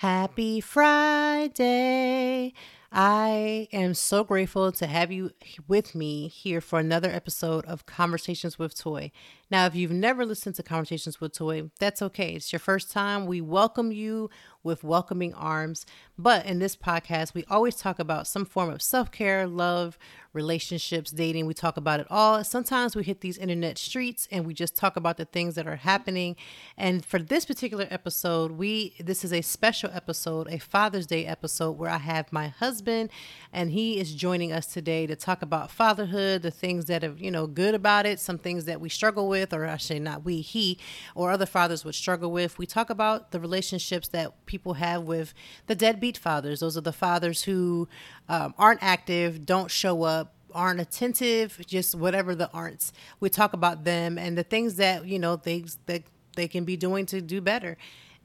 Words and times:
Happy 0.00 0.60
Friday. 0.60 2.52
I 2.92 3.66
am 3.72 3.94
so 3.94 4.24
grateful 4.24 4.70
to 4.72 4.86
have 4.86 5.10
you 5.10 5.30
with 5.66 5.94
me 5.94 6.28
here 6.28 6.60
for 6.60 6.78
another 6.78 7.10
episode 7.10 7.64
of 7.64 7.86
Conversations 7.86 8.58
with 8.58 8.78
Toy. 8.78 9.10
Now, 9.48 9.66
if 9.66 9.76
you've 9.76 9.92
never 9.92 10.26
listened 10.26 10.56
to 10.56 10.64
Conversations 10.64 11.20
with 11.20 11.32
Toy, 11.32 11.70
that's 11.78 12.02
okay. 12.02 12.32
It's 12.32 12.52
your 12.52 12.58
first 12.58 12.90
time. 12.90 13.26
We 13.26 13.40
welcome 13.40 13.92
you 13.92 14.28
with 14.64 14.82
welcoming 14.82 15.32
arms. 15.34 15.86
But 16.18 16.44
in 16.46 16.58
this 16.58 16.74
podcast, 16.74 17.32
we 17.32 17.44
always 17.48 17.76
talk 17.76 18.00
about 18.00 18.26
some 18.26 18.44
form 18.44 18.70
of 18.70 18.82
self 18.82 19.12
care, 19.12 19.46
love, 19.46 19.96
relationships, 20.32 21.12
dating. 21.12 21.46
We 21.46 21.54
talk 21.54 21.76
about 21.76 22.00
it 22.00 22.06
all. 22.10 22.42
Sometimes 22.42 22.96
we 22.96 23.04
hit 23.04 23.20
these 23.20 23.38
internet 23.38 23.78
streets 23.78 24.26
and 24.32 24.44
we 24.44 24.52
just 24.52 24.76
talk 24.76 24.96
about 24.96 25.16
the 25.16 25.24
things 25.24 25.54
that 25.54 25.66
are 25.66 25.76
happening. 25.76 26.36
And 26.76 27.04
for 27.04 27.20
this 27.20 27.44
particular 27.44 27.86
episode, 27.90 28.52
we 28.52 28.94
this 28.98 29.24
is 29.24 29.32
a 29.32 29.42
special 29.42 29.90
episode, 29.92 30.48
a 30.50 30.58
Father's 30.58 31.06
Day 31.06 31.24
episode 31.24 31.78
where 31.78 31.90
I 31.90 31.98
have 31.98 32.32
my 32.32 32.48
husband 32.48 33.10
and 33.52 33.70
he 33.70 34.00
is 34.00 34.14
joining 34.14 34.52
us 34.52 34.66
today 34.66 35.06
to 35.06 35.14
talk 35.14 35.42
about 35.42 35.70
fatherhood, 35.70 36.42
the 36.42 36.50
things 36.50 36.86
that 36.86 37.04
are, 37.04 37.14
you 37.16 37.30
know, 37.30 37.46
good 37.46 37.74
about 37.74 38.06
it, 38.06 38.18
some 38.18 38.38
things 38.38 38.64
that 38.64 38.80
we 38.80 38.88
struggle 38.88 39.28
with 39.28 39.35
or 39.52 39.66
I 39.66 39.76
say 39.76 39.98
not 39.98 40.24
we, 40.24 40.40
he 40.40 40.78
or 41.14 41.30
other 41.30 41.46
fathers 41.46 41.84
would 41.84 41.94
struggle 41.94 42.30
with. 42.30 42.58
We 42.58 42.66
talk 42.66 42.90
about 42.90 43.30
the 43.30 43.40
relationships 43.40 44.08
that 44.08 44.46
people 44.46 44.74
have 44.74 45.02
with 45.02 45.34
the 45.66 45.74
deadbeat 45.74 46.18
fathers. 46.18 46.60
Those 46.60 46.76
are 46.76 46.82
the 46.82 46.92
fathers 46.92 47.42
who 47.42 47.88
um, 48.28 48.54
aren't 48.58 48.82
active, 48.82 49.44
don't 49.46 49.70
show 49.70 50.02
up, 50.02 50.34
aren't 50.54 50.80
attentive, 50.80 51.60
just 51.66 51.94
whatever 51.94 52.34
the 52.34 52.48
aren'ts. 52.54 52.92
We 53.20 53.28
talk 53.28 53.52
about 53.52 53.84
them 53.84 54.18
and 54.18 54.36
the 54.38 54.42
things 54.42 54.76
that, 54.76 55.06
you 55.06 55.18
know, 55.18 55.36
things 55.36 55.78
that 55.86 56.02
they 56.34 56.48
can 56.48 56.64
be 56.64 56.76
doing 56.76 57.06
to 57.06 57.20
do 57.20 57.40
better. 57.40 57.76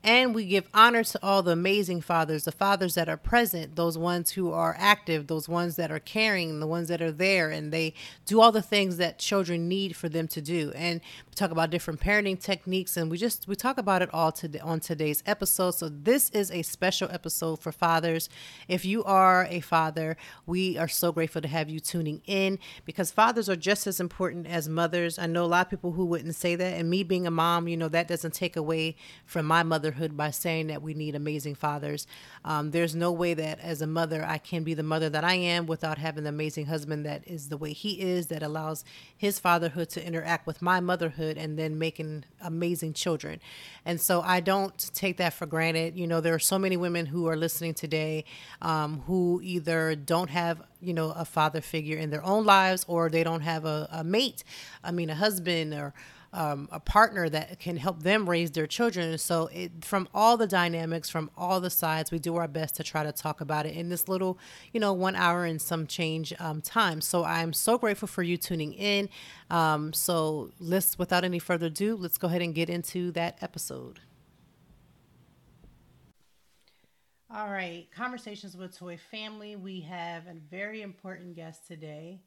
And 0.04 0.34
we 0.34 0.46
give 0.46 0.68
honor 0.74 1.04
to 1.04 1.20
all 1.22 1.44
the 1.44 1.52
amazing 1.52 2.02
fathers, 2.02 2.46
the 2.46 2.52
fathers 2.52 2.96
that 2.96 3.08
are 3.08 3.18
present, 3.18 3.76
those 3.76 3.98
ones 3.98 4.32
who 4.32 4.52
are 4.52 4.76
active, 4.80 5.28
those 5.28 5.48
ones 5.48 5.76
that 5.76 5.92
are 5.92 6.00
caring, 6.00 6.60
the 6.60 6.66
ones 6.66 6.88
that 6.88 7.02
are 7.04 7.12
there, 7.12 7.52
and 7.52 7.72
they 7.72 7.94
do 8.26 8.42
all 8.42 8.52
the 8.52 8.64
things 8.64 8.98
that 8.98 9.20
children 9.20 9.68
need 9.68 9.96
for 9.96 10.10
them 10.10 10.28
to 10.30 10.42
do. 10.42 10.72
And 10.76 11.02
we 11.32 11.36
talk 11.36 11.52
about 11.52 11.70
different 11.70 12.02
parenting 12.02 12.38
techniques, 12.38 12.98
and 12.98 13.10
we 13.10 13.18
just 13.18 13.48
we 13.48 13.56
talk 13.56 13.78
about 13.78 14.02
it 14.02 14.14
all 14.14 14.34
today 14.34 14.60
on 14.60 14.82
today's 14.82 15.24
episode. 15.26 15.72
So 15.72 15.88
this 15.88 16.30
is 16.32 16.52
a 16.52 16.62
special 16.62 17.08
episode 17.10 17.62
for 17.62 17.72
fathers. 17.72 18.28
If 18.68 18.84
you 18.84 19.02
are 19.06 19.48
a 19.50 19.62
father, 19.62 20.18
we 20.46 20.78
are 20.78 20.90
so 20.90 21.14
grateful 21.14 21.42
to 21.42 21.48
have 21.48 21.70
you 21.70 21.80
tuning 21.80 22.22
in 22.26 22.60
because 22.84 23.12
fathers 23.12 23.48
are 23.48 23.56
just 23.56 23.88
as 23.88 24.02
important 24.02 24.46
as 24.46 24.68
mothers. 24.68 25.18
I 25.18 25.26
know 25.26 25.46
a 25.46 25.48
lot 25.48 25.68
of 25.68 25.70
people 25.70 25.94
who 25.94 26.04
wouldn't 26.04 26.36
say 26.36 26.56
that, 26.56 26.78
and 26.78 26.90
me 26.90 27.02
being 27.02 27.26
a 27.26 27.32
mom, 27.32 27.70
you 27.70 27.78
know, 27.78 27.88
that 27.88 28.10
doesn't 28.10 28.34
take 28.34 28.58
away 28.58 28.98
from 29.26 29.46
my 29.46 29.64
motherhood 29.64 30.18
by 30.18 30.32
saying 30.32 30.68
that 30.68 30.82
we 30.82 30.94
need 30.94 31.16
amazing 31.16 31.56
fathers. 31.56 32.08
Um, 32.44 32.72
there's 32.72 32.96
no 32.96 33.12
way 33.12 33.34
that 33.34 33.60
as 33.60 33.82
a 33.82 33.88
mother 33.88 34.26
I 34.28 34.38
can 34.38 34.64
be 34.64 34.74
the 34.74 34.84
mother 34.84 35.10
that 35.10 35.24
I 35.24 35.36
am 35.36 35.66
without 35.66 35.98
having 35.98 36.24
the 36.24 36.30
amazing 36.30 36.66
husband 36.66 37.06
that 37.06 37.28
is 37.28 37.50
the 37.50 37.58
way 37.58 37.74
he 37.74 38.02
is, 38.02 38.28
that 38.28 38.44
allows 38.44 38.84
his 39.16 39.40
fatherhood 39.40 39.90
to 39.90 40.06
interact 40.06 40.48
with 40.48 40.62
my 40.62 40.80
motherhood 40.80 41.38
and 41.38 41.58
then 41.58 41.78
making 41.78 42.26
amazing 42.42 42.94
children. 42.94 43.40
And 43.86 44.02
so 44.02 44.22
I 44.22 44.40
don't 44.40 44.78
take 44.94 45.18
that 45.18 45.34
for 45.34 45.46
granted. 45.46 45.98
You 45.98 46.08
know, 46.08 46.22
there 46.22 46.34
are 46.34 46.40
so 46.40 46.58
many 46.58 46.78
women 46.78 47.06
who 47.08 47.28
are 47.28 47.36
listening 47.36 47.74
today 47.74 48.26
um, 48.62 49.02
who 49.08 49.40
either 49.44 49.96
don't 49.96 50.30
have 50.30 50.62
you 50.82 50.94
know 50.94 51.12
a 51.12 51.26
father 51.26 51.62
figure 51.62 51.98
in 51.98 52.10
their 52.10 52.24
own 52.26 52.44
lives 52.44 52.86
or 52.88 53.10
they 53.10 53.24
don't 53.24 53.42
have 53.42 53.66
a, 53.66 53.88
a 53.92 54.04
mate 54.04 54.44
i 54.84 54.90
mean 54.90 55.12
a 55.12 55.16
husband 55.16 55.74
or 55.74 55.94
um, 56.34 56.70
a 56.72 56.80
partner 56.80 57.28
that 57.30 57.60
can 57.60 57.78
help 57.78 58.04
them 58.04 58.30
raise 58.30 58.52
their 58.52 58.68
children. 58.68 59.18
So, 59.18 59.48
it, 59.48 59.84
from 59.84 60.08
all 60.14 60.38
the 60.38 60.48
dynamics, 60.48 61.10
from 61.10 61.30
all 61.38 61.60
the 61.60 61.70
sides, 61.70 62.12
we 62.12 62.20
do 62.20 62.36
our 62.38 62.48
best 62.48 62.76
to 62.76 62.84
try 62.84 63.04
to 63.04 63.12
talk 63.12 63.42
about 63.42 63.66
it 63.66 63.76
in 63.76 63.90
this 63.90 64.08
little, 64.08 64.38
you 64.74 64.80
know, 64.80 64.94
one 64.94 65.16
hour 65.16 65.46
and 65.46 65.62
some 65.62 65.88
change 65.88 66.34
um, 66.40 66.62
time. 66.62 67.02
So, 67.02 67.24
I'm 67.24 67.54
so 67.54 67.78
grateful 67.78 68.08
for 68.08 68.24
you 68.24 68.38
tuning 68.38 68.74
in. 68.74 69.10
Um, 69.50 69.94
so, 69.94 70.52
let's, 70.60 70.98
without 70.98 71.24
any 71.24 71.40
further 71.40 71.68
ado, 71.68 71.96
let's 71.96 72.18
go 72.18 72.28
ahead 72.28 72.42
and 72.42 72.56
get 72.56 72.70
into 72.70 73.12
that 73.12 73.38
episode. 73.42 74.00
All 77.34 77.50
right, 77.50 77.88
conversations 77.96 78.58
with 78.58 78.78
Toy 78.78 78.98
Family. 79.10 79.56
We 79.56 79.80
have 79.82 80.28
a 80.28 80.34
very 80.50 80.82
important 80.82 81.36
guest 81.36 81.66
today. 81.66 82.20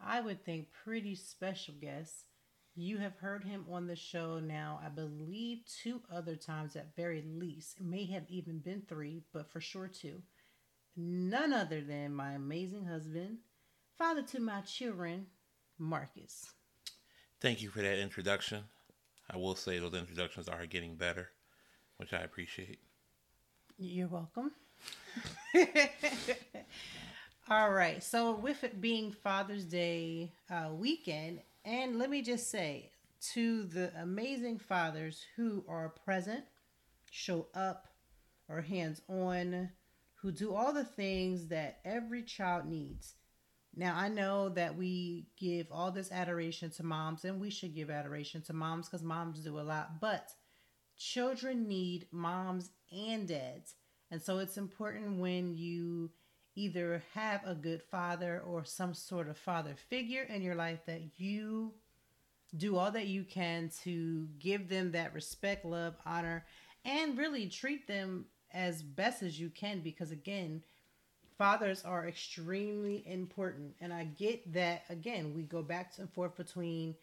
I 0.00 0.20
would 0.20 0.44
think 0.44 0.68
pretty 0.84 1.16
special 1.16 1.74
guest. 1.80 2.26
You 2.74 2.96
have 2.98 3.16
heard 3.16 3.44
him 3.44 3.66
on 3.70 3.86
the 3.86 3.96
show 3.96 4.38
now, 4.38 4.80
I 4.82 4.88
believe, 4.88 5.58
two 5.82 6.00
other 6.10 6.36
times 6.36 6.74
at 6.74 6.96
very 6.96 7.22
least. 7.22 7.78
It 7.78 7.84
may 7.84 8.06
have 8.06 8.24
even 8.28 8.60
been 8.60 8.82
three, 8.88 9.22
but 9.32 9.50
for 9.50 9.60
sure 9.60 9.88
two. 9.88 10.22
None 10.96 11.52
other 11.52 11.82
than 11.82 12.14
my 12.14 12.32
amazing 12.32 12.86
husband, 12.86 13.38
father 13.98 14.22
to 14.22 14.40
my 14.40 14.62
children, 14.62 15.26
Marcus. 15.78 16.50
Thank 17.40 17.60
you 17.60 17.68
for 17.68 17.82
that 17.82 17.98
introduction. 17.98 18.64
I 19.28 19.36
will 19.36 19.54
say 19.54 19.78
those 19.78 19.94
introductions 19.94 20.48
are 20.48 20.64
getting 20.64 20.96
better, 20.96 21.28
which 21.98 22.14
I 22.14 22.20
appreciate. 22.20 22.80
You're 23.78 24.08
welcome. 24.08 24.52
All 27.50 27.70
right. 27.70 28.02
So, 28.02 28.32
with 28.32 28.64
it 28.64 28.80
being 28.80 29.12
Father's 29.12 29.64
Day 29.64 30.32
uh, 30.50 30.70
weekend, 30.72 31.40
and 31.64 31.98
let 31.98 32.10
me 32.10 32.22
just 32.22 32.50
say 32.50 32.90
to 33.34 33.64
the 33.64 33.92
amazing 34.00 34.58
fathers 34.58 35.24
who 35.36 35.64
are 35.68 35.94
present, 36.04 36.44
show 37.10 37.46
up, 37.54 37.88
are 38.48 38.60
hands 38.60 39.00
on, 39.08 39.70
who 40.14 40.32
do 40.32 40.54
all 40.54 40.72
the 40.72 40.84
things 40.84 41.48
that 41.48 41.78
every 41.84 42.22
child 42.22 42.66
needs. 42.66 43.14
Now, 43.74 43.96
I 43.96 44.08
know 44.08 44.50
that 44.50 44.76
we 44.76 45.28
give 45.38 45.66
all 45.70 45.90
this 45.90 46.12
adoration 46.12 46.70
to 46.72 46.82
moms, 46.82 47.24
and 47.24 47.40
we 47.40 47.48
should 47.48 47.74
give 47.74 47.90
adoration 47.90 48.42
to 48.42 48.52
moms 48.52 48.88
because 48.88 49.02
moms 49.02 49.40
do 49.40 49.58
a 49.58 49.62
lot, 49.62 50.00
but 50.00 50.30
children 50.98 51.66
need 51.68 52.06
moms 52.12 52.70
and 52.92 53.26
dads. 53.26 53.74
And 54.10 54.20
so 54.20 54.38
it's 54.38 54.58
important 54.58 55.18
when 55.18 55.56
you 55.56 56.10
either 56.54 57.02
have 57.14 57.40
a 57.46 57.54
good 57.54 57.82
father 57.82 58.42
or 58.46 58.64
some 58.64 58.94
sort 58.94 59.28
of 59.28 59.36
father 59.36 59.74
figure 59.88 60.22
in 60.22 60.42
your 60.42 60.54
life 60.54 60.80
that 60.86 61.02
you 61.16 61.72
do 62.56 62.76
all 62.76 62.90
that 62.90 63.06
you 63.06 63.24
can 63.24 63.70
to 63.82 64.28
give 64.38 64.68
them 64.68 64.92
that 64.92 65.14
respect, 65.14 65.64
love, 65.64 65.94
honor, 66.04 66.44
and 66.84 67.16
really 67.16 67.48
treat 67.48 67.86
them 67.86 68.26
as 68.52 68.82
best 68.82 69.22
as 69.22 69.40
you 69.40 69.48
can 69.48 69.80
because 69.80 70.10
again, 70.10 70.62
fathers 71.38 71.82
are 71.84 72.06
extremely 72.06 73.02
important. 73.06 73.74
And 73.80 73.92
I 73.92 74.04
get 74.04 74.52
that 74.52 74.84
again, 74.90 75.32
we 75.34 75.42
go 75.42 75.62
back 75.62 75.92
and 75.98 76.12
forth 76.12 76.36
between 76.36 76.94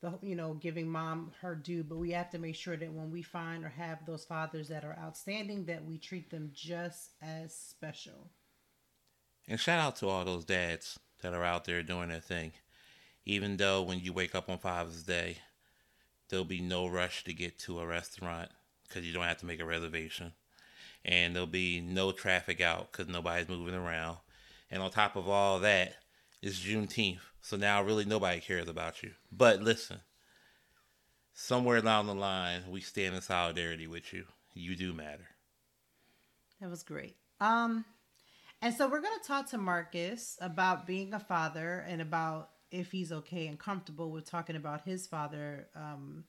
the 0.00 0.18
you 0.22 0.34
know 0.34 0.54
giving 0.54 0.88
mom 0.88 1.30
her 1.40 1.54
due 1.54 1.82
but 1.82 1.98
we 1.98 2.10
have 2.10 2.30
to 2.30 2.38
make 2.38 2.54
sure 2.54 2.76
that 2.76 2.92
when 2.92 3.10
we 3.10 3.22
find 3.22 3.64
or 3.64 3.68
have 3.68 4.04
those 4.06 4.24
fathers 4.24 4.68
that 4.68 4.84
are 4.84 4.98
outstanding 4.98 5.64
that 5.66 5.84
we 5.84 5.98
treat 5.98 6.30
them 6.30 6.50
just 6.54 7.10
as 7.22 7.54
special 7.54 8.30
and 9.48 9.58
shout 9.58 9.80
out 9.80 9.96
to 9.96 10.08
all 10.08 10.24
those 10.24 10.44
dads 10.44 10.98
that 11.22 11.34
are 11.34 11.44
out 11.44 11.64
there 11.64 11.82
doing 11.82 12.08
their 12.08 12.20
thing. 12.20 12.52
Even 13.24 13.56
though 13.56 13.82
when 13.82 14.00
you 14.00 14.12
wake 14.12 14.34
up 14.34 14.48
on 14.48 14.58
Father's 14.58 15.02
Day, 15.02 15.38
there'll 16.28 16.44
be 16.44 16.60
no 16.60 16.86
rush 16.86 17.24
to 17.24 17.34
get 17.34 17.58
to 17.60 17.80
a 17.80 17.86
restaurant 17.86 18.50
because 18.88 19.06
you 19.06 19.12
don't 19.12 19.24
have 19.24 19.38
to 19.38 19.46
make 19.46 19.60
a 19.60 19.64
reservation. 19.64 20.32
And 21.04 21.34
there'll 21.34 21.46
be 21.46 21.80
no 21.80 22.12
traffic 22.12 22.60
out 22.60 22.92
because 22.92 23.08
nobody's 23.08 23.48
moving 23.48 23.74
around. 23.74 24.18
And 24.70 24.82
on 24.82 24.90
top 24.90 25.16
of 25.16 25.28
all 25.28 25.60
that, 25.60 25.94
it's 26.42 26.60
Juneteenth. 26.60 27.20
So 27.42 27.56
now 27.56 27.82
really 27.82 28.04
nobody 28.04 28.40
cares 28.40 28.68
about 28.68 29.02
you. 29.02 29.12
But 29.32 29.62
listen, 29.62 30.00
somewhere 31.32 31.80
down 31.80 32.06
the 32.06 32.14
line, 32.14 32.62
we 32.68 32.80
stand 32.80 33.14
in 33.14 33.20
solidarity 33.20 33.86
with 33.86 34.12
you. 34.12 34.24
You 34.54 34.76
do 34.76 34.92
matter. 34.92 35.28
That 36.60 36.70
was 36.70 36.82
great. 36.82 37.16
Um, 37.40 37.84
and 38.62 38.74
so 38.74 38.88
we're 38.88 39.00
going 39.00 39.18
to 39.20 39.26
talk 39.26 39.50
to 39.50 39.58
Marcus 39.58 40.36
about 40.40 40.86
being 40.86 41.14
a 41.14 41.20
father 41.20 41.84
and 41.88 42.02
about 42.02 42.50
if 42.70 42.92
he's 42.92 43.10
okay 43.10 43.46
and 43.46 43.58
comfortable 43.58 44.10
with 44.10 44.30
talking 44.30 44.56
about 44.56 44.82
his 44.82 45.06
father 45.06 45.68
um, 45.74 46.24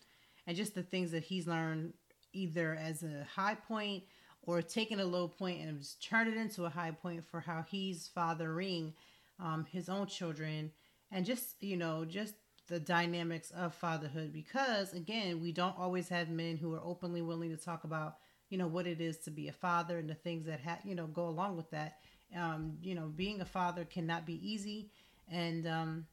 and 0.48 0.58
just 0.58 0.74
the 0.74 0.84
things 0.84 1.12
that 1.12 1.24
he's 1.24 1.48
learned 1.48 1.94
either 2.34 2.74
as 2.76 3.04
a 3.04 3.28
high 3.36 3.56
point 3.56 4.04
or 4.44 4.62
taking 4.62 5.00
a 5.00 5.06
low 5.06 5.28
point 5.28 5.62
and 5.62 5.80
just 5.80 6.04
turn 6.04 6.28
it 6.28 6.36
into 6.38 6.66
a 6.66 6.70
high 6.70 6.92
point 6.92 7.24
for 7.24 7.40
how 7.40 7.64
he's 7.70 8.08
fathering 8.08 8.94
um, 9.40 9.66
his 9.72 9.90
own 9.90 10.08
children. 10.08 10.72
And 11.12 11.26
just 11.26 11.62
you 11.62 11.76
know 11.76 12.06
just 12.06 12.36
the 12.68 12.80
dynamics 12.80 13.52
of 13.52 13.74
fatherhood 13.76 14.32
because 14.32 14.94
again 14.94 15.42
we 15.42 15.52
don't 15.52 15.78
always 15.78 16.08
have 16.08 16.30
men 16.30 16.56
who 16.56 16.74
are 16.74 16.82
openly 16.82 17.22
willing 17.22 17.50
to 17.50 17.58
talk 17.58 17.84
about 17.84 18.16
you 18.50 18.58
know 18.58 18.68
what 18.68 18.88
it 18.88 19.02
is 19.02 19.18
to 19.18 19.32
be 19.32 19.50
a 19.50 19.52
father 19.52 19.98
and 19.98 20.10
the 20.10 20.16
things 20.16 20.46
that 20.46 20.62
ha- 20.62 20.80
you 20.86 20.96
know 20.96 21.08
go 21.08 21.28
along 21.28 21.58
with 21.58 21.70
that 21.72 21.98
um, 22.38 22.78
you 22.82 22.96
know 22.96 23.08
being 23.08 23.42
a 23.42 23.46
father 23.46 23.86
cannot 23.86 24.26
be 24.26 24.40
easy. 24.48 24.90
And 25.30 25.68
um, 25.68 26.08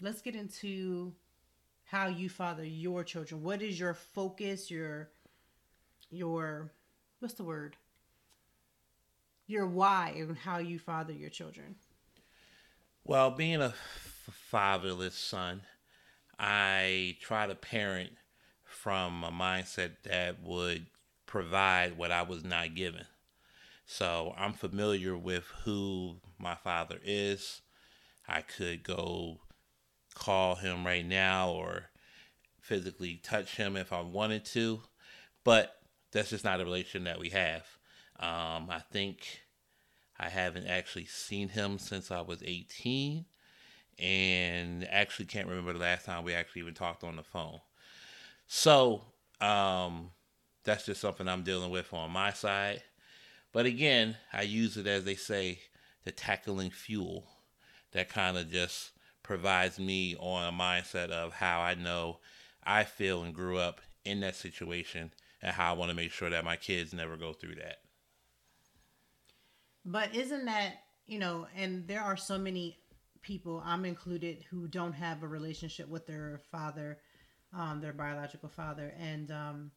let's 0.00 0.22
get 0.22 0.34
into 0.34 1.12
how 1.84 2.08
you 2.08 2.28
father 2.28 2.64
your 2.64 3.04
children. 3.04 3.42
What 3.42 3.62
is 3.62 3.78
your 3.78 3.94
focus 3.94 4.70
your 4.70 5.10
your 6.10 6.72
what's 7.20 7.34
the 7.34 7.44
word? 7.44 7.76
Your 9.46 9.66
why 9.66 10.14
and 10.16 10.36
how 10.36 10.58
you 10.58 10.78
father 10.78 11.12
your 11.12 11.30
children? 11.30 11.74
Well 13.04 13.30
being 13.30 13.60
a 13.60 13.74
fatherless 14.30 15.14
son 15.14 15.62
i 16.38 17.16
try 17.20 17.46
to 17.46 17.54
parent 17.54 18.10
from 18.64 19.24
a 19.24 19.30
mindset 19.30 19.90
that 20.04 20.42
would 20.42 20.86
provide 21.26 21.96
what 21.96 22.10
i 22.10 22.22
was 22.22 22.44
not 22.44 22.74
given 22.74 23.04
so 23.90 24.34
i'm 24.36 24.52
familiar 24.52 25.16
with 25.16 25.44
who 25.64 26.16
my 26.38 26.54
father 26.54 26.98
is 27.04 27.62
i 28.28 28.40
could 28.40 28.82
go 28.82 29.38
call 30.14 30.56
him 30.56 30.84
right 30.84 31.06
now 31.06 31.50
or 31.50 31.90
physically 32.60 33.20
touch 33.22 33.56
him 33.56 33.76
if 33.76 33.92
i 33.92 34.00
wanted 34.00 34.44
to 34.44 34.80
but 35.44 35.80
that's 36.12 36.30
just 36.30 36.44
not 36.44 36.60
a 36.60 36.64
relation 36.64 37.04
that 37.04 37.20
we 37.20 37.30
have. 37.30 37.64
Um, 38.18 38.68
I 38.70 38.82
think 38.90 39.42
I 40.18 40.28
haven't 40.28 40.66
actually 40.66 41.06
seen 41.06 41.48
him 41.48 41.78
since 41.78 42.10
I 42.10 42.20
was 42.20 42.42
18, 42.44 43.24
and 43.98 44.86
actually 44.90 45.26
can't 45.26 45.48
remember 45.48 45.72
the 45.72 45.78
last 45.78 46.04
time 46.04 46.24
we 46.24 46.34
actually 46.34 46.62
even 46.62 46.74
talked 46.74 47.04
on 47.04 47.16
the 47.16 47.22
phone. 47.22 47.60
So 48.46 49.02
um, 49.40 50.10
that's 50.64 50.86
just 50.86 51.00
something 51.00 51.28
I'm 51.28 51.42
dealing 51.42 51.70
with 51.70 51.92
on 51.94 52.10
my 52.10 52.32
side. 52.32 52.82
But 53.52 53.66
again, 53.66 54.16
I 54.32 54.42
use 54.42 54.76
it 54.76 54.86
as 54.86 55.04
they 55.04 55.16
say, 55.16 55.60
the 56.04 56.12
tackling 56.12 56.70
fuel 56.70 57.26
that 57.92 58.08
kind 58.08 58.38
of 58.38 58.50
just 58.50 58.92
provides 59.22 59.78
me 59.78 60.16
on 60.18 60.48
a 60.48 60.56
mindset 60.56 61.10
of 61.10 61.32
how 61.32 61.60
I 61.60 61.74
know 61.74 62.18
I 62.64 62.84
feel 62.84 63.22
and 63.22 63.34
grew 63.34 63.58
up 63.58 63.80
in 64.04 64.20
that 64.20 64.36
situation 64.36 65.12
and 65.42 65.52
how 65.52 65.70
I 65.70 65.76
want 65.76 65.90
to 65.90 65.96
make 65.96 66.10
sure 66.10 66.30
that 66.30 66.44
my 66.44 66.56
kids 66.56 66.92
never 66.92 67.16
go 67.16 67.32
through 67.32 67.56
that. 67.56 67.78
But 69.84 70.14
isn't 70.14 70.44
that, 70.44 70.74
you 71.06 71.18
know, 71.18 71.46
and 71.56 71.86
there 71.88 72.02
are 72.02 72.16
so 72.16 72.38
many 72.38 72.78
people, 73.22 73.62
I'm 73.64 73.84
included, 73.84 74.44
who 74.50 74.68
don't 74.68 74.92
have 74.92 75.22
a 75.22 75.28
relationship 75.28 75.88
with 75.88 76.06
their 76.06 76.40
father, 76.50 76.98
um, 77.56 77.80
their 77.80 77.92
biological 77.92 78.48
father. 78.48 78.94
And 78.98 79.30
um, 79.30 79.70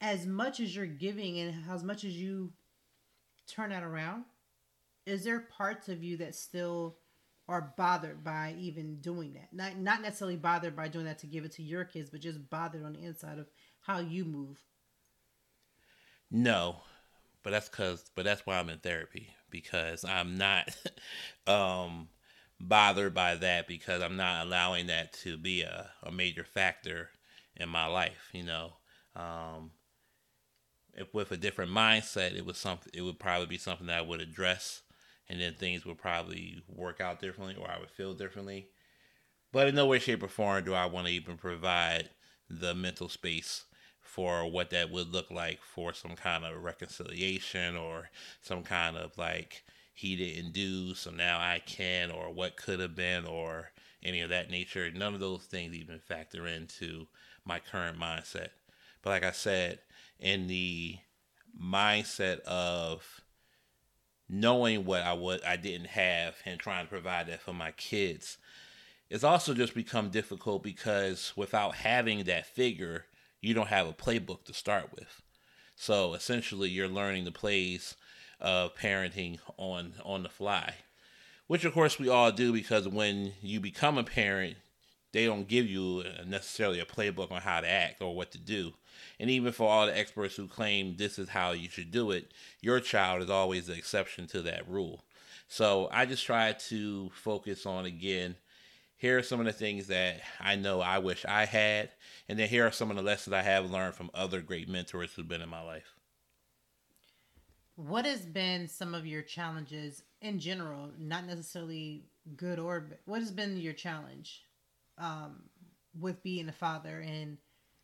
as 0.00 0.26
much 0.26 0.60
as 0.60 0.74
you're 0.74 0.86
giving 0.86 1.38
and 1.38 1.64
as 1.70 1.82
much 1.82 2.04
as 2.04 2.16
you 2.16 2.52
turn 3.46 3.70
that 3.70 3.82
around, 3.82 4.24
is 5.06 5.24
there 5.24 5.40
parts 5.40 5.88
of 5.88 6.02
you 6.02 6.16
that 6.18 6.34
still 6.34 6.98
are 7.48 7.72
bothered 7.76 8.24
by 8.24 8.54
even 8.58 9.00
doing 9.00 9.34
that? 9.34 9.48
Not 9.52 9.78
not 9.78 10.02
necessarily 10.02 10.36
bothered 10.36 10.76
by 10.76 10.88
doing 10.88 11.04
that 11.06 11.20
to 11.20 11.26
give 11.26 11.44
it 11.44 11.52
to 11.52 11.62
your 11.62 11.84
kids, 11.84 12.10
but 12.10 12.20
just 12.20 12.50
bothered 12.50 12.84
on 12.84 12.94
the 12.94 13.04
inside 13.04 13.38
of 13.38 13.46
how 13.80 14.00
you 14.00 14.24
move? 14.24 14.62
No, 16.30 16.82
but 17.42 17.50
that's 17.50 17.68
cause 17.68 18.04
but 18.14 18.24
that's 18.24 18.44
why 18.44 18.58
I'm 18.58 18.68
in 18.68 18.78
therapy 18.78 19.28
because 19.50 20.04
I'm 20.04 20.36
not 20.36 20.76
um 21.46 22.08
bothered 22.58 23.14
by 23.14 23.36
that 23.36 23.68
because 23.68 24.02
I'm 24.02 24.16
not 24.16 24.46
allowing 24.46 24.88
that 24.88 25.12
to 25.24 25.36
be 25.36 25.62
a, 25.62 25.90
a 26.02 26.10
major 26.10 26.44
factor 26.44 27.10
in 27.56 27.68
my 27.68 27.86
life, 27.86 28.30
you 28.32 28.42
know. 28.42 28.72
Um 29.14 29.70
with 31.12 31.30
a 31.30 31.36
different 31.36 31.70
mindset 31.70 32.36
it 32.36 32.46
was 32.46 32.56
something 32.56 32.90
it 32.94 33.02
would 33.02 33.18
probably 33.18 33.46
be 33.46 33.58
something 33.58 33.86
that 33.86 33.98
I 33.98 34.02
would 34.02 34.20
address 34.20 34.82
and 35.28 35.40
then 35.40 35.54
things 35.54 35.84
would 35.84 35.98
probably 35.98 36.62
work 36.68 37.00
out 37.00 37.20
differently 37.20 37.56
or 37.56 37.70
I 37.70 37.78
would 37.78 37.90
feel 37.90 38.14
differently. 38.14 38.68
But 39.52 39.68
in 39.68 39.74
no 39.74 39.86
way, 39.86 39.98
shape, 39.98 40.22
or 40.22 40.28
form 40.28 40.64
do 40.64 40.74
I 40.74 40.86
want 40.86 41.06
to 41.06 41.12
even 41.12 41.36
provide 41.36 42.10
the 42.48 42.74
mental 42.74 43.08
space 43.08 43.64
for 44.00 44.48
what 44.48 44.70
that 44.70 44.90
would 44.90 45.12
look 45.12 45.30
like 45.30 45.60
for 45.62 45.92
some 45.92 46.14
kind 46.14 46.44
of 46.44 46.62
reconciliation 46.62 47.76
or 47.76 48.10
some 48.40 48.62
kind 48.62 48.96
of 48.96 49.16
like 49.18 49.64
he 49.92 50.14
didn't 50.14 50.52
do 50.52 50.94
so 50.94 51.10
now 51.10 51.38
I 51.38 51.60
can 51.64 52.10
or 52.10 52.30
what 52.32 52.56
could 52.56 52.80
have 52.80 52.94
been 52.94 53.24
or 53.24 53.72
any 54.02 54.20
of 54.20 54.30
that 54.30 54.50
nature. 54.50 54.90
None 54.90 55.14
of 55.14 55.20
those 55.20 55.42
things 55.42 55.74
even 55.74 55.98
factor 55.98 56.46
into 56.46 57.06
my 57.44 57.58
current 57.58 57.98
mindset. 57.98 58.50
But 59.02 59.10
like 59.10 59.24
I 59.24 59.32
said, 59.32 59.80
in 60.18 60.46
the 60.46 60.98
mindset 61.60 62.40
of 62.40 63.20
knowing 64.28 64.84
what 64.84 65.02
I 65.02 65.12
would 65.12 65.42
I 65.44 65.56
didn't 65.56 65.88
have 65.88 66.36
and 66.44 66.58
trying 66.58 66.84
to 66.84 66.90
provide 66.90 67.28
that 67.28 67.42
for 67.42 67.52
my 67.52 67.72
kids, 67.72 68.38
it's 69.08 69.24
also 69.24 69.54
just 69.54 69.74
become 69.74 70.10
difficult 70.10 70.62
because 70.62 71.32
without 71.36 71.76
having 71.76 72.24
that 72.24 72.46
figure, 72.46 73.06
you 73.40 73.54
don't 73.54 73.68
have 73.68 73.86
a 73.86 73.92
playbook 73.92 74.44
to 74.44 74.54
start 74.54 74.90
with. 74.94 75.22
So 75.76 76.14
essentially, 76.14 76.70
you're 76.70 76.88
learning 76.88 77.24
the 77.24 77.32
plays 77.32 77.96
of 78.40 78.74
parenting 78.74 79.38
on 79.56 79.94
on 80.04 80.22
the 80.22 80.28
fly, 80.28 80.74
which 81.46 81.64
of 81.64 81.72
course 81.72 81.98
we 81.98 82.08
all 82.08 82.32
do 82.32 82.52
because 82.52 82.88
when 82.88 83.34
you 83.40 83.60
become 83.60 83.98
a 83.98 84.04
parent, 84.04 84.56
they 85.12 85.26
don't 85.26 85.48
give 85.48 85.66
you 85.66 86.04
necessarily 86.26 86.80
a 86.80 86.84
playbook 86.84 87.30
on 87.30 87.42
how 87.42 87.60
to 87.60 87.70
act 87.70 88.02
or 88.02 88.14
what 88.14 88.32
to 88.32 88.38
do. 88.38 88.72
And 89.18 89.30
even 89.30 89.52
for 89.52 89.68
all 89.68 89.86
the 89.86 89.96
experts 89.96 90.36
who 90.36 90.46
claim 90.46 90.96
this 90.96 91.18
is 91.18 91.28
how 91.28 91.52
you 91.52 91.68
should 91.68 91.90
do 91.90 92.10
it, 92.10 92.32
your 92.60 92.80
child 92.80 93.22
is 93.22 93.30
always 93.30 93.66
the 93.66 93.74
exception 93.74 94.26
to 94.28 94.42
that 94.42 94.68
rule. 94.68 95.04
So 95.48 95.88
I 95.92 96.06
just 96.06 96.26
try 96.26 96.52
to 96.52 97.10
focus 97.14 97.66
on 97.66 97.86
again 97.86 98.36
here 98.98 99.18
are 99.18 99.22
some 99.22 99.40
of 99.40 99.46
the 99.46 99.52
things 99.52 99.88
that 99.88 100.20
I 100.40 100.56
know 100.56 100.80
I 100.80 100.98
wish 100.98 101.24
I 101.26 101.44
had, 101.44 101.90
and 102.28 102.38
then 102.38 102.48
here 102.48 102.66
are 102.66 102.72
some 102.72 102.90
of 102.90 102.96
the 102.96 103.02
lessons 103.02 103.34
I 103.34 103.42
have 103.42 103.70
learned 103.70 103.94
from 103.94 104.10
other 104.14 104.40
great 104.40 104.68
mentors 104.68 105.12
who've 105.12 105.28
been 105.28 105.42
in 105.42 105.50
my 105.50 105.62
life. 105.62 105.94
What 107.74 108.06
has 108.06 108.22
been 108.22 108.68
some 108.68 108.94
of 108.94 109.06
your 109.06 109.20
challenges 109.20 110.02
in 110.22 110.38
general, 110.38 110.88
not 110.98 111.26
necessarily 111.26 112.04
good 112.36 112.58
or? 112.58 112.86
What 113.04 113.20
has 113.20 113.30
been 113.30 113.58
your 113.58 113.74
challenge 113.74 114.46
um, 114.96 115.42
with 116.00 116.22
being 116.22 116.48
a 116.48 116.52
father, 116.52 117.00
and 117.00 117.36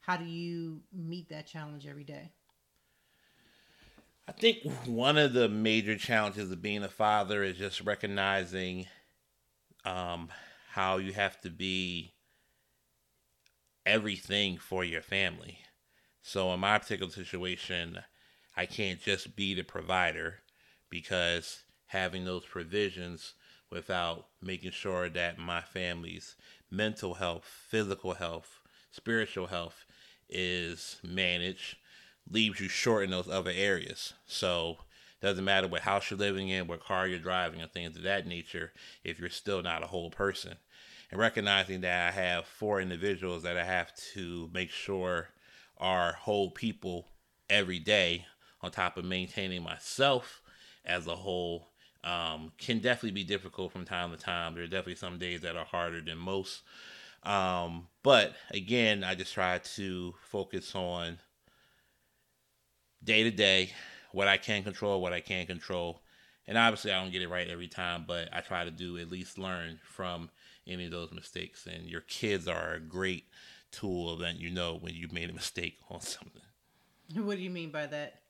how 0.02 0.16
do 0.16 0.24
you 0.24 0.80
meet 0.92 1.28
that 1.30 1.46
challenge 1.46 1.86
every 1.86 2.04
day? 2.04 2.32
I 4.28 4.32
think 4.32 4.58
one 4.84 5.16
of 5.16 5.32
the 5.32 5.48
major 5.48 5.96
challenges 5.96 6.50
of 6.50 6.60
being 6.60 6.82
a 6.82 6.88
father 6.88 7.42
is 7.42 7.56
just 7.56 7.80
recognizing 7.80 8.86
um, 9.84 10.28
how 10.70 10.98
you 10.98 11.12
have 11.12 11.40
to 11.42 11.50
be 11.50 12.12
everything 13.86 14.58
for 14.58 14.84
your 14.84 15.02
family. 15.02 15.58
So 16.20 16.52
in 16.52 16.60
my 16.60 16.78
particular 16.78 17.10
situation, 17.10 17.98
I 18.56 18.66
can't 18.66 19.00
just 19.00 19.36
be 19.36 19.54
the 19.54 19.62
provider 19.62 20.40
because 20.90 21.62
having 21.86 22.24
those 22.24 22.44
provisions 22.44 23.34
without 23.70 24.26
making 24.40 24.72
sure 24.72 25.08
that 25.08 25.38
my 25.38 25.60
family's 25.60 26.36
mental 26.70 27.14
health, 27.14 27.44
physical 27.44 28.14
health, 28.14 28.60
spiritual 28.90 29.46
health 29.48 29.84
is 30.32 30.96
managed 31.02 31.76
leaves 32.30 32.60
you 32.60 32.68
short 32.68 33.04
in 33.04 33.10
those 33.10 33.28
other 33.28 33.52
areas. 33.54 34.14
So 34.26 34.78
doesn't 35.20 35.44
matter 35.44 35.68
what 35.68 35.82
house 35.82 36.10
you're 36.10 36.18
living 36.18 36.48
in, 36.48 36.66
what 36.66 36.84
car 36.84 37.06
you're 37.06 37.18
driving, 37.18 37.60
and 37.60 37.70
things 37.70 37.96
of 37.96 38.02
that 38.02 38.26
nature, 38.26 38.72
if 39.04 39.18
you're 39.18 39.30
still 39.30 39.62
not 39.62 39.82
a 39.82 39.88
whole 39.88 40.10
person. 40.10 40.54
And 41.10 41.20
recognizing 41.20 41.82
that 41.82 42.08
I 42.08 42.10
have 42.10 42.46
four 42.46 42.80
individuals 42.80 43.42
that 43.42 43.56
I 43.56 43.64
have 43.64 43.94
to 44.14 44.50
make 44.52 44.70
sure 44.70 45.28
are 45.78 46.14
whole 46.14 46.50
people 46.50 47.08
every 47.50 47.78
day, 47.78 48.26
on 48.62 48.70
top 48.70 48.96
of 48.96 49.04
maintaining 49.04 49.62
myself 49.62 50.40
as 50.84 51.06
a 51.06 51.16
whole, 51.16 51.68
um, 52.04 52.52
can 52.58 52.78
definitely 52.78 53.10
be 53.10 53.24
difficult 53.24 53.72
from 53.72 53.84
time 53.84 54.10
to 54.10 54.16
time. 54.16 54.54
There 54.54 54.64
are 54.64 54.68
definitely 54.68 54.96
some 54.96 55.18
days 55.18 55.42
that 55.42 55.56
are 55.56 55.64
harder 55.64 56.00
than 56.00 56.18
most. 56.18 56.62
Um, 57.22 57.88
but 58.02 58.34
again, 58.50 59.04
I 59.04 59.14
just 59.14 59.32
try 59.32 59.58
to 59.58 60.14
focus 60.22 60.74
on 60.74 61.18
day 63.02 63.22
to 63.22 63.30
day 63.30 63.72
what 64.12 64.28
I 64.28 64.36
can 64.36 64.62
control, 64.62 65.00
what 65.00 65.12
I 65.12 65.20
can't 65.20 65.48
control. 65.48 66.02
And 66.46 66.58
obviously, 66.58 66.92
I 66.92 67.00
don't 67.00 67.12
get 67.12 67.22
it 67.22 67.28
right 67.28 67.48
every 67.48 67.68
time, 67.68 68.04
but 68.06 68.28
I 68.32 68.40
try 68.40 68.64
to 68.64 68.70
do 68.70 68.98
at 68.98 69.10
least 69.10 69.38
learn 69.38 69.78
from 69.84 70.30
any 70.66 70.86
of 70.86 70.90
those 70.90 71.12
mistakes. 71.12 71.66
And 71.66 71.86
your 71.86 72.00
kids 72.00 72.48
are 72.48 72.74
a 72.74 72.80
great 72.80 73.26
tool, 73.70 74.16
that 74.18 74.38
you 74.38 74.50
know 74.50 74.76
when 74.80 74.94
you 74.94 75.08
made 75.12 75.30
a 75.30 75.34
mistake 75.34 75.78
on 75.88 76.00
something. 76.00 76.42
What 77.14 77.36
do 77.36 77.42
you 77.42 77.50
mean 77.50 77.70
by 77.70 77.86
that? 77.86 78.22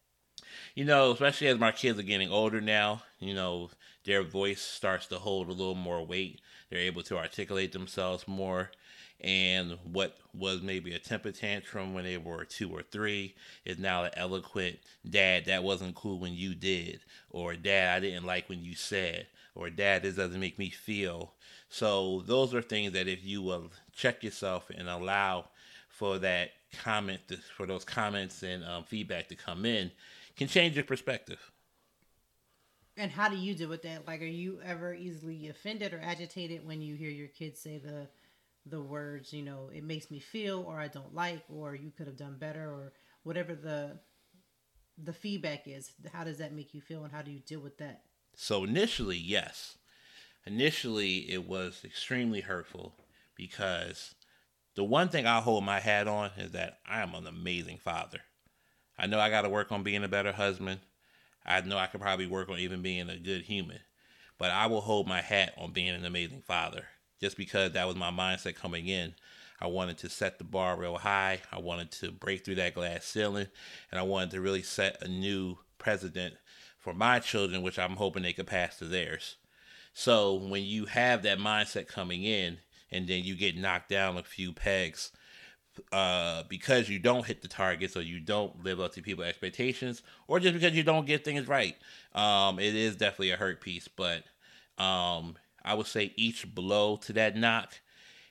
You 0.75 0.85
know, 0.85 1.13
especially 1.13 1.49
as 1.49 1.59
my 1.59 1.73
kids 1.73 1.99
are 1.99 2.03
getting 2.05 2.31
older 2.31 2.61
now, 2.61 3.03
you 3.19 3.35
know, 3.35 3.71
their 4.05 4.23
voice 4.23 4.61
starts 4.61 5.07
to 5.07 5.19
hold 5.19 5.49
a 5.49 5.53
little 5.53 5.75
more 5.75 6.05
weight. 6.05 6.41
They're 6.69 6.81
able 6.81 7.03
to 7.05 7.17
articulate 7.17 7.73
themselves 7.73 8.27
more. 8.27 8.71
And 9.21 9.79
what 9.85 10.17
was 10.35 10.63
maybe 10.63 10.95
a 10.95 10.99
temper 10.99 11.31
tantrum 11.31 11.95
when 11.95 12.05
they 12.05 12.17
were 12.17 12.45
two 12.45 12.71
or 12.71 12.83
three 12.83 13.35
is 13.65 13.79
now 13.79 14.05
an 14.05 14.11
eloquent 14.17 14.79
dad, 15.09 15.45
that 15.47 15.63
wasn't 15.63 15.95
cool 15.95 16.19
when 16.19 16.35
you 16.35 16.55
did, 16.55 17.01
or 17.31 17.55
dad, 17.55 17.97
I 17.97 18.01
didn't 18.01 18.27
like 18.27 18.49
when 18.49 18.65
you 18.65 18.75
said, 18.75 19.27
or 19.55 19.71
dad, 19.71 20.03
this 20.03 20.17
doesn't 20.17 20.41
make 20.41 20.59
me 20.59 20.71
feel. 20.71 21.35
So 21.69 22.23
those 22.27 22.53
are 22.53 22.63
things 22.63 22.93
that 22.93 23.07
if 23.07 23.25
you 23.25 23.43
will 23.43 23.71
check 23.95 24.25
yourself 24.25 24.71
and 24.75 24.89
allow 24.89 25.47
for 25.89 26.19
that 26.19 26.51
comment, 26.73 27.21
for 27.57 27.67
those 27.67 27.85
comments 27.85 28.43
and 28.43 28.65
um, 28.65 28.85
feedback 28.85 29.29
to 29.29 29.37
come 29.37 29.65
in, 29.65 29.91
can 30.37 30.49
change 30.49 30.75
your 30.75 30.85
perspective. 30.85 31.53
And 32.97 33.11
how 33.11 33.29
do 33.29 33.37
you 33.37 33.55
deal 33.55 33.69
with 33.69 33.83
that? 33.83 34.07
Like, 34.07 34.21
are 34.21 34.25
you 34.25 34.61
ever 34.65 34.93
easily 34.93 35.49
offended 35.49 35.95
or 35.95 36.01
agitated 36.03 36.67
when 36.67 36.83
you 36.83 36.95
hear 36.95 37.11
your 37.11 37.29
kids 37.29 37.61
say 37.61 37.79
the 37.79 38.07
the 38.67 38.81
words, 38.81 39.33
you 39.33 39.43
know, 39.43 39.71
it 39.75 39.85
makes 39.85 40.11
me 40.11 40.21
feel, 40.21 40.65
or 40.67 40.79
I 40.79 40.89
don't 40.89 41.15
like, 41.15 41.43
or 41.49 41.75
you 41.75 41.91
could 41.91 42.07
have 42.07 42.17
done 42.17 42.37
better, 42.39 42.71
or 42.71 42.93
whatever 43.23 43.55
the 43.55 43.99
the 45.03 45.13
feedback 45.13 45.67
is? 45.67 45.93
How 46.13 46.25
does 46.25 46.39
that 46.39 46.53
make 46.53 46.75
you 46.75 46.81
feel, 46.81 47.05
and 47.05 47.13
how 47.13 47.23
do 47.23 47.31
you 47.31 47.41
deal 47.41 47.61
with 47.61 47.79
that? 47.79 48.03
So 48.35 48.65
initially, 48.65 49.17
yes, 49.17 49.79
initially 50.47 51.31
it 51.31 51.47
was 51.47 51.83
extremely 51.85 52.41
hurtful 52.41 52.95
because 53.37 54.15
the 54.75 54.85
one 54.85 55.09
thing 55.09 55.27
I 55.27 55.41
hold 55.41 55.65
my 55.65 55.81
hat 55.81 56.09
on 56.09 56.31
is 56.37 56.53
that 56.53 56.79
I 56.87 57.01
am 57.01 57.15
an 57.15 57.27
amazing 57.27 57.79
father. 57.79 58.21
I 58.99 59.07
know 59.07 59.19
I 59.19 59.31
got 59.31 59.43
to 59.43 59.49
work 59.49 59.73
on 59.73 59.83
being 59.83 60.05
a 60.05 60.09
better 60.09 60.33
husband. 60.33 60.81
I 61.45 61.61
know 61.63 61.77
I 61.77 61.87
could 61.87 62.01
probably 62.01 62.27
work 62.27 62.49
on 62.49 62.59
even 62.59 62.83
being 62.83 63.11
a 63.11 63.19
good 63.19 63.43
human, 63.43 63.81
but 64.39 64.51
I 64.51 64.67
will 64.67 64.81
hold 64.81 65.09
my 65.09 65.21
hat 65.21 65.55
on 65.59 65.73
being 65.73 65.89
an 65.89 66.05
amazing 66.05 66.43
father 66.43 66.85
just 67.23 67.37
because 67.37 67.73
that 67.73 67.87
was 67.87 67.97
my 67.97 68.11
mindset 68.11 68.57
coming 68.57 68.89
in. 68.89 69.15
I 69.61 69.69
wanted 69.69 69.97
to 69.99 70.11
set 70.11 70.39
the 70.39 70.45
bar 70.45 70.77
real 70.77 70.99
high. 70.99 71.41
I 71.53 71.61
wanted 71.61 71.93
to 71.93 72.11
break 72.11 72.45
through 72.45 72.57
that 72.57 72.75
glass 72.75 73.05
ceiling, 73.05 73.47
and 73.91 73.99
I 73.99 74.03
wanted 74.03 74.33
to 74.33 74.41
really 74.41 74.63
set 74.63 75.01
a 75.01 75.09
new 75.09 75.57
precedent 75.79 76.35
for 76.79 76.93
my 76.93 77.21
children, 77.21 77.63
which 77.63 77.79
I'm 77.79 77.97
hoping 77.97 78.25
they 78.25 78.33
could 78.33 78.49
pass 78.49 78.79
to 78.79 78.87
theirs. 78.87 79.37
So 79.95 80.35
when 80.35 80.65
you 80.65 80.87
have 80.87 81.23
that 81.23 81.39
mindset 81.39 81.87
coming 81.87 82.25
in, 82.25 82.59
and 82.91 83.07
then 83.07 83.23
you 83.23 83.37
get 83.37 83.57
knocked 83.57 83.89
down 83.89 84.19
a 84.19 84.23
few 84.23 84.53
pegs 84.53 85.13
uh, 85.93 86.43
because 86.49 86.89
you 86.89 86.99
don't 86.99 87.25
hit 87.25 87.41
the 87.41 87.49
targets 87.49 87.97
or 87.97 88.03
you 88.03 88.21
don't 88.21 88.63
live 88.63 88.81
up 88.81 88.93
to 88.95 89.01
people's 89.01 89.29
expectations, 89.29 90.03
or 90.27 90.41
just 90.41 90.55
because 90.55 90.75
you 90.75 90.83
don't 90.83 91.07
get 91.07 91.25
things 91.25 91.47
right. 91.47 91.77
Um, 92.15 92.59
it 92.59 92.75
is 92.75 92.97
definitely 92.97 93.31
a 93.31 93.37
hurt 93.37 93.61
piece, 93.61 93.87
but 93.87 94.25
um, 94.77 95.37
I 95.65 95.75
would 95.75 95.87
say 95.87 96.13
each 96.17 96.55
blow 96.55 96.97
to 96.99 97.13
that 97.15 97.37
knock 97.37 97.81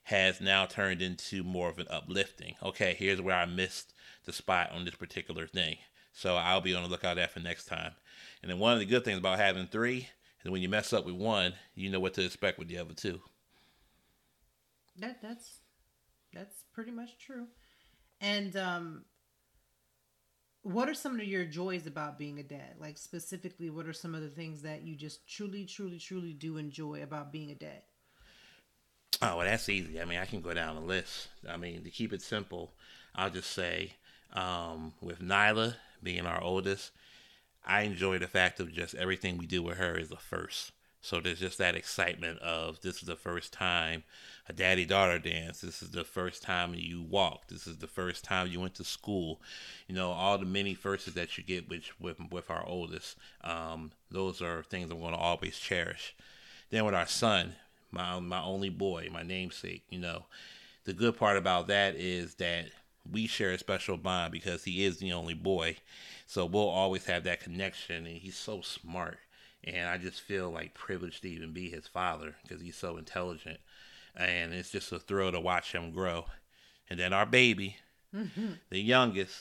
has 0.04 0.42
now 0.42 0.66
turned 0.66 1.02
into 1.02 1.44
more 1.44 1.70
of 1.70 1.80
an 1.80 1.88
uplifting. 1.90 2.56
Okay, 2.64 2.96
here's 2.98 3.22
where 3.22 3.36
I 3.36 3.46
missed 3.46 3.94
the 4.26 4.34
spot 4.34 4.72
on 4.72 4.86
this 4.86 4.96
particular 4.96 5.48
thing. 5.48 5.78
So 6.14 6.36
I'll 6.36 6.62
be 6.62 6.76
on 6.76 6.84
the 6.84 6.90
lookout 6.90 7.18
for 7.32 7.40
next 7.40 7.66
time. 7.66 7.94
And 8.42 8.52
then 8.52 8.60
one 8.60 8.74
of 8.74 8.80
the 8.80 8.86
good 8.86 9.06
things 9.06 9.20
about 9.20 9.40
having 9.40 9.68
three 9.68 10.10
is 10.44 10.52
when 10.52 10.62
you 10.62 10.70
mess 10.70 10.94
up 10.94 11.06
with 11.06 11.16
one, 11.16 11.54
you 11.76 11.90
know 11.90 12.00
what 12.00 12.14
to 12.16 12.26
expect 12.26 12.60
with 12.60 12.68
the 12.68 12.78
other 12.78 12.94
two. 12.94 13.22
That 14.98 15.22
that's 15.22 15.60
that's 16.34 16.64
pretty 16.74 16.92
much 16.92 17.18
true. 17.18 17.48
And 18.20 18.56
um 18.58 19.06
what 20.64 20.88
are 20.88 20.94
some 20.94 21.20
of 21.20 21.26
your 21.26 21.46
joys 21.46 21.88
about 21.88 22.18
being 22.20 22.40
a 22.40 22.44
dad? 22.44 22.76
Like 22.80 22.98
specifically 22.98 23.70
what 23.70 23.88
are 23.88 23.94
some 23.94 24.14
of 24.14 24.22
the 24.22 24.30
things 24.30 24.62
that 24.62 24.84
you 24.84 24.96
just 24.96 25.28
truly 25.28 25.66
truly 25.66 25.98
truly 26.00 26.34
do 26.34 26.58
enjoy 26.58 27.02
about 27.04 27.32
being 27.32 27.52
a 27.52 27.56
dad? 27.56 27.82
Oh, 29.22 29.38
well 29.38 29.46
that's 29.46 29.70
easy. 29.70 30.02
I 30.02 30.06
mean, 30.06 30.20
I 30.20 30.26
can 30.26 30.42
go 30.42 30.54
down 30.54 30.76
the 30.76 30.82
list. 30.82 31.30
I 31.48 31.58
mean, 31.58 31.84
to 31.84 31.90
keep 31.90 32.14
it 32.14 32.22
simple, 32.22 32.72
I'll 33.16 33.30
just 33.30 33.52
say 33.52 33.94
um 34.34 34.94
with 35.02 35.20
Nyla 35.20 35.76
being 36.02 36.26
our 36.26 36.42
oldest, 36.42 36.92
I 37.66 37.82
enjoy 37.82 38.20
the 38.20 38.28
fact 38.28 38.60
of 38.60 38.72
just 38.72 38.96
everything 38.96 39.38
we 39.38 39.48
do 39.48 39.62
with 39.64 39.78
her 39.78 39.98
is 39.98 40.12
a 40.12 40.18
first. 40.18 40.72
So 41.02 41.20
there's 41.20 41.40
just 41.40 41.58
that 41.58 41.76
excitement 41.76 42.40
of 42.40 42.82
this 42.82 42.98
is 42.98 43.08
the 43.08 43.16
first 43.16 43.52
time 43.52 44.04
a 44.48 44.54
daddy 44.54 44.86
daughter 44.86 45.20
dance. 45.20 45.62
This 45.62 45.82
is 45.82 45.92
the 45.92 46.04
first 46.04 46.44
time 46.44 46.74
you 46.76 47.02
walk. 47.02 47.48
This 47.48 47.68
is 47.68 47.78
the 47.78 47.88
first 47.88 48.24
time 48.24 48.48
you 48.48 48.60
went 48.60 48.76
to 48.76 48.84
school. 48.84 49.42
You 49.88 49.96
know, 49.96 50.12
all 50.12 50.38
the 50.38 50.46
many 50.46 50.74
firsts 50.74 51.12
that 51.12 51.38
you 51.38 51.44
get 51.44 51.70
with 51.70 51.84
with, 52.00 52.18
with 52.32 52.50
our 52.50 52.66
oldest. 52.66 53.18
Um, 53.44 53.92
those 54.10 54.42
are 54.42 54.64
things 54.64 54.92
I'm 54.92 55.00
going 55.00 55.14
to 55.14 55.20
always 55.20 55.58
cherish. 55.58 56.16
Then 56.70 56.86
with 56.86 56.96
our 56.96 57.08
son, 57.08 57.56
my 57.92 58.20
my 58.20 58.42
only 58.42 58.70
boy, 58.70 59.10
my 59.12 59.24
namesake, 59.24 59.84
you 59.90 60.00
know, 60.00 60.26
the 60.86 60.94
good 60.94 61.18
part 61.18 61.38
about 61.38 61.68
that 61.68 61.96
is 61.96 62.36
that 62.36 62.70
we 63.12 63.28
share 63.28 63.52
a 63.52 63.58
special 63.58 63.98
bond 63.98 64.32
because 64.32 64.64
he 64.64 64.84
is 64.84 64.98
the 64.98 65.14
only 65.14 65.34
boy. 65.34 65.78
So 66.28 66.46
we'll 66.46 66.70
always 66.70 67.06
have 67.06 67.24
that 67.24 67.42
connection 67.42 68.06
and 68.06 68.18
he's 68.18 68.38
so 68.38 68.62
smart 68.62 69.20
and 69.64 69.88
I 69.88 69.98
just 69.98 70.22
feel 70.22 70.50
like 70.50 70.74
privileged 70.74 71.22
to 71.22 71.30
even 71.30 71.54
be 71.54 71.70
his 71.70 71.88
father 71.88 72.36
because 72.44 72.62
he's 72.62 72.76
so 72.76 72.98
intelligent, 72.98 73.60
and 74.16 74.54
it's 74.54 74.72
just 74.72 74.92
a 74.92 75.00
thrill 75.00 75.32
to 75.32 75.40
watch 75.40 75.72
him 75.72 75.92
grow. 75.92 76.26
And 76.90 77.00
then 77.00 77.14
our 77.14 77.26
baby, 77.26 77.78
mm-hmm. 78.16 78.54
the 78.70 78.80
youngest, 78.80 79.36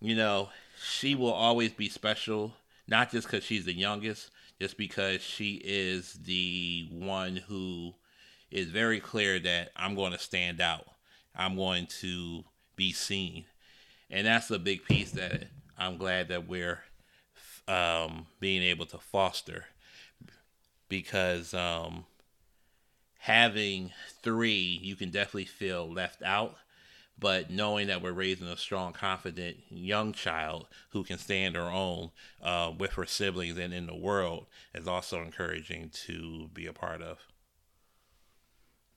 you 0.00 0.14
know, 0.14 0.50
she 0.82 1.14
will 1.14 1.32
always 1.32 1.72
be 1.72 1.88
special, 1.88 2.54
not 2.86 3.10
just 3.10 3.26
because 3.26 3.44
she's 3.44 3.64
the 3.64 3.76
youngest, 3.76 4.30
just 4.60 4.76
because 4.76 5.20
she 5.20 5.60
is 5.64 6.14
the 6.24 6.88
one 6.90 7.36
who 7.36 7.94
is 8.50 8.68
very 8.68 9.00
clear 9.00 9.38
that 9.38 9.70
I'm 9.76 9.94
going 9.94 10.12
to 10.12 10.18
stand 10.18 10.60
out. 10.60 10.86
I'm 11.34 11.56
going 11.56 11.86
to 12.00 12.44
be 12.76 12.92
seen. 12.92 13.44
And 14.10 14.26
that's 14.26 14.50
a 14.50 14.58
big 14.58 14.84
piece 14.84 15.10
that 15.12 15.44
I'm 15.78 15.98
glad 15.98 16.28
that 16.28 16.48
we're 16.48 16.80
um, 17.68 18.26
being 18.40 18.62
able 18.62 18.86
to 18.86 18.98
foster 18.98 19.64
because 20.88 21.52
um, 21.52 22.04
having 23.26 23.90
three, 24.22 24.78
you 24.80 24.94
can 24.94 25.10
definitely 25.10 25.46
feel 25.46 25.92
left 25.92 26.22
out. 26.22 26.54
But 27.18 27.50
knowing 27.50 27.88
that 27.88 28.00
we're 28.00 28.12
raising 28.12 28.46
a 28.46 28.56
strong, 28.56 28.92
confident 28.92 29.56
young 29.68 30.12
child 30.12 30.68
who 30.90 31.02
can 31.02 31.18
stand 31.18 31.56
her 31.56 31.68
own 31.68 32.10
uh, 32.40 32.72
with 32.78 32.92
her 32.92 33.04
siblings 33.04 33.58
and 33.58 33.74
in 33.74 33.86
the 33.86 33.96
world 33.96 34.46
is 34.74 34.86
also 34.86 35.22
encouraging 35.22 35.90
to 36.04 36.48
be 36.54 36.66
a 36.66 36.72
part 36.72 37.02
of. 37.02 37.18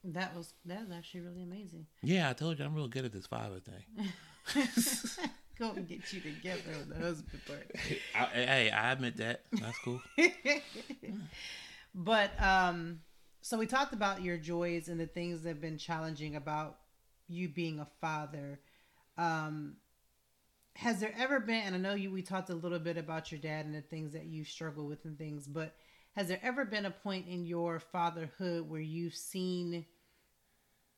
That 0.04 0.36
was 0.36 0.54
that 0.64 0.80
was 0.80 0.90
actually 0.96 1.22
really 1.22 1.42
amazing. 1.42 1.86
Yeah, 2.02 2.30
I 2.30 2.32
told 2.34 2.58
you 2.58 2.64
I'm 2.64 2.74
real 2.74 2.88
good 2.88 3.04
at 3.04 3.12
this 3.12 3.26
father 3.26 3.58
thing. 3.58 4.12
go 5.58 5.72
and 5.72 5.88
get 5.88 6.12
you 6.12 6.20
together 6.20 6.78
with 6.78 6.88
the 6.88 7.04
husband 7.04 7.40
part. 7.46 7.70
I, 8.14 8.24
hey, 8.26 8.70
I 8.70 8.92
admit 8.92 9.16
that. 9.16 9.42
That's 9.52 9.78
cool. 9.78 10.00
but 11.94 12.30
um, 12.40 13.00
so 13.42 13.58
we 13.58 13.66
talked 13.66 13.92
about 13.92 14.22
your 14.22 14.36
joys 14.36 14.88
and 14.88 15.00
the 15.00 15.06
things 15.06 15.42
that 15.42 15.48
have 15.48 15.60
been 15.60 15.78
challenging 15.78 16.36
about 16.36 16.78
you 17.28 17.48
being 17.48 17.80
a 17.80 17.86
father. 18.00 18.60
Um, 19.16 19.76
has 20.76 21.00
there 21.00 21.14
ever 21.18 21.40
been? 21.40 21.62
And 21.62 21.74
I 21.74 21.78
know 21.78 21.94
you. 21.94 22.10
We 22.10 22.22
talked 22.22 22.50
a 22.50 22.54
little 22.54 22.78
bit 22.78 22.96
about 22.96 23.30
your 23.32 23.40
dad 23.40 23.66
and 23.66 23.74
the 23.74 23.80
things 23.80 24.12
that 24.12 24.26
you 24.26 24.44
struggle 24.44 24.86
with 24.86 25.04
and 25.04 25.18
things, 25.18 25.46
but 25.46 25.74
has 26.16 26.28
there 26.28 26.40
ever 26.42 26.64
been 26.64 26.86
a 26.86 26.90
point 26.90 27.28
in 27.28 27.46
your 27.46 27.78
fatherhood 27.78 28.68
where 28.68 28.80
you've 28.80 29.14
seen 29.14 29.84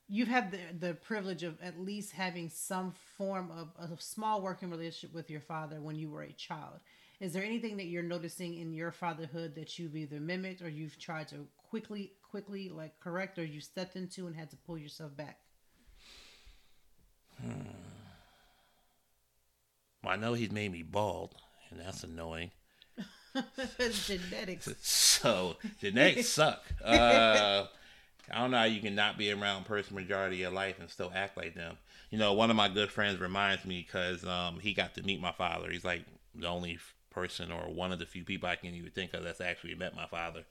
you've 0.08 0.28
had 0.28 0.50
the, 0.50 0.58
the 0.78 0.94
privilege 0.94 1.42
of 1.42 1.56
at 1.62 1.80
least 1.80 2.12
having 2.12 2.50
some 2.50 2.92
form 3.16 3.50
of 3.50 3.90
a 3.90 3.96
small 3.98 4.42
working 4.42 4.68
relationship 4.68 5.14
with 5.14 5.30
your 5.30 5.40
father 5.40 5.80
when 5.80 5.96
you 5.96 6.10
were 6.10 6.22
a 6.22 6.32
child. 6.32 6.80
Is 7.18 7.32
there 7.32 7.44
anything 7.44 7.78
that 7.78 7.86
you're 7.86 8.02
noticing 8.02 8.58
in 8.58 8.74
your 8.74 8.90
fatherhood 8.90 9.54
that 9.54 9.78
you've 9.78 9.96
either 9.96 10.20
mimicked 10.20 10.60
or 10.60 10.68
you've 10.68 10.98
tried 10.98 11.28
to 11.28 11.46
quickly, 11.72 12.12
quickly 12.22 12.68
like 12.68 13.00
correct 13.00 13.38
or 13.38 13.44
you 13.46 13.58
stepped 13.58 13.96
into 13.96 14.26
and 14.26 14.36
had 14.36 14.50
to 14.50 14.56
pull 14.58 14.76
yourself 14.76 15.16
back? 15.16 15.38
Hmm. 17.40 17.62
Well, 20.04 20.12
I 20.12 20.16
know 20.16 20.34
he's 20.34 20.52
made 20.52 20.70
me 20.70 20.82
bald, 20.82 21.34
and 21.70 21.80
that's 21.80 22.04
annoying. 22.04 22.50
genetics. 24.04 24.68
So 24.82 25.56
genetics 25.80 26.28
suck. 26.28 26.62
Uh, 26.84 27.64
I 28.30 28.38
don't 28.38 28.50
know 28.50 28.58
how 28.58 28.64
you 28.64 28.82
can 28.82 28.94
not 28.94 29.16
be 29.16 29.32
around 29.32 29.62
a 29.62 29.64
person 29.64 29.94
majority 29.94 30.36
of 30.36 30.40
your 30.40 30.50
life 30.50 30.78
and 30.78 30.90
still 30.90 31.10
act 31.14 31.38
like 31.38 31.54
them. 31.54 31.78
You 32.10 32.18
know, 32.18 32.34
one 32.34 32.50
of 32.50 32.56
my 32.56 32.68
good 32.68 32.90
friends 32.90 33.18
reminds 33.18 33.64
me 33.64 33.82
because 33.82 34.26
um, 34.26 34.58
he 34.60 34.74
got 34.74 34.94
to 34.96 35.02
meet 35.02 35.22
my 35.22 35.32
father. 35.32 35.70
He's 35.70 35.86
like 35.86 36.04
the 36.34 36.48
only 36.48 36.78
person 37.08 37.50
or 37.50 37.72
one 37.72 37.92
of 37.92 37.98
the 37.98 38.06
few 38.06 38.24
people 38.24 38.50
I 38.50 38.56
can 38.56 38.74
even 38.74 38.90
think 38.90 39.14
of 39.14 39.24
that's 39.24 39.40
actually 39.40 39.74
met 39.74 39.96
my 39.96 40.06
father. 40.06 40.44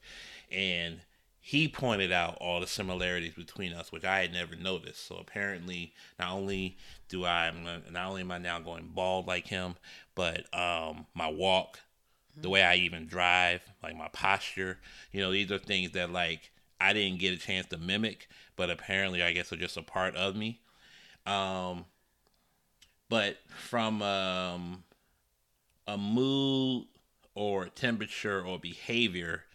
And 0.51 0.99
he 1.43 1.67
pointed 1.67 2.11
out 2.11 2.37
all 2.39 2.59
the 2.59 2.67
similarities 2.67 3.33
between 3.33 3.73
us, 3.73 3.91
which 3.91 4.05
I 4.05 4.21
had 4.21 4.31
never 4.31 4.55
noticed. 4.55 5.07
So 5.07 5.15
apparently, 5.15 5.91
not 6.19 6.33
only 6.33 6.77
do 7.09 7.25
I, 7.25 7.51
not 7.91 8.09
only 8.09 8.21
am 8.21 8.31
I 8.31 8.37
now 8.37 8.59
going 8.59 8.91
bald 8.93 9.25
like 9.25 9.47
him, 9.47 9.75
but 10.13 10.41
um, 10.53 11.07
my 11.15 11.27
walk, 11.27 11.79
the 12.37 12.49
way 12.49 12.61
I 12.61 12.75
even 12.75 13.07
drive, 13.07 13.61
like 13.81 13.97
my 13.97 14.07
posture, 14.09 14.77
you 15.11 15.19
know, 15.19 15.31
these 15.31 15.51
are 15.51 15.57
things 15.57 15.91
that 15.91 16.11
like 16.11 16.51
I 16.79 16.93
didn't 16.93 17.19
get 17.19 17.33
a 17.33 17.37
chance 17.37 17.65
to 17.67 17.77
mimic, 17.77 18.29
but 18.55 18.69
apparently 18.69 19.23
I 19.23 19.33
guess 19.33 19.51
are 19.51 19.57
just 19.57 19.77
a 19.77 19.81
part 19.81 20.15
of 20.15 20.35
me. 20.35 20.61
Um, 21.25 21.85
but 23.09 23.37
from 23.49 24.03
um, 24.03 24.83
a 25.87 25.97
mood 25.97 26.85
or 27.33 27.65
temperature 27.65 28.45
or 28.45 28.59
behavior, 28.59 29.45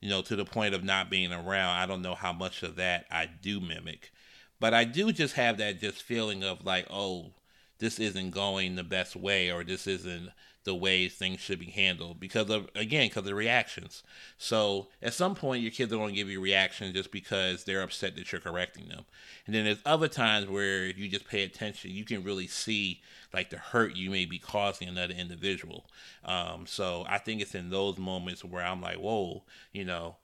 you 0.00 0.08
know, 0.08 0.22
to 0.22 0.36
the 0.36 0.44
point 0.44 0.74
of 0.74 0.84
not 0.84 1.10
being 1.10 1.32
around, 1.32 1.76
I 1.76 1.86
don't 1.86 2.02
know 2.02 2.14
how 2.14 2.32
much 2.32 2.62
of 2.62 2.76
that 2.76 3.06
I 3.10 3.26
do 3.26 3.60
mimic. 3.60 4.12
But 4.60 4.74
I 4.74 4.84
do 4.84 5.12
just 5.12 5.34
have 5.34 5.58
that 5.58 5.80
just 5.80 6.02
feeling 6.02 6.42
of 6.42 6.64
like, 6.64 6.86
oh, 6.90 7.32
this 7.78 7.98
isn't 7.98 8.30
going 8.30 8.76
the 8.76 8.84
best 8.84 9.16
way 9.16 9.50
or 9.50 9.64
this 9.64 9.86
isn't 9.86 10.30
the 10.68 10.74
way 10.74 11.08
things 11.08 11.40
should 11.40 11.58
be 11.58 11.70
handled 11.70 12.20
because 12.20 12.50
of 12.50 12.68
again 12.74 13.06
because 13.06 13.20
of 13.20 13.24
the 13.24 13.34
reactions. 13.34 14.02
So 14.36 14.88
at 15.02 15.14
some 15.14 15.34
point 15.34 15.62
your 15.62 15.72
kids 15.72 15.92
are 15.92 15.96
going 15.96 16.10
to 16.10 16.14
give 16.14 16.28
you 16.28 16.40
reactions 16.40 16.94
just 16.94 17.10
because 17.10 17.64
they're 17.64 17.82
upset 17.82 18.14
that 18.16 18.30
you're 18.30 18.40
correcting 18.40 18.88
them. 18.88 19.04
And 19.46 19.54
then 19.54 19.64
there's 19.64 19.82
other 19.84 20.08
times 20.08 20.46
where 20.46 20.86
you 20.86 21.08
just 21.08 21.26
pay 21.26 21.42
attention. 21.42 21.90
You 21.90 22.04
can 22.04 22.22
really 22.22 22.46
see 22.46 23.00
like 23.32 23.50
the 23.50 23.58
hurt 23.58 23.96
you 23.96 24.10
may 24.10 24.26
be 24.26 24.38
causing 24.38 24.88
another 24.88 25.14
individual. 25.14 25.86
Um, 26.24 26.66
so 26.66 27.04
i 27.08 27.18
think 27.18 27.40
it's 27.40 27.54
in 27.54 27.70
those 27.70 27.98
moments 27.98 28.44
where 28.44 28.62
i'm 28.62 28.82
like 28.82 28.96
whoa 28.96 29.44
you 29.72 29.84
know 29.84 30.16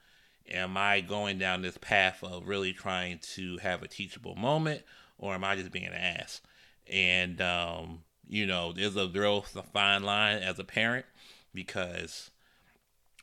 am 0.51 0.77
i 0.77 1.01
going 1.01 1.39
down 1.39 1.63
this 1.63 1.79
path 1.79 2.23
of 2.23 2.47
really 2.47 2.73
trying 2.73 3.19
to 3.21 3.57
have 3.59 3.83
a 3.83 3.89
teachable 3.89 4.35
moment 4.35 4.83
or 5.19 5.35
am 5.35 5.45
i 5.45 5.57
just 5.57 5.73
being 5.73 5.87
an 5.87 5.95
ass? 5.95 6.41
And 6.91 7.41
um, 7.41 8.01
you 8.29 8.47
know, 8.47 8.73
there's 8.73 8.97
a 8.97 9.09
real 9.09 9.43
fine 9.43 10.03
line 10.03 10.39
as 10.39 10.59
a 10.59 10.65
parent 10.65 11.07
because 11.53 12.31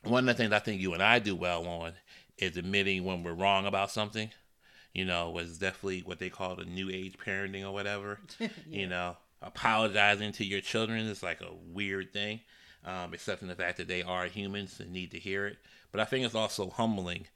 one 0.02 0.28
of 0.28 0.36
the 0.36 0.42
things 0.42 0.52
I 0.52 0.58
think 0.58 0.80
you 0.80 0.94
and 0.94 1.02
I 1.02 1.18
do 1.18 1.36
well 1.36 1.66
on 1.66 1.92
is 2.38 2.56
admitting 2.56 3.04
when 3.04 3.22
we're 3.22 3.32
wrong 3.32 3.66
about 3.66 3.90
something. 3.90 4.30
You 4.92 5.06
know, 5.06 5.30
was 5.30 5.58
definitely 5.58 6.00
what 6.00 6.18
they 6.18 6.28
call 6.28 6.56
the 6.56 6.64
new 6.64 6.90
age 6.90 7.16
parenting 7.18 7.64
or 7.64 7.72
whatever. 7.72 8.18
yeah. 8.38 8.48
You 8.68 8.86
know, 8.88 9.16
apologizing 9.40 10.32
to 10.32 10.44
your 10.44 10.60
children 10.60 11.06
is 11.06 11.22
like 11.22 11.40
a 11.40 11.54
weird 11.72 12.12
thing, 12.12 12.40
um, 12.84 13.14
except 13.14 13.42
in 13.42 13.48
the 13.48 13.54
fact 13.54 13.78
that 13.78 13.88
they 13.88 14.02
are 14.02 14.26
humans 14.26 14.80
and 14.80 14.92
need 14.92 15.10
to 15.12 15.18
hear 15.18 15.46
it. 15.46 15.56
But 15.92 16.00
I 16.00 16.04
think 16.04 16.26
it's 16.26 16.34
also 16.34 16.68
humbling 16.68 17.26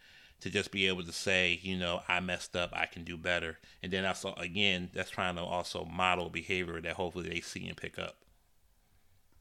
to 0.47 0.53
just 0.53 0.71
be 0.71 0.87
able 0.87 1.03
to 1.03 1.12
say, 1.12 1.59
you 1.61 1.76
know, 1.76 2.03
I 2.07 2.21
messed 2.21 2.55
up, 2.55 2.71
I 2.73 2.87
can 2.87 3.03
do 3.03 3.17
better. 3.17 3.59
And 3.83 3.93
then 3.93 4.05
also, 4.05 4.33
again, 4.35 4.91
that's 4.95 5.11
trying 5.11 5.35
to 5.35 5.43
also 5.43 5.85
model 5.85 6.31
behavior 6.31 6.81
that 6.81 6.93
hopefully 6.93 7.29
they 7.29 7.41
see 7.41 7.67
and 7.67 7.76
pick 7.76 7.99
up. 7.99 8.15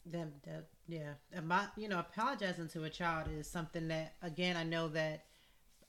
That, 0.08 0.44
that 0.46 0.66
yeah. 0.88 1.14
About, 1.38 1.68
you 1.78 1.88
know, 1.88 2.00
apologizing 2.00 2.70
to 2.70 2.86
a 2.86 2.90
child 2.90 3.28
is 3.32 3.48
something 3.48 3.88
that, 3.90 4.16
again, 4.24 4.58
I 4.58 4.64
know 4.64 4.88
that 4.90 5.26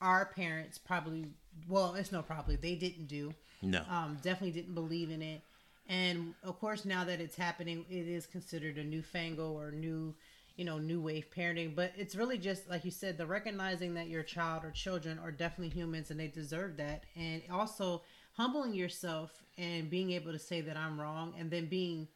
our 0.03 0.27
parents 0.27 0.77
probably, 0.77 1.29
well, 1.67 1.95
it's 1.95 2.13
no 2.13 2.21
probably, 2.21 2.57
they 2.57 2.75
didn't 2.75 3.07
do. 3.07 3.33
No. 3.63 3.81
Um, 3.89 4.19
definitely 4.21 4.53
didn't 4.53 4.75
believe 4.75 5.11
in 5.11 5.23
it. 5.23 5.41
And 5.89 6.35
of 6.43 6.61
course, 6.61 6.85
now 6.85 7.05
that 7.05 7.23
it's 7.23 7.37
happening, 7.37 7.87
it 7.89 8.07
is 8.07 8.27
considered 8.27 8.77
a 8.77 8.85
newfangle 8.85 9.55
or 9.55 9.71
new 9.71 10.15
you 10.57 10.65
know 10.65 10.79
new 10.79 11.01
wave 11.01 11.29
parenting 11.35 11.75
but 11.75 11.93
it's 11.97 12.17
really 12.17 12.39
just 12.39 12.69
like 12.69 12.85
you 12.85 12.91
said 12.91 13.17
the 13.17 13.27
recognizing 13.27 13.95
that 13.95 14.09
your 14.09 14.23
child 14.23 14.65
or 14.65 14.71
children 14.71 15.19
are 15.19 15.31
definitely 15.31 15.69
humans 15.69 16.11
and 16.11 16.19
they 16.19 16.29
deserve 16.29 16.77
that 16.77 17.05
and 17.15 17.43
also 17.53 18.03
humbling 18.33 18.75
yourself 18.75 19.45
and 19.59 19.89
being 19.91 20.11
able 20.11 20.33
to 20.33 20.39
say 20.39 20.61
that 20.61 20.77
i'm 20.77 21.01
wrong 21.01 21.35
and 21.39 21.51
then 21.51 21.67
being 21.67 22.09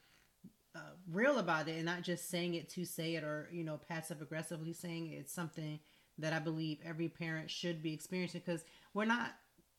uh, 0.74 0.92
real 1.10 1.38
about 1.38 1.68
it 1.68 1.76
and 1.76 1.84
not 1.84 2.02
just 2.02 2.30
saying 2.30 2.54
it 2.54 2.68
to 2.68 2.84
say 2.84 3.14
it 3.14 3.24
or 3.24 3.48
you 3.52 3.64
know 3.64 3.78
passive 3.88 4.22
aggressively 4.22 4.72
saying 4.72 5.12
it. 5.12 5.16
it's 5.16 5.32
something 5.32 5.78
that 6.18 6.32
i 6.32 6.38
believe 6.38 6.78
every 6.84 7.08
parent 7.08 7.50
should 7.50 7.82
be 7.82 7.92
experiencing 7.92 8.42
because 8.44 8.64
we're 8.94 9.04
not 9.04 9.32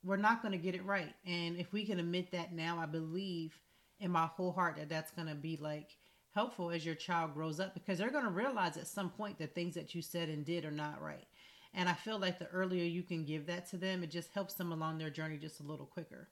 we're 0.04 0.18
not 0.18 0.42
going 0.42 0.52
to 0.52 0.58
get 0.58 0.76
it 0.76 0.86
right 0.86 1.14
and 1.26 1.58
if 1.58 1.72
we 1.74 1.86
can 1.86 2.00
admit 2.00 2.32
that 2.32 2.54
now 2.54 2.78
i 2.78 2.86
believe 2.86 3.58
in 4.00 4.12
my 4.12 4.26
whole 4.26 4.52
heart 4.52 4.76
that 4.78 4.90
that's 4.90 5.12
going 5.12 5.28
to 5.28 5.36
be 5.36 5.58
like 5.62 5.98
helpful 6.34 6.72
as 6.72 6.86
your 6.86 6.96
child 6.96 7.34
grows 7.34 7.60
up 7.60 7.74
because 7.74 7.98
they're 7.98 8.10
going 8.10 8.24
to 8.24 8.30
realize 8.30 8.78
at 8.78 8.88
some 8.88 9.10
point 9.10 9.38
that 9.40 9.54
things 9.54 9.76
that 9.76 9.94
you 9.94 10.02
said 10.02 10.30
and 10.30 10.46
did 10.46 10.66
are 10.66 10.72
not 10.72 11.02
right. 11.02 11.28
And 11.74 11.88
I 11.88 11.94
feel 11.94 12.20
like 12.20 12.40
the 12.40 12.48
earlier 12.48 12.84
you 12.84 13.04
can 13.04 13.24
give 13.24 13.48
that 13.48 13.70
to 13.70 13.78
them, 13.78 14.04
it 14.04 14.12
just 14.12 14.32
helps 14.32 14.56
them 14.56 14.72
along 14.72 14.98
their 14.98 15.10
journey 15.10 15.38
just 15.38 15.60
a 15.60 15.64
little 15.64 15.86
quicker. 15.86 16.28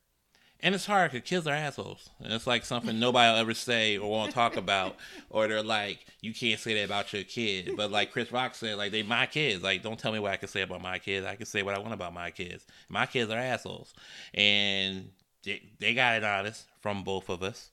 And 0.62 0.76
it's 0.76 0.86
hard 0.86 1.12
because 1.12 1.28
kids 1.28 1.48
are 1.48 1.54
assholes. 1.54 2.10
And 2.22 2.34
it's 2.34 2.46
like 2.46 2.66
something 2.66 3.00
nobody 3.00 3.32
will 3.32 3.40
ever 3.40 3.54
say 3.54 3.98
or 3.98 4.10
won't 4.10 4.34
talk 4.34 4.58
about. 4.58 4.98
or 5.30 5.48
they're 5.48 5.64
like, 5.64 6.06
you 6.20 6.34
can't 6.34 6.60
say 6.60 6.74
that 6.74 6.84
about 6.84 7.14
your 7.14 7.24
kid. 7.24 7.78
But 7.78 7.92
like 7.92 8.12
Chris 8.12 8.32
Rock 8.32 8.56
said, 8.56 8.78
like, 8.78 8.92
they 8.92 9.02
my 9.02 9.26
kids. 9.26 9.64
Like, 9.64 9.84
don't 9.84 9.98
tell 9.98 10.12
me 10.12 10.20
what 10.20 10.34
I 10.34 10.38
can 10.38 10.50
say 10.50 10.62
about 10.62 10.82
my 10.82 11.00
kids. 11.00 11.26
I 11.26 11.36
can 11.36 11.46
say 11.46 11.64
what 11.64 11.76
I 11.76 11.80
want 11.80 11.94
about 11.94 12.14
my 12.14 12.32
kids. 12.32 12.66
My 12.90 13.06
kids 13.06 13.32
are 13.32 13.38
assholes. 13.38 13.94
And 14.34 15.12
they, 15.44 15.62
they 15.80 15.94
got 15.94 16.18
it 16.18 16.26
honest 16.26 16.66
from 16.82 17.04
both 17.04 17.30
of 17.30 17.42
us. 17.42 17.70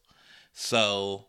So 0.53 1.27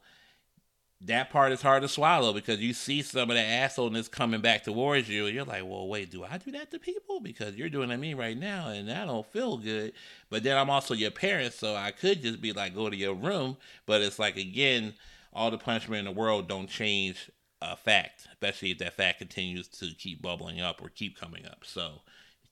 that 1.02 1.30
part 1.30 1.52
is 1.52 1.62
hard 1.62 1.84
to 1.84 1.88
swallow 1.88 2.34
because 2.34 2.60
you 2.60 2.74
see 2.74 3.02
some 3.04 3.30
of 3.30 3.36
the 3.36 3.42
assholeness 3.42 4.10
coming 4.10 4.42
back 4.42 4.64
towards 4.64 5.08
you, 5.08 5.28
and 5.28 5.36
you're 5.36 5.46
like, 5.46 5.64
well, 5.64 5.88
wait, 5.88 6.10
do 6.10 6.24
I 6.24 6.38
do 6.38 6.52
that 6.52 6.72
to 6.72 6.80
people? 6.80 7.20
Because 7.20 7.56
you're 7.56 7.70
doing 7.70 7.92
it 7.92 7.96
to 7.96 8.02
me 8.02 8.14
right 8.16 8.38
now, 8.38 8.70
and 8.70 8.92
I 8.92 9.06
don't 9.06 9.26
feel 9.28 9.58
good. 9.58 9.94
But 10.30 10.44
then 10.44 10.58
I'm 10.58 10.70
also 10.70 10.96
your 10.96 11.12
parent, 11.12 11.54
so 11.54 11.76
I 11.76 11.92
could 11.92 12.24
just 12.24 12.42
be 12.42 12.52
like, 12.52 12.74
go 12.74 12.90
to 12.90 12.96
your 12.96 13.14
room. 13.14 13.58
But 13.86 14.02
it's 14.02 14.18
like, 14.18 14.38
again, 14.38 14.96
all 15.34 15.52
the 15.52 15.58
punishment 15.60 16.00
in 16.00 16.14
the 16.14 16.20
world 16.20 16.48
don't 16.48 16.70
change 16.70 17.30
a 17.62 17.76
fact, 17.76 18.28
especially 18.32 18.72
if 18.72 18.80
that 18.80 18.94
fact 18.94 19.20
continues 19.20 19.68
to 19.68 19.94
keep 19.98 20.22
bubbling 20.22 20.62
up 20.62 20.82
or 20.82 20.90
keep 20.90 21.20
coming 21.20 21.46
up. 21.46 21.60
So, 21.64 22.02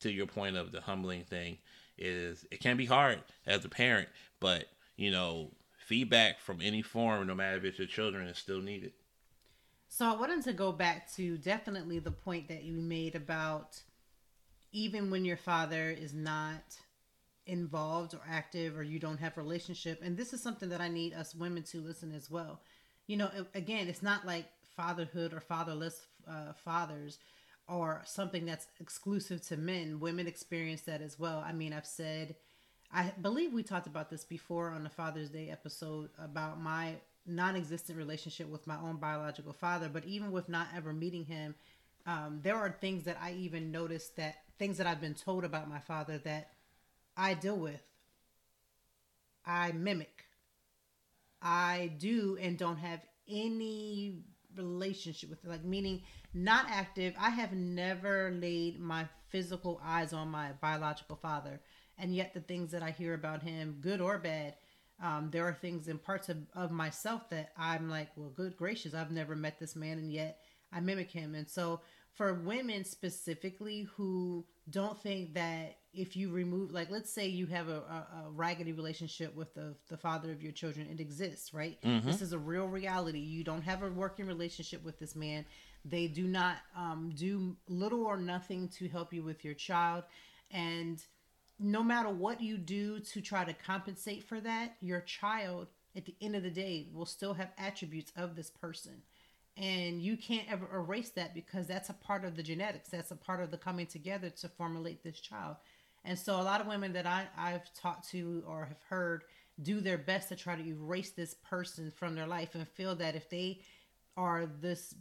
to 0.02 0.12
your 0.12 0.28
point 0.28 0.56
of 0.56 0.72
the 0.72 0.82
humbling 0.82 1.24
thing, 1.24 1.58
is 1.98 2.46
it 2.52 2.60
can 2.60 2.78
be 2.78 2.86
hard 2.86 3.24
as 3.48 3.66
a 3.66 3.70
parent, 3.70 4.10
but 4.40 4.66
you 4.98 5.12
know 5.12 5.52
feedback 5.86 6.40
from 6.40 6.62
any 6.62 6.82
form, 6.82 7.28
no 7.28 7.36
matter 7.36 7.58
if 7.58 7.64
it's 7.64 7.78
your 7.78 7.88
children, 7.88 8.28
is 8.28 8.38
still 8.38 8.62
needed. 8.62 8.94
So 9.88 10.06
I 10.06 10.16
wanted 10.16 10.44
to 10.46 10.54
go 10.54 10.72
back 10.72 11.12
to 11.14 11.38
definitely 11.38 12.00
the 12.00 12.12
point 12.12 12.48
that 12.48 12.64
you 12.64 12.82
made 12.82 13.16
about 13.16 13.80
even 14.72 15.10
when 15.10 15.24
your 15.24 15.38
father 15.38 15.90
is 15.90 16.14
not 16.14 16.76
involved 17.46 18.14
or 18.14 18.22
active 18.28 18.76
or 18.76 18.84
you 18.84 19.00
don't 19.00 19.20
have 19.20 19.38
relationship 19.38 20.02
and 20.04 20.18
this 20.18 20.34
is 20.34 20.42
something 20.42 20.70
that 20.70 20.82
I 20.82 20.90
need 20.90 21.14
us 21.14 21.36
women 21.36 21.64
to 21.64 21.80
listen 21.80 22.12
as 22.12 22.30
well. 22.30 22.62
You 23.08 23.18
know, 23.18 23.30
again, 23.54 23.88
it's 23.88 24.02
not 24.02 24.26
like 24.26 24.48
fatherhood 24.76 25.34
or 25.34 25.40
fatherless 25.40 26.08
uh, 26.28 26.54
fathers 26.54 27.20
or 27.70 28.02
something 28.06 28.46
that's 28.46 28.68
exclusive 28.80 29.42
to 29.48 29.58
men. 29.58 30.00
Women 30.00 30.28
experience 30.28 30.82
that 30.82 31.02
as 31.02 31.20
well. 31.20 31.44
I 31.46 31.54
mean, 31.54 31.72
I've 31.72 31.86
said 31.86 32.36
I 32.92 33.12
believe 33.22 33.54
we 33.54 33.64
talked 33.64 33.88
about 33.88 34.10
this 34.10 34.24
before 34.24 34.70
on 34.70 34.84
the 34.84 34.90
Father's 34.90 35.30
Day 35.30 35.50
episode 35.50 36.10
about 36.18 36.62
my 36.62 36.96
non 37.26 37.56
existent 37.56 37.98
relationship 37.98 38.48
with 38.48 38.68
my 38.68 38.78
own 38.78 38.98
biological 38.98 39.54
father, 39.54 39.90
but 39.92 40.06
even 40.06 40.32
with 40.32 40.48
not 40.50 40.68
ever 40.76 40.94
meeting 40.94 41.26
him, 41.26 41.56
um, 42.06 42.40
there 42.44 42.56
are 42.56 42.70
things 42.70 43.04
that 43.04 43.18
I 43.22 43.34
even 43.34 43.72
noticed 43.72 44.16
that 44.18 44.36
things 44.58 44.78
that 44.78 44.88
I've 44.88 45.02
been 45.02 45.16
told 45.16 45.44
about 45.44 45.70
my 45.70 45.80
father 45.80 46.18
that 46.20 46.52
I 47.18 47.34
deal 47.34 47.58
with. 47.58 47.82
I 49.46 49.72
mimic. 49.72 50.26
I 51.42 51.92
do 52.00 52.38
and 52.42 52.58
don't 52.58 52.78
have 52.78 53.02
any 53.30 54.24
relationship 54.58 55.30
with 55.30 55.44
like 55.46 55.64
meaning 55.64 56.02
not 56.34 56.66
active 56.70 57.14
i 57.20 57.30
have 57.30 57.54
never 57.54 58.32
laid 58.32 58.80
my 58.80 59.06
physical 59.30 59.82
eyes 59.84 60.14
on 60.14 60.30
my 60.30 60.52
biological 60.62 61.16
father 61.16 61.60
and 61.98 62.16
yet 62.16 62.34
the 62.34 62.42
things 62.42 62.72
that 62.72 62.84
I 62.84 62.92
hear 62.92 63.14
about 63.14 63.44
him, 63.44 63.78
good 63.82 64.02
or 64.02 64.18
bad, 64.18 64.56
um, 65.04 65.30
there 65.32 65.46
are 65.46 65.54
things 65.54 65.88
in 65.88 65.98
parts 65.98 66.30
of, 66.30 66.38
of 66.54 66.72
myself 66.72 67.30
that 67.30 67.52
I'm 67.58 67.90
like, 67.90 68.10
well, 68.16 68.30
good 68.30 68.56
gracious, 68.58 68.94
I've 68.94 69.12
never 69.12 69.36
met 69.36 69.60
this 69.60 69.76
man, 69.76 69.98
and 69.98 70.12
yet 70.12 70.40
I 70.72 70.80
mimic 70.80 71.12
him. 71.12 71.36
And 71.36 71.50
so, 71.50 71.82
for 72.14 72.34
women 72.34 72.86
specifically 72.86 73.88
who 73.96 74.46
don't 74.70 75.02
think 75.04 75.34
that 75.34 75.80
if 75.94 76.16
you 76.16 76.32
remove, 76.32 76.72
like, 76.72 76.90
let's 76.90 77.12
say 77.12 77.28
you 77.28 77.46
have 77.48 77.68
a, 77.68 77.80
a, 77.80 78.08
a 78.28 78.32
raggedy 78.32 78.72
relationship 78.72 79.36
with 79.36 79.54
the, 79.54 79.76
the 79.90 79.98
father 79.98 80.32
of 80.32 80.42
your 80.42 80.54
children, 80.54 80.88
it 80.90 81.02
exists, 81.02 81.54
right? 81.54 81.78
Mm-hmm. 81.82 82.08
This 82.08 82.22
is 82.22 82.32
a 82.32 82.38
real 82.38 82.68
reality. 82.68 83.20
You 83.20 83.44
don't 83.44 83.62
have 83.64 83.84
a 83.84 83.90
working 83.90 84.28
relationship 84.28 84.84
with 84.84 84.98
this 84.98 85.16
man. 85.16 85.46
They 85.84 86.08
do 86.08 86.24
not 86.26 86.58
um, 86.76 87.12
do 87.16 87.58
little 87.68 88.06
or 88.06 88.18
nothing 88.18 88.70
to 88.80 88.88
help 88.88 89.14
you 89.14 89.24
with 89.24 89.44
your 89.44 89.54
child. 89.54 90.04
And 90.52 91.04
no 91.60 91.84
matter 91.84 92.10
what 92.10 92.42
you 92.42 92.58
do 92.58 93.00
to 93.00 93.22
try 93.22 93.46
to 93.46 93.54
compensate 93.54 94.24
for 94.24 94.40
that, 94.42 94.76
your 94.82 95.02
child 95.02 95.68
at 95.96 96.06
the 96.06 96.16
end 96.22 96.36
of 96.36 96.44
the 96.44 96.50
day 96.50 96.88
will 96.94 97.06
still 97.06 97.34
have 97.34 97.52
attributes 97.58 98.12
of 98.18 98.36
this 98.36 98.50
person. 98.50 99.02
and 99.58 100.02
you 100.02 100.18
can't 100.18 100.52
ever 100.52 100.68
erase 100.74 101.12
that 101.12 101.34
because 101.34 101.66
that's 101.66 101.90
a 101.90 101.94
part 101.94 102.26
of 102.26 102.36
the 102.36 102.44
genetics 102.44 102.90
that's 102.90 103.12
a 103.12 103.16
part 103.16 103.42
of 103.42 103.52
the 103.52 103.58
coming 103.58 103.86
together 103.86 104.30
to 104.30 104.50
formulate 104.50 105.02
this 105.02 105.20
child 105.20 105.56
and 106.04 106.20
so 106.20 106.40
a 106.40 106.44
lot 106.44 106.60
of 106.60 106.68
women 106.68 106.92
that 106.92 107.06
I, 107.06 107.26
i've 107.38 107.74
talked 107.74 108.10
to 108.10 108.44
or 108.46 108.66
have 108.66 108.82
heard 108.90 109.24
do 109.62 109.80
their 109.80 109.98
best 109.98 110.28
to 110.30 110.36
try 110.36 110.56
to 110.58 110.68
erase 110.68 111.12
this 111.12 111.36
person 111.36 111.90
from 111.90 112.16
their 112.16 112.28
life 112.28 112.54
and 112.54 112.68
feel 112.68 112.96
that 112.96 113.16
if 113.16 113.30
they 113.30 113.62
are 114.18 114.46
this 114.46 114.94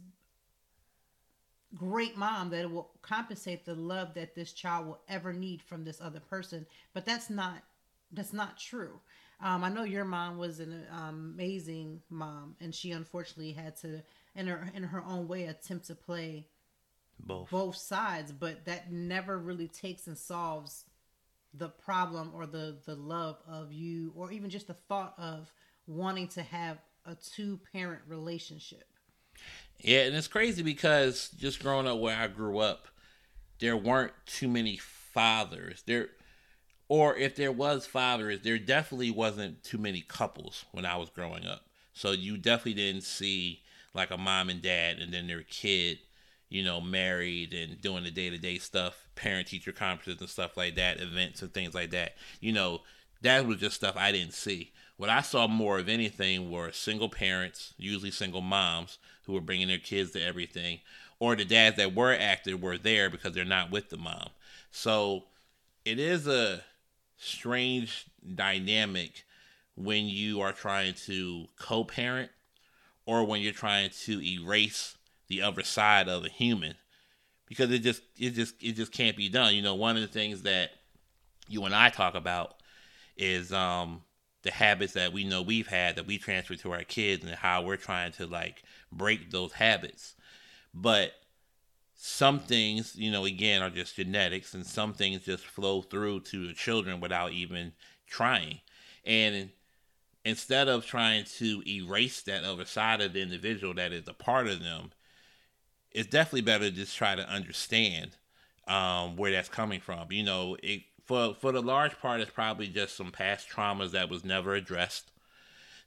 great 1.75 2.17
mom 2.17 2.49
that 2.49 2.61
it 2.61 2.71
will 2.71 2.91
compensate 3.01 3.65
the 3.65 3.75
love 3.75 4.13
that 4.13 4.35
this 4.35 4.53
child 4.53 4.87
will 4.87 5.01
ever 5.09 5.33
need 5.33 5.61
from 5.61 5.83
this 5.83 6.01
other 6.01 6.19
person. 6.19 6.65
But 6.93 7.05
that's 7.05 7.29
not 7.29 7.63
that's 8.11 8.33
not 8.33 8.57
true. 8.57 8.99
Um, 9.41 9.63
i 9.65 9.69
know 9.69 9.83
your 9.83 10.05
mom 10.05 10.37
was 10.37 10.59
an 10.59 10.85
um, 10.91 11.33
amazing 11.35 12.01
mom 12.09 12.55
and 12.61 12.73
she 12.73 12.91
unfortunately 12.91 13.51
had 13.51 13.75
to 13.81 14.01
in 14.35 14.47
her 14.47 14.69
in 14.73 14.83
her 14.83 15.03
own 15.05 15.27
way 15.27 15.45
attempt 15.45 15.87
to 15.87 15.95
play 15.95 16.47
both. 17.19 17.49
both 17.49 17.75
sides. 17.75 18.31
But 18.31 18.65
that 18.65 18.91
never 18.91 19.37
really 19.37 19.67
takes 19.67 20.07
and 20.07 20.17
solves 20.17 20.85
the 21.53 21.69
problem 21.69 22.31
or 22.33 22.45
the 22.45 22.77
the 22.85 22.95
love 22.95 23.37
of 23.47 23.71
you 23.71 24.13
or 24.15 24.31
even 24.31 24.49
just 24.49 24.67
the 24.67 24.73
thought 24.73 25.13
of 25.17 25.51
wanting 25.87 26.27
to 26.29 26.41
have 26.41 26.79
a 27.05 27.15
two 27.15 27.59
parent 27.71 28.01
relationship 28.07 28.85
yeah, 29.79 30.01
and 30.01 30.15
it's 30.15 30.27
crazy 30.27 30.63
because 30.63 31.29
just 31.37 31.61
growing 31.61 31.87
up 31.87 31.99
where 31.99 32.17
I 32.17 32.27
grew 32.27 32.59
up, 32.59 32.87
there 33.59 33.77
weren't 33.77 34.13
too 34.25 34.47
many 34.47 34.77
fathers. 34.77 35.83
There 35.85 36.09
or 36.87 37.15
if 37.15 37.35
there 37.35 37.51
was 37.51 37.85
fathers, 37.85 38.41
there 38.41 38.59
definitely 38.59 39.11
wasn't 39.11 39.63
too 39.63 39.77
many 39.77 40.01
couples 40.01 40.65
when 40.71 40.85
I 40.85 40.97
was 40.97 41.09
growing 41.09 41.45
up. 41.45 41.61
So 41.93 42.11
you 42.11 42.37
definitely 42.37 42.75
didn't 42.75 43.03
see 43.03 43.61
like 43.93 44.11
a 44.11 44.17
mom 44.17 44.49
and 44.49 44.61
dad 44.61 44.99
and 44.99 45.13
then 45.13 45.27
their 45.27 45.43
kid, 45.43 45.99
you 46.49 46.63
know, 46.63 46.81
married 46.81 47.53
and 47.53 47.81
doing 47.81 48.03
the 48.03 48.11
day 48.11 48.29
to 48.29 48.37
day 48.37 48.57
stuff, 48.57 49.07
parent 49.15 49.47
teacher 49.47 49.71
conferences 49.71 50.21
and 50.21 50.29
stuff 50.29 50.57
like 50.57 50.75
that, 50.75 50.99
events 51.01 51.41
and 51.41 51.53
things 51.53 51.73
like 51.73 51.91
that. 51.91 52.15
You 52.39 52.51
know, 52.51 52.81
that 53.21 53.47
was 53.47 53.57
just 53.57 53.77
stuff 53.77 53.95
I 53.97 54.11
didn't 54.11 54.33
see. 54.33 54.71
What 54.97 55.09
I 55.09 55.21
saw 55.21 55.47
more 55.47 55.79
of 55.79 55.89
anything 55.89 56.49
were 56.49 56.71
single 56.71 57.09
parents, 57.09 57.73
usually 57.77 58.11
single 58.11 58.41
moms, 58.41 58.97
who 59.25 59.33
were 59.33 59.41
bringing 59.41 59.67
their 59.67 59.77
kids 59.77 60.11
to 60.11 60.23
everything, 60.23 60.79
or 61.19 61.35
the 61.35 61.45
dads 61.45 61.77
that 61.77 61.95
were 61.95 62.15
active 62.17 62.61
were 62.61 62.77
there 62.77 63.09
because 63.09 63.33
they're 63.33 63.43
not 63.45 63.71
with 63.71 63.89
the 63.89 63.97
mom. 63.97 64.29
So 64.71 65.25
it 65.83 65.99
is 65.99 66.27
a 66.27 66.63
strange 67.17 68.05
dynamic 68.35 69.25
when 69.75 70.07
you 70.07 70.41
are 70.41 70.53
trying 70.53 70.93
to 70.93 71.47
co 71.59 71.83
parent 71.83 72.31
or 73.05 73.23
when 73.25 73.41
you're 73.41 73.53
trying 73.53 73.89
to 73.89 74.21
erase 74.21 74.97
the 75.27 75.41
other 75.41 75.63
side 75.63 76.07
of 76.07 76.25
a 76.25 76.29
human 76.29 76.75
because 77.47 77.71
it 77.71 77.79
just 77.79 78.01
it 78.17 78.31
just 78.31 78.55
it 78.61 78.73
just 78.73 78.91
can't 78.91 79.17
be 79.17 79.29
done 79.29 79.53
you 79.53 79.61
know 79.61 79.75
one 79.75 79.95
of 79.95 80.01
the 80.01 80.07
things 80.07 80.43
that 80.43 80.71
you 81.47 81.63
and 81.65 81.75
i 81.75 81.89
talk 81.89 82.15
about 82.15 82.55
is 83.17 83.51
um 83.51 84.01
the 84.45 84.51
habits 84.51 84.93
that 84.93 85.11
we 85.11 85.23
know 85.23 85.41
we've 85.41 85.67
had 85.67 85.95
that 85.95 86.05
we 86.05 86.19
transfer 86.19 86.55
to 86.55 86.71
our 86.71 86.83
kids 86.83 87.25
and 87.25 87.33
how 87.33 87.63
we're 87.63 87.75
trying 87.75 88.11
to 88.13 88.27
like 88.27 88.63
break 88.91 89.31
those 89.31 89.53
habits. 89.53 90.13
But 90.73 91.13
some 91.95 92.39
things, 92.39 92.95
you 92.95 93.11
know, 93.11 93.25
again, 93.25 93.63
are 93.63 93.71
just 93.71 93.95
genetics, 93.95 94.53
and 94.53 94.65
some 94.65 94.93
things 94.93 95.25
just 95.25 95.43
flow 95.43 95.81
through 95.81 96.19
to 96.21 96.47
the 96.47 96.53
children 96.53 96.99
without 96.99 97.31
even 97.31 97.73
trying. 98.07 98.59
And 99.03 99.49
instead 100.23 100.67
of 100.67 100.85
trying 100.85 101.25
to 101.37 101.63
erase 101.67 102.21
that 102.23 102.43
other 102.43 102.65
side 102.65 103.01
of 103.01 103.13
the 103.13 103.21
individual 103.21 103.73
that 103.73 103.91
is 103.91 104.07
a 104.07 104.13
part 104.13 104.47
of 104.47 104.61
them, 104.61 104.91
it's 105.91 106.09
definitely 106.09 106.41
better 106.41 106.69
to 106.69 106.75
just 106.75 106.95
try 106.95 107.15
to 107.15 107.27
understand 107.27 108.11
um, 108.67 109.15
where 109.15 109.31
that's 109.31 109.49
coming 109.49 109.79
from. 109.79 110.11
You 110.11 110.23
know, 110.23 110.57
it 110.61 110.81
for 111.05 111.35
for 111.35 111.51
the 111.51 111.61
large 111.61 111.99
part, 111.99 112.21
it's 112.21 112.31
probably 112.31 112.67
just 112.67 112.97
some 112.97 113.11
past 113.11 113.49
traumas 113.49 113.91
that 113.91 114.09
was 114.09 114.25
never 114.25 114.55
addressed. 114.55 115.11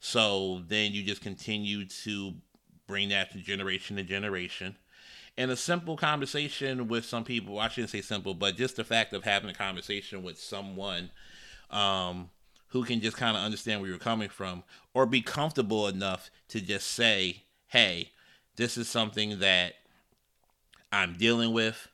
So 0.01 0.63
then 0.67 0.93
you 0.93 1.03
just 1.03 1.23
continue 1.23 1.85
to 1.85 2.35
bring 2.87 3.09
that 3.11 3.33
to 3.33 3.39
generation 3.39 3.97
to 3.97 4.03
generation. 4.05 4.77
And 5.37 5.51
a 5.51 5.57
simple 5.57 5.97
conversation 5.97 6.89
with 6.89 7.05
some 7.05 7.23
people, 7.25 7.61
I 7.61 7.69
shouldn't 7.69 7.91
say 7.91 8.01
simple, 8.01 8.35
but 8.35 8.57
just 8.57 8.77
the 8.77 8.85
fact 8.85 9.13
of 9.13 9.25
having 9.25 9.51
a 9.51 9.55
conversation 9.55 10.23
with 10.23 10.39
someone 10.39 11.11
um, 11.71 12.31
who 12.69 12.85
can 12.85 13.01
just 13.01 13.17
kind 13.17 13.37
of 13.37 13.43
understand 13.43 13.81
where 13.81 13.91
you're 13.91 13.99
coming 13.99 14.29
from 14.29 14.65
or 14.95 15.07
be 15.07 15.21
comfortable 15.21 15.87
enough 15.87 16.31
to 16.49 16.61
just 16.61 16.89
say, 16.89 17.45
hey, 17.69 18.11
this 18.57 18.77
is 18.77 18.89
something 18.89 19.39
that 19.39 19.75
I'm 20.91 21.15
dealing 21.15 21.53
with, 21.53 21.89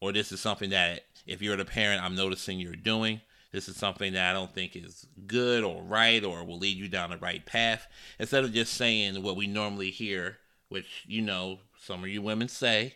or 0.00 0.12
this 0.12 0.32
is 0.32 0.40
something 0.40 0.70
that 0.70 1.02
if 1.28 1.42
you're 1.42 1.56
the 1.56 1.64
parent, 1.64 2.02
I'm 2.02 2.16
noticing 2.16 2.58
you're 2.58 2.74
doing. 2.74 3.20
This 3.52 3.68
is 3.68 3.76
something 3.76 4.12
that 4.14 4.30
I 4.30 4.32
don't 4.32 4.52
think 4.52 4.74
is 4.74 5.06
good 5.26 5.62
or 5.62 5.82
right 5.82 6.24
or 6.24 6.44
will 6.44 6.58
lead 6.58 6.76
you 6.76 6.88
down 6.88 7.10
the 7.10 7.18
right 7.18 7.44
path. 7.44 7.86
Instead 8.18 8.44
of 8.44 8.52
just 8.52 8.74
saying 8.74 9.22
what 9.22 9.36
we 9.36 9.46
normally 9.46 9.90
hear, 9.90 10.38
which, 10.68 11.04
you 11.06 11.22
know, 11.22 11.60
some 11.80 12.02
of 12.02 12.10
you 12.10 12.20
women 12.20 12.48
say, 12.48 12.94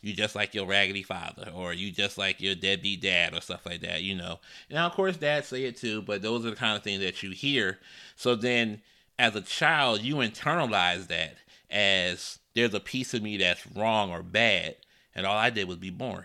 you 0.00 0.14
just 0.14 0.34
like 0.34 0.54
your 0.54 0.66
raggedy 0.66 1.02
father 1.02 1.50
or 1.54 1.72
you 1.72 1.90
just 1.90 2.16
like 2.16 2.40
your 2.40 2.54
deadbeat 2.54 3.02
dad 3.02 3.34
or 3.34 3.40
stuff 3.40 3.66
like 3.66 3.82
that, 3.82 4.02
you 4.02 4.14
know. 4.14 4.40
Now, 4.70 4.86
of 4.86 4.92
course, 4.92 5.16
dads 5.16 5.48
say 5.48 5.64
it 5.64 5.76
too, 5.76 6.02
but 6.02 6.22
those 6.22 6.46
are 6.46 6.50
the 6.50 6.56
kind 6.56 6.76
of 6.76 6.82
things 6.82 7.02
that 7.02 7.22
you 7.22 7.30
hear. 7.30 7.78
So 8.16 8.34
then, 8.34 8.80
as 9.18 9.36
a 9.36 9.42
child, 9.42 10.00
you 10.00 10.16
internalize 10.16 11.08
that 11.08 11.36
as 11.70 12.38
there's 12.54 12.74
a 12.74 12.80
piece 12.80 13.14
of 13.14 13.22
me 13.22 13.36
that's 13.36 13.66
wrong 13.74 14.10
or 14.10 14.22
bad, 14.22 14.76
and 15.14 15.26
all 15.26 15.36
I 15.36 15.50
did 15.50 15.68
was 15.68 15.76
be 15.76 15.90
born. 15.90 16.24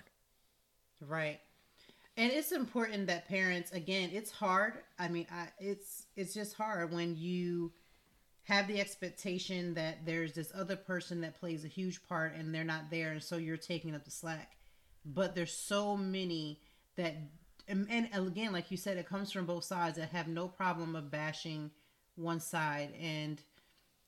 Right. 1.01 1.39
And 2.17 2.31
it's 2.31 2.51
important 2.51 3.07
that 3.07 3.27
parents 3.27 3.71
again, 3.71 4.09
it's 4.13 4.31
hard. 4.31 4.73
I 4.97 5.07
mean, 5.07 5.25
I, 5.31 5.47
it's 5.59 6.07
it's 6.15 6.33
just 6.33 6.55
hard 6.55 6.91
when 6.91 7.15
you 7.15 7.71
have 8.43 8.67
the 8.67 8.79
expectation 8.81 9.75
that 9.75 10.05
there's 10.05 10.33
this 10.33 10.51
other 10.55 10.75
person 10.75 11.21
that 11.21 11.39
plays 11.39 11.63
a 11.63 11.67
huge 11.67 12.01
part 12.07 12.35
and 12.35 12.53
they're 12.53 12.63
not 12.63 12.89
there 12.89 13.11
and 13.11 13.23
so 13.23 13.37
you're 13.37 13.57
taking 13.57 13.95
up 13.95 14.03
the 14.03 14.11
slack. 14.11 14.57
But 15.05 15.35
there's 15.35 15.53
so 15.53 15.95
many 15.95 16.59
that 16.95 17.15
and, 17.67 18.09
again, 18.13 18.51
like 18.51 18.71
you 18.71 18.77
said, 18.77 18.97
it 18.97 19.07
comes 19.07 19.31
from 19.31 19.45
both 19.45 19.63
sides 19.63 19.97
that 19.97 20.09
have 20.09 20.27
no 20.27 20.47
problem 20.47 20.95
of 20.95 21.11
bashing 21.11 21.69
one 22.15 22.39
side 22.39 22.89
and 22.99 23.41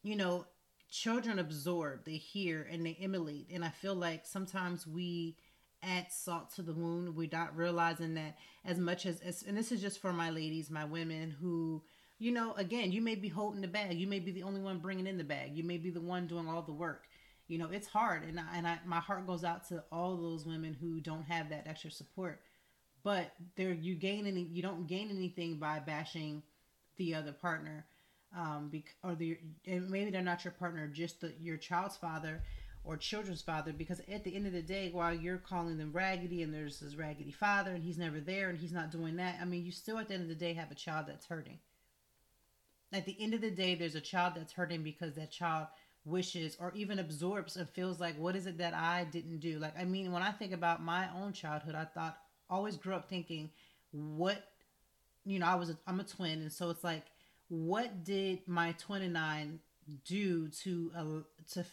you 0.03 0.15
know, 0.15 0.45
children 0.89 1.39
absorb, 1.39 2.05
they 2.05 2.17
hear 2.17 2.67
and 2.69 2.85
they 2.85 2.97
emulate. 2.99 3.47
And 3.53 3.63
I 3.63 3.69
feel 3.69 3.95
like 3.95 4.25
sometimes 4.25 4.87
we 4.87 5.37
add 5.83 6.11
salt 6.11 6.53
to 6.55 6.61
the 6.61 6.73
wound. 6.73 7.15
We're 7.15 7.29
not 7.31 7.55
realizing 7.55 8.13
that 8.15 8.37
as 8.65 8.77
much 8.77 9.05
as, 9.05 9.19
as 9.21 9.43
and 9.43 9.57
this 9.57 9.71
is 9.71 9.81
just 9.81 9.99
for 10.01 10.13
my 10.13 10.29
ladies, 10.29 10.69
my 10.69 10.85
women 10.85 11.35
who, 11.41 11.81
you 12.19 12.31
know, 12.31 12.53
again, 12.53 12.91
you 12.91 13.01
may 13.01 13.15
be 13.15 13.29
holding 13.29 13.61
the 13.61 13.67
bag. 13.67 13.97
You 13.97 14.07
may 14.07 14.19
be 14.19 14.31
the 14.31 14.43
only 14.43 14.61
one 14.61 14.79
bringing 14.79 15.07
in 15.07 15.17
the 15.17 15.23
bag. 15.23 15.55
You 15.55 15.63
may 15.63 15.77
be 15.77 15.89
the 15.89 16.01
one 16.01 16.27
doing 16.27 16.47
all 16.47 16.61
the 16.61 16.71
work. 16.71 17.03
You 17.47 17.57
know, 17.57 17.69
it's 17.69 17.87
hard, 17.87 18.23
and 18.23 18.39
I, 18.39 18.45
and 18.55 18.65
I, 18.65 18.79
my 18.85 18.99
heart 18.99 19.27
goes 19.27 19.43
out 19.43 19.67
to 19.67 19.83
all 19.91 20.15
those 20.15 20.45
women 20.45 20.73
who 20.79 21.01
don't 21.01 21.23
have 21.23 21.49
that 21.49 21.67
extra 21.67 21.91
support. 21.91 22.39
But 23.03 23.33
there, 23.57 23.73
you 23.73 23.95
gain 23.95 24.25
any, 24.25 24.43
you 24.43 24.61
don't 24.61 24.87
gain 24.87 25.09
anything 25.09 25.57
by 25.57 25.79
bashing 25.79 26.43
the 26.97 27.15
other 27.15 27.33
partner, 27.33 27.85
um, 28.37 28.69
bec- 28.71 28.95
or 29.03 29.15
the 29.15 29.37
maybe 29.65 30.11
they're 30.11 30.21
not 30.21 30.45
your 30.45 30.53
partner, 30.53 30.87
just 30.87 31.19
the, 31.19 31.33
your 31.41 31.57
child's 31.57 31.97
father 31.97 32.41
or 32.83 32.97
children's 32.97 33.41
father 33.41 33.71
because 33.71 34.01
at 34.11 34.23
the 34.23 34.35
end 34.35 34.47
of 34.47 34.53
the 34.53 34.61
day 34.61 34.89
while 34.91 35.13
you're 35.13 35.37
calling 35.37 35.77
them 35.77 35.91
raggedy 35.93 36.41
and 36.41 36.53
there's 36.53 36.79
this 36.79 36.95
raggedy 36.95 37.31
father 37.31 37.71
and 37.71 37.83
he's 37.83 37.97
never 37.97 38.19
there 38.19 38.49
and 38.49 38.57
he's 38.57 38.71
not 38.71 38.91
doing 38.91 39.15
that 39.15 39.37
i 39.41 39.45
mean 39.45 39.63
you 39.63 39.71
still 39.71 39.97
at 39.97 40.07
the 40.07 40.13
end 40.13 40.23
of 40.23 40.29
the 40.29 40.35
day 40.35 40.53
have 40.53 40.71
a 40.71 40.75
child 40.75 41.05
that's 41.07 41.27
hurting. 41.27 41.59
At 42.93 43.05
the 43.05 43.15
end 43.19 43.33
of 43.33 43.41
the 43.41 43.51
day 43.51 43.75
there's 43.75 43.95
a 43.95 44.01
child 44.01 44.33
that's 44.35 44.53
hurting 44.53 44.83
because 44.83 45.15
that 45.15 45.31
child 45.31 45.67
wishes 46.03 46.57
or 46.59 46.73
even 46.75 46.99
absorbs 46.99 47.55
and 47.55 47.69
feels 47.69 47.99
like 47.99 48.17
what 48.17 48.35
is 48.35 48.47
it 48.47 48.57
that 48.57 48.73
i 48.73 49.05
didn't 49.11 49.39
do? 49.39 49.59
Like 49.59 49.77
i 49.79 49.85
mean 49.85 50.11
when 50.11 50.23
i 50.23 50.31
think 50.31 50.51
about 50.51 50.83
my 50.83 51.07
own 51.15 51.31
childhood 51.33 51.75
i 51.75 51.85
thought 51.85 52.17
always 52.49 52.75
grew 52.75 52.95
up 52.95 53.07
thinking 53.07 53.51
what 53.91 54.43
you 55.23 55.39
know 55.39 55.45
i 55.45 55.55
was 55.55 55.73
i'm 55.87 55.99
a 55.99 56.03
twin. 56.03 56.41
And 56.41 56.51
so 56.51 56.69
it's 56.69 56.83
like 56.83 57.05
what 57.47 58.03
did 58.03 58.39
my 58.47 58.73
twin 58.73 59.03
and 59.03 59.17
i 59.17 59.47
do 60.05 60.47
to 60.49 60.91
uh, 60.95 61.03
to 61.53 61.65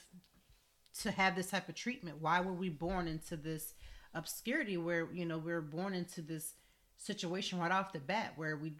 to 1.02 1.10
have 1.10 1.36
this 1.36 1.50
type 1.50 1.68
of 1.68 1.74
treatment? 1.74 2.20
Why 2.20 2.40
were 2.40 2.52
we 2.52 2.68
born 2.68 3.08
into 3.08 3.36
this 3.36 3.74
obscurity 4.14 4.76
where, 4.76 5.08
you 5.12 5.24
know, 5.24 5.38
we 5.38 5.52
are 5.52 5.60
born 5.60 5.94
into 5.94 6.22
this 6.22 6.54
situation 6.96 7.58
right 7.58 7.70
off 7.70 7.92
the 7.92 8.00
bat 8.00 8.32
where 8.36 8.56
we 8.56 8.72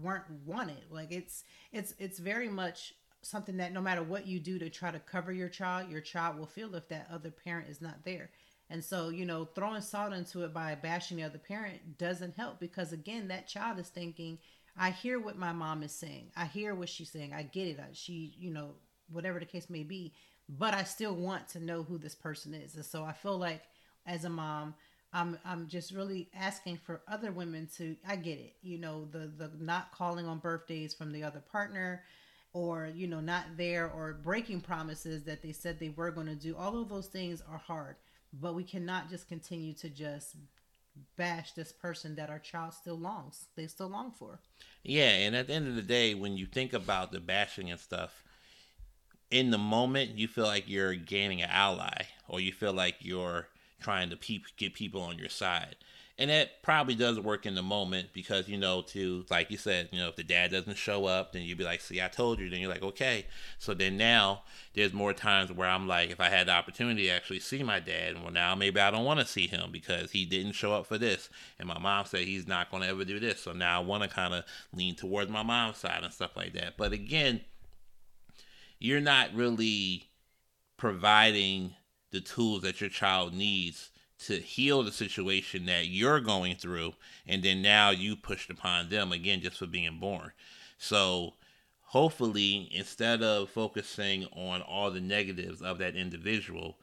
weren't 0.00 0.24
wanted? 0.44 0.84
Like 0.90 1.12
it's 1.12 1.44
it's 1.72 1.94
it's 1.98 2.18
very 2.18 2.48
much 2.48 2.94
something 3.22 3.56
that 3.56 3.72
no 3.72 3.80
matter 3.80 4.02
what 4.02 4.26
you 4.26 4.38
do 4.38 4.58
to 4.58 4.68
try 4.68 4.90
to 4.90 4.98
cover 4.98 5.32
your 5.32 5.48
child, 5.48 5.90
your 5.90 6.00
child 6.00 6.38
will 6.38 6.46
feel 6.46 6.74
if 6.74 6.88
that 6.88 7.08
other 7.10 7.30
parent 7.30 7.68
is 7.68 7.80
not 7.80 8.04
there. 8.04 8.30
And 8.70 8.82
so, 8.82 9.08
you 9.10 9.26
know, 9.26 9.44
throwing 9.44 9.82
salt 9.82 10.12
into 10.12 10.44
it 10.44 10.54
by 10.54 10.74
bashing 10.74 11.18
the 11.18 11.24
other 11.24 11.38
parent 11.38 11.98
doesn't 11.98 12.36
help 12.36 12.60
because 12.60 12.92
again, 12.92 13.28
that 13.28 13.46
child 13.46 13.78
is 13.78 13.88
thinking, 13.88 14.38
I 14.76 14.90
hear 14.90 15.20
what 15.20 15.38
my 15.38 15.52
mom 15.52 15.82
is 15.82 15.92
saying. 15.92 16.30
I 16.36 16.46
hear 16.46 16.74
what 16.74 16.88
she's 16.88 17.10
saying. 17.10 17.32
I 17.32 17.42
get 17.42 17.68
it. 17.68 17.80
She, 17.92 18.34
you 18.38 18.50
know, 18.50 18.72
whatever 19.10 19.38
the 19.38 19.46
case 19.46 19.68
may 19.68 19.82
be 19.82 20.14
but 20.48 20.74
I 20.74 20.84
still 20.84 21.14
want 21.14 21.48
to 21.50 21.60
know 21.60 21.82
who 21.82 21.98
this 21.98 22.14
person 22.14 22.54
is. 22.54 22.74
And 22.74 22.84
so 22.84 23.04
I 23.04 23.12
feel 23.12 23.38
like 23.38 23.62
as 24.06 24.24
a 24.24 24.30
mom, 24.30 24.74
I'm 25.12 25.38
I'm 25.44 25.68
just 25.68 25.92
really 25.92 26.28
asking 26.34 26.78
for 26.78 27.02
other 27.06 27.30
women 27.30 27.68
to 27.76 27.96
I 28.06 28.16
get 28.16 28.38
it. 28.38 28.56
You 28.62 28.78
know, 28.78 29.06
the 29.10 29.30
the 29.36 29.50
not 29.58 29.92
calling 29.92 30.26
on 30.26 30.38
birthdays 30.38 30.92
from 30.92 31.12
the 31.12 31.22
other 31.22 31.40
partner 31.40 32.02
or 32.52 32.90
you 32.94 33.06
know 33.06 33.20
not 33.20 33.44
there 33.56 33.90
or 33.90 34.14
breaking 34.14 34.60
promises 34.60 35.22
that 35.24 35.42
they 35.42 35.52
said 35.52 35.78
they 35.78 35.90
were 35.90 36.10
going 36.10 36.26
to 36.26 36.34
do. 36.34 36.56
All 36.56 36.80
of 36.80 36.88
those 36.88 37.06
things 37.06 37.42
are 37.48 37.58
hard, 37.58 37.96
but 38.32 38.54
we 38.54 38.64
cannot 38.64 39.08
just 39.08 39.28
continue 39.28 39.72
to 39.74 39.88
just 39.88 40.36
bash 41.16 41.52
this 41.52 41.72
person 41.72 42.14
that 42.16 42.30
our 42.30 42.38
child 42.38 42.72
still 42.72 42.96
longs 42.96 43.46
they 43.56 43.66
still 43.66 43.88
long 43.88 44.12
for 44.12 44.38
yeah 44.84 45.10
and 45.10 45.34
at 45.34 45.48
the 45.48 45.52
end 45.52 45.66
of 45.66 45.74
the 45.74 45.82
day 45.82 46.14
when 46.14 46.36
you 46.36 46.46
think 46.46 46.72
about 46.72 47.10
the 47.10 47.18
bashing 47.18 47.70
and 47.70 47.80
stuff 47.80 48.23
in 49.30 49.50
the 49.50 49.58
moment 49.58 50.18
you 50.18 50.28
feel 50.28 50.44
like 50.44 50.68
you're 50.68 50.94
gaining 50.94 51.42
an 51.42 51.50
ally 51.50 52.02
or 52.28 52.40
you 52.40 52.52
feel 52.52 52.72
like 52.72 52.96
you're 53.00 53.48
trying 53.80 54.10
to 54.10 54.16
pe- 54.16 54.40
get 54.56 54.74
people 54.74 55.02
on 55.02 55.18
your 55.18 55.28
side. 55.28 55.76
And 56.16 56.30
that 56.30 56.62
probably 56.62 56.94
does 56.94 57.18
work 57.18 57.44
in 57.44 57.56
the 57.56 57.62
moment 57.62 58.10
because 58.12 58.48
you 58.48 58.56
know 58.56 58.82
to 58.82 59.26
like 59.30 59.50
you 59.50 59.56
said 59.56 59.88
you 59.90 59.98
know 59.98 60.08
if 60.08 60.14
the 60.14 60.22
dad 60.22 60.52
doesn't 60.52 60.76
show 60.76 61.06
up 61.06 61.32
then 61.32 61.42
you'd 61.42 61.58
be 61.58 61.64
like 61.64 61.80
see 61.80 62.00
i 62.00 62.06
told 62.06 62.38
you. 62.38 62.48
Then 62.48 62.60
you're 62.60 62.70
like 62.70 62.84
okay. 62.84 63.26
So 63.58 63.74
then 63.74 63.96
now 63.96 64.42
there's 64.74 64.92
more 64.92 65.12
times 65.12 65.50
where 65.50 65.68
i'm 65.68 65.88
like 65.88 66.10
if 66.10 66.20
i 66.20 66.28
had 66.28 66.46
the 66.46 66.52
opportunity 66.52 67.06
to 67.06 67.10
actually 67.10 67.40
see 67.40 67.64
my 67.64 67.80
dad 67.80 68.22
well 68.22 68.30
now 68.30 68.54
maybe 68.54 68.78
i 68.78 68.92
don't 68.92 69.04
want 69.04 69.18
to 69.20 69.26
see 69.26 69.48
him 69.48 69.70
because 69.72 70.12
he 70.12 70.24
didn't 70.24 70.52
show 70.52 70.72
up 70.72 70.86
for 70.86 70.98
this. 70.98 71.28
And 71.58 71.66
my 71.66 71.80
mom 71.80 72.06
said 72.06 72.20
he's 72.20 72.46
not 72.46 72.70
going 72.70 72.84
to 72.84 72.88
ever 72.88 73.04
do 73.04 73.18
this. 73.18 73.40
So 73.40 73.52
now 73.52 73.80
i 73.80 73.84
want 73.84 74.04
to 74.04 74.08
kind 74.08 74.34
of 74.34 74.44
lean 74.72 74.94
towards 74.94 75.32
my 75.32 75.42
mom's 75.42 75.78
side 75.78 76.04
and 76.04 76.12
stuff 76.12 76.36
like 76.36 76.52
that. 76.52 76.76
But 76.76 76.92
again 76.92 77.40
you're 78.78 79.00
not 79.00 79.34
really 79.34 80.08
providing 80.76 81.74
the 82.10 82.20
tools 82.20 82.62
that 82.62 82.80
your 82.80 82.90
child 82.90 83.34
needs 83.34 83.90
to 84.18 84.38
heal 84.38 84.82
the 84.82 84.92
situation 84.92 85.66
that 85.66 85.86
you're 85.88 86.20
going 86.20 86.54
through 86.54 86.94
and 87.26 87.42
then 87.42 87.60
now 87.60 87.90
you 87.90 88.16
pushed 88.16 88.50
upon 88.50 88.88
them 88.88 89.12
again 89.12 89.40
just 89.40 89.58
for 89.58 89.66
being 89.66 89.98
born. 89.98 90.30
So 90.78 91.34
hopefully 91.80 92.68
instead 92.72 93.22
of 93.22 93.50
focusing 93.50 94.24
on 94.26 94.62
all 94.62 94.90
the 94.90 95.00
negatives 95.00 95.60
of 95.60 95.78
that 95.78 95.96
individual 95.96 96.76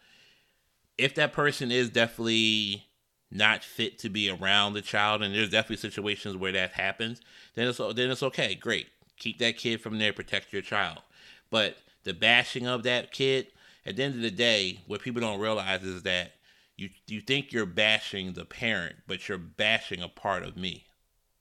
if 0.98 1.16
that 1.16 1.34
person 1.34 1.72
is 1.72 1.90
definitely 1.90 2.86
not 3.32 3.64
fit 3.64 3.98
to 3.98 4.10
be 4.10 4.30
around 4.30 4.74
the 4.74 4.82
child 4.82 5.24
and 5.24 5.34
there's 5.34 5.50
definitely 5.50 5.78
situations 5.78 6.36
where 6.36 6.52
that 6.52 6.72
happens 6.72 7.22
then 7.56 7.68
it's 7.68 7.78
then 7.78 8.12
it's 8.12 8.24
okay. 8.24 8.56
Great. 8.56 8.88
Keep 9.18 9.40
that 9.40 9.58
kid 9.58 9.82
from 9.82 10.00
there. 10.00 10.14
Protect 10.14 10.52
your 10.54 10.62
child 10.62 11.00
but 11.52 11.78
the 12.04 12.14
bashing 12.14 12.66
of 12.66 12.84
that 12.84 13.12
kid 13.12 13.48
at 13.86 13.96
the 13.96 14.04
end 14.04 14.16
of 14.16 14.22
the 14.22 14.32
day 14.32 14.80
what 14.88 15.02
people 15.02 15.22
don't 15.22 15.40
realize 15.40 15.84
is 15.84 16.02
that 16.04 16.32
you 16.82 16.90
you 17.08 17.22
think 17.22 17.52
you're 17.52 17.68
bashing 17.68 18.34
the 18.34 18.46
parent, 18.46 18.96
but 19.08 19.30
you're 19.30 19.38
bashing 19.38 20.02
a 20.02 20.08
part 20.08 20.44
of 20.44 20.58
me. 20.58 20.86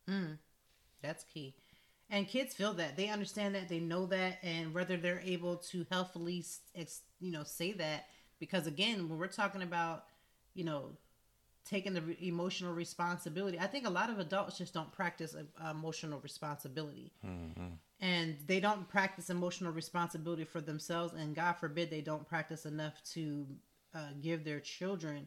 Mm, 0.08 0.36
that's 1.02 1.24
key. 1.24 1.54
And 2.10 2.28
kids 2.28 2.54
feel 2.54 2.74
that 2.74 2.96
they 2.96 3.08
understand 3.08 3.54
that 3.54 3.68
they 3.68 3.78
know 3.78 4.04
that, 4.06 4.38
and 4.42 4.74
whether 4.74 4.96
they're 4.96 5.22
able 5.24 5.56
to 5.56 5.86
healthfully, 5.90 6.44
you 7.20 7.30
know, 7.30 7.44
say 7.44 7.72
that 7.72 8.06
because 8.38 8.66
again, 8.66 9.08
when 9.08 9.18
we're 9.18 9.28
talking 9.28 9.62
about, 9.62 10.04
you 10.54 10.64
know, 10.64 10.90
taking 11.64 11.94
the 11.94 12.16
emotional 12.20 12.74
responsibility, 12.74 13.58
I 13.58 13.66
think 13.66 13.86
a 13.86 13.90
lot 13.90 14.10
of 14.10 14.18
adults 14.18 14.58
just 14.58 14.74
don't 14.74 14.92
practice 14.92 15.34
uh, 15.34 15.70
emotional 15.70 16.20
responsibility, 16.20 17.12
mm-hmm. 17.24 17.74
And 18.00 18.36
they 18.46 18.60
don't 18.60 18.88
practice 18.88 19.30
emotional 19.30 19.72
responsibility 19.72 20.44
for 20.44 20.60
themselves, 20.60 21.12
and 21.14 21.34
God 21.34 21.52
forbid 21.54 21.90
they 21.90 22.00
don't 22.00 22.26
practice 22.26 22.64
enough 22.64 22.94
to 23.12 23.46
uh, 23.94 24.08
give 24.20 24.44
their 24.44 24.60
children 24.60 25.26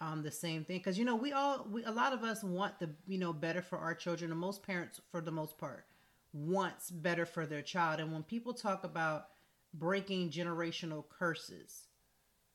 um, 0.00 0.22
the 0.22 0.30
same 0.30 0.64
thing 0.64 0.78
because 0.78 0.98
you 0.98 1.04
know 1.04 1.16
we 1.16 1.32
all 1.32 1.66
we, 1.70 1.82
a 1.84 1.90
lot 1.90 2.12
of 2.12 2.22
us 2.22 2.42
want 2.42 2.78
the 2.78 2.90
you 3.06 3.18
know 3.18 3.32
better 3.32 3.62
for 3.62 3.78
our 3.78 3.94
children 3.94 4.30
and 4.30 4.38
most 4.38 4.62
parents 4.62 5.00
for 5.10 5.20
the 5.20 5.30
most 5.30 5.56
part 5.56 5.86
wants 6.34 6.90
better 6.90 7.24
for 7.24 7.46
their 7.46 7.62
child 7.62 7.98
and 7.98 8.12
when 8.12 8.22
people 8.22 8.52
talk 8.52 8.84
about 8.84 9.28
breaking 9.72 10.28
generational 10.28 11.02
curses 11.08 11.86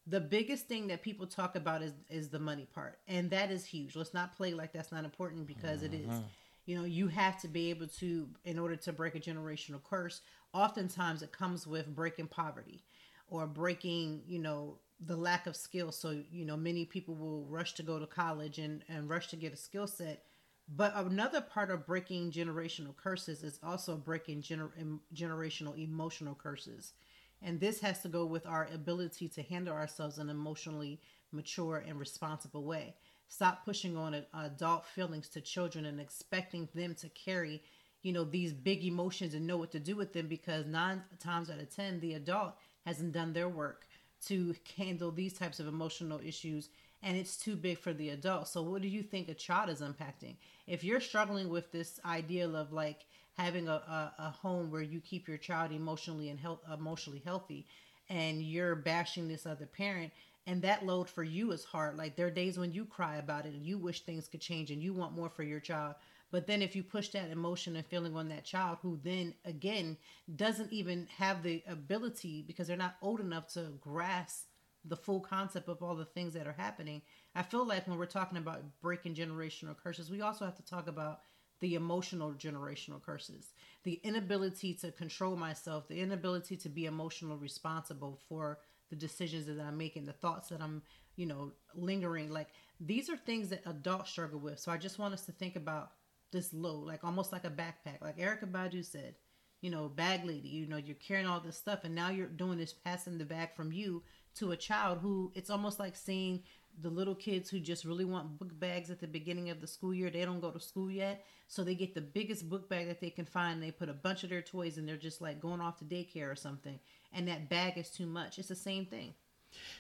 the 0.06 0.20
biggest 0.20 0.68
thing 0.68 0.88
that 0.88 1.02
people 1.02 1.26
talk 1.26 1.56
about 1.56 1.82
is 1.82 1.94
is 2.10 2.30
the 2.30 2.38
money 2.38 2.68
part 2.76 3.00
and 3.08 3.32
that 3.32 3.52
is 3.52 3.66
huge 3.66 3.96
let's 3.96 4.14
not 4.14 4.36
play 4.38 4.54
like 4.54 4.72
that's 4.72 4.92
not 4.92 5.04
important 5.04 5.48
because 5.48 5.82
mm-hmm. 5.82 5.96
it 5.96 6.02
is 6.02 6.10
mm-hmm. 6.10 6.26
You 6.72 6.78
know 6.78 6.86
you 6.86 7.08
have 7.08 7.40
to 7.42 7.48
be 7.48 7.70
able 7.70 7.88
to 7.88 8.30
in 8.46 8.58
order 8.60 8.76
to 8.76 8.94
break 8.94 9.16
a 9.16 9.20
generational 9.20 9.84
curse 9.84 10.22
oftentimes 10.54 11.22
it 11.22 11.32
comes 11.32 11.68
with 11.68 11.96
breaking 11.96 12.28
poverty 12.28 12.84
or 13.28 13.48
breaking 13.48 14.22
you 14.28 14.40
know 14.40 14.78
the 15.06 15.16
lack 15.18 15.48
of 15.48 15.56
skill. 15.56 15.92
So, 15.92 16.22
you 16.32 16.46
know, 16.46 16.56
many 16.56 16.86
people 16.86 17.16
will 17.16 17.46
rush 17.46 17.74
to 17.74 17.84
go 17.84 17.98
to 18.00 18.06
college 18.06 18.60
and, 18.60 18.84
and 18.88 19.10
rush 19.10 19.30
to 19.30 19.36
get 19.36 19.54
a 19.54 19.58
skill 19.58 19.88
set. 19.88 20.26
But 20.70 20.94
another 20.96 21.42
part 21.42 21.72
of 21.72 21.86
breaking 21.86 22.32
generational 22.32 22.96
curses 22.96 23.44
is 23.44 23.60
also 23.64 23.98
breaking 23.98 24.44
gener- 24.44 25.00
generational 25.14 25.78
emotional 25.78 26.36
curses. 26.36 26.94
And 27.42 27.60
this 27.60 27.80
has 27.82 28.02
to 28.04 28.10
go 28.10 28.26
with 28.26 28.46
our 28.46 28.70
ability 28.74 29.28
to 29.30 29.42
handle 29.42 29.74
ourselves 29.74 30.20
in 30.20 30.30
an 30.30 30.36
emotionally 30.36 31.02
mature 31.32 31.84
and 31.86 32.00
responsible 32.00 32.64
way. 32.64 32.96
Stop 33.32 33.64
pushing 33.64 33.96
on 33.96 34.26
adult 34.34 34.86
feelings 34.86 35.30
to 35.30 35.40
children 35.40 35.86
and 35.86 36.02
expecting 36.02 36.68
them 36.76 36.94
to 36.96 37.08
carry, 37.08 37.64
you 38.02 38.12
know, 38.12 38.26
these 38.26 38.52
big 38.52 38.84
emotions 38.84 39.34
and 39.34 39.48
know 39.48 39.56
what 39.56 39.72
to 39.72 39.80
do 39.80 39.96
with 39.96 40.12
them 40.12 40.28
because 40.28 40.66
nine 40.66 41.02
times 41.18 41.50
out 41.50 41.58
of 41.58 41.74
10, 41.74 42.02
the 42.02 42.16
adult 42.16 42.56
hasn't 42.86 43.14
done 43.14 43.32
their 43.32 43.48
work 43.48 43.88
to 44.26 44.54
handle 44.78 45.12
these 45.12 45.32
types 45.32 45.62
of 45.62 45.68
emotional 45.68 46.20
issues 46.22 46.68
and 47.02 47.16
it's 47.16 47.38
too 47.38 47.56
big 47.56 47.80
for 47.80 47.94
the 47.94 48.10
adult. 48.10 48.50
So 48.50 48.62
what 48.64 48.82
do 48.82 48.90
you 48.90 49.02
think 49.02 49.30
a 49.30 49.34
child 49.34 49.70
is 49.70 49.80
impacting? 49.80 50.36
If 50.68 50.84
you're 50.84 51.00
struggling 51.00 51.48
with 51.48 51.72
this 51.72 52.02
idea 52.04 52.50
of 52.50 52.74
like 52.74 53.06
having 53.38 53.70
a, 53.70 53.76
a, 53.76 54.14
a 54.20 54.30
home 54.30 54.70
where 54.70 54.82
you 54.82 55.00
keep 55.00 55.30
your 55.30 55.38
child 55.38 55.72
emotionally 55.72 56.28
and 56.28 56.38
health 56.38 56.60
emotionally 56.72 57.22
healthy 57.24 57.66
and 58.10 58.42
you're 58.42 58.76
bashing 58.76 59.30
this 59.30 59.46
other 59.46 59.66
parent 59.66 60.12
and 60.52 60.62
that 60.64 60.86
load 60.86 61.10
for 61.10 61.24
you 61.24 61.54
is 61.54 61.64
hard. 61.64 61.98
Like 61.98 62.18
there 62.18 62.28
are 62.28 62.32
days 62.32 62.60
when 62.60 62.74
you 62.74 62.84
cry 62.84 63.16
about 63.16 63.46
it 63.46 63.54
and 63.54 63.66
you 63.66 63.78
wish 63.78 64.02
things 64.02 64.28
could 64.28 64.42
change 64.42 64.70
and 64.70 64.84
you 64.84 64.92
want 64.94 65.16
more 65.16 65.30
for 65.30 65.44
your 65.44 65.62
child. 65.62 65.96
But 66.30 66.46
then 66.46 66.62
if 66.62 66.76
you 66.76 66.84
push 66.84 67.08
that 67.10 67.30
emotion 67.30 67.78
and 67.78 67.86
feeling 67.86 68.18
on 68.18 68.28
that 68.30 68.44
child 68.44 68.80
who 68.82 69.00
then 69.02 69.34
again 69.46 69.96
doesn't 70.36 70.74
even 70.74 71.08
have 71.18 71.42
the 71.42 71.64
ability 71.70 72.44
because 72.46 72.68
they're 72.68 72.76
not 72.76 72.98
old 73.02 73.22
enough 73.22 73.48
to 73.54 73.72
grasp 73.80 74.48
the 74.84 74.98
full 74.98 75.22
concept 75.22 75.70
of 75.70 75.82
all 75.82 75.96
the 75.96 76.04
things 76.04 76.34
that 76.34 76.48
are 76.48 76.56
happening. 76.58 77.02
I 77.34 77.44
feel 77.44 77.66
like 77.66 77.88
when 77.88 77.98
we're 77.98 78.06
talking 78.06 78.38
about 78.38 78.82
breaking 78.82 79.16
generational 79.16 79.78
curses, 79.82 80.12
we 80.12 80.20
also 80.20 80.44
have 80.44 80.58
to 80.58 80.66
talk 80.66 80.90
about 80.90 81.22
the 81.62 81.76
emotional 81.76 82.34
generational 82.34 83.02
curses, 83.02 83.54
the 83.84 84.02
inability 84.04 84.74
to 84.74 84.92
control 84.92 85.38
myself, 85.38 85.88
the 85.88 86.02
inability 86.02 86.58
to 86.58 86.68
be 86.68 86.88
emotional 86.88 87.38
responsible 87.38 88.20
for 88.28 88.58
the 88.92 88.96
decisions 88.96 89.48
that 89.48 89.60
I'm 89.60 89.78
making, 89.78 90.06
the 90.06 90.14
thoughts 90.14 90.50
that 90.50 90.62
I'm, 90.62 90.84
you 91.16 91.26
know, 91.26 91.54
lingering. 91.74 92.30
Like 92.30 92.50
these 92.80 93.10
are 93.10 93.18
things 93.18 93.50
that 93.50 93.64
adults 93.66 94.12
struggle 94.12 94.40
with. 94.40 94.60
So 94.60 94.72
I 94.72 94.78
just 94.78 95.00
want 95.00 95.16
us 95.16 95.26
to 95.26 95.32
think 95.32 95.56
about 95.56 95.94
this 96.32 96.54
load, 96.54 96.86
like 96.86 97.04
almost 97.04 97.32
like 97.32 97.46
a 97.46 97.50
backpack. 97.50 98.02
Like 98.02 98.20
Erykah 98.20 98.52
Badu 98.52 98.86
said, 98.86 99.16
you 99.62 99.72
know, 99.72 99.88
bag 99.88 100.26
lady, 100.26 100.50
you 100.50 100.68
know, 100.68 100.78
you're 100.78 100.96
carrying 100.96 101.26
all 101.26 101.40
this 101.40 101.58
stuff 101.58 101.80
and 101.84 101.96
now 101.96 102.10
you're 102.10 102.28
doing 102.28 102.58
this 102.58 102.74
passing 102.74 103.18
the 103.18 103.26
bag 103.26 103.56
from 103.56 103.72
you 103.72 104.04
to 104.36 104.52
a 104.52 104.58
child 104.58 105.00
who 105.02 105.32
it's 105.36 105.50
almost 105.50 105.80
like 105.80 105.96
seeing 105.96 106.44
the 106.82 106.90
little 106.90 107.16
kids 107.16 107.50
who 107.50 107.60
just 107.60 107.86
really 107.86 108.06
want 108.06 108.38
book 108.38 108.58
bags 108.60 108.90
at 108.90 109.00
the 109.00 109.08
beginning 109.08 109.50
of 109.50 109.62
the 109.62 109.68
school 109.68 109.94
year. 109.94 110.10
They 110.10 110.26
don't 110.26 110.40
go 110.40 110.52
to 110.52 110.60
school 110.60 110.90
yet. 110.90 111.26
So 111.48 111.64
they 111.64 111.76
get 111.76 111.94
the 111.94 112.02
biggest 112.02 112.50
book 112.50 112.70
bag 112.70 112.88
that 112.88 113.02
they 113.02 113.10
can 113.10 113.26
find. 113.26 113.62
They 113.62 113.72
put 113.72 113.90
a 113.90 113.94
bunch 113.94 114.24
of 114.24 114.30
their 114.30 114.42
toys 114.42 114.78
and 114.78 114.88
they're 114.88 114.98
just 114.98 115.22
like 115.22 115.42
going 115.42 115.62
off 115.62 115.78
to 115.80 115.86
daycare 115.86 116.32
or 116.32 116.36
something. 116.36 116.80
And 117.14 117.28
that 117.28 117.50
bag 117.50 117.78
is 117.78 117.90
too 117.90 118.06
much. 118.06 118.40
It's 118.40 118.48
the 118.48 118.56
same 118.56 118.86
thing. 118.86 119.14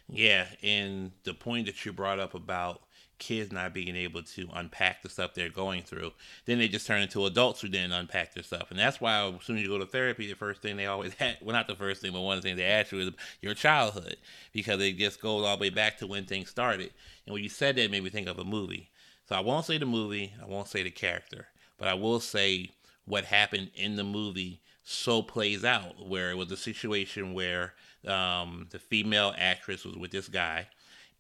Yeah. 0.10 0.48
And 0.62 1.12
the 1.24 1.34
point 1.34 1.68
that 1.68 1.86
you 1.86 1.94
brought 1.94 2.20
up 2.20 2.34
about 2.34 2.82
kids 3.22 3.52
not 3.52 3.72
being 3.72 3.96
able 3.96 4.24
to 4.24 4.50
unpack 4.54 5.04
the 5.04 5.10
stuff 5.10 5.36
they're 5.36 5.48
going 5.48 5.84
through. 5.84 6.12
Then 6.46 6.58
they 6.58 6.68
just 6.68 6.88
turn 6.88 7.04
into 7.04 7.28
adults 7.28 7.62
who 7.62 7.68
didn't 7.68 7.92
unpack 7.92 8.34
their 8.34 8.42
stuff. 8.42 8.72
And 8.72 8.80
that's 8.80 9.00
why 9.00 9.28
as 9.28 9.44
soon 9.44 9.58
as 9.58 9.64
you 9.64 9.70
go 9.70 9.78
to 9.78 9.86
therapy, 9.86 10.28
the 10.28 10.36
first 10.36 10.64
thing 10.64 10.76
they 10.76 10.88
always 10.88 11.14
had, 11.20 11.38
well, 11.40 11.54
not 11.54 11.68
the 11.68 11.76
first 11.76 12.02
thing, 12.02 12.12
but 12.12 12.22
one 12.22 12.38
of 12.38 12.44
the 12.44 12.50
things 12.50 12.58
they 12.58 12.66
ask 12.66 12.92
you 12.92 13.00
is 13.00 13.12
your 13.40 13.54
childhood, 13.54 14.18
because 14.52 14.82
it 14.82 14.98
just 14.98 15.22
goes 15.22 15.46
all 15.46 15.56
the 15.56 15.62
way 15.62 15.70
back 15.70 16.00
to 16.00 16.08
when 16.08 16.26
things 16.26 16.50
started. 16.50 16.92
And 17.26 17.34
when 17.34 17.44
you 17.44 17.50
said 17.50 17.76
that, 17.76 17.92
made 17.92 18.04
me 18.04 18.10
think 18.10 18.28
of 18.28 18.40
a 18.40 18.44
movie. 18.44 18.90
So 19.30 19.36
I 19.36 19.40
won't 19.40 19.66
say 19.66 19.78
the 19.78 19.86
movie, 19.86 20.34
I 20.42 20.48
won't 20.48 20.68
say 20.68 20.82
the 20.82 20.90
character, 20.90 21.48
but 21.78 21.88
I 21.88 21.94
will 21.94 22.20
say 22.20 22.72
what 23.06 23.26
happened 23.26 23.70
in 23.76 23.98
the 23.98 24.04
movie 24.04 24.62
so 24.84 25.22
plays 25.22 25.64
out, 25.64 26.08
where 26.08 26.32
it 26.32 26.38
was 26.38 26.52
a 26.52 26.58
situation 26.58 27.36
where 27.36 27.76
um, 28.08 28.66
the 28.72 28.80
female 28.80 29.32
actress 29.38 29.86
was 29.86 29.96
with 29.96 30.10
this 30.10 30.28
guy 30.28 30.68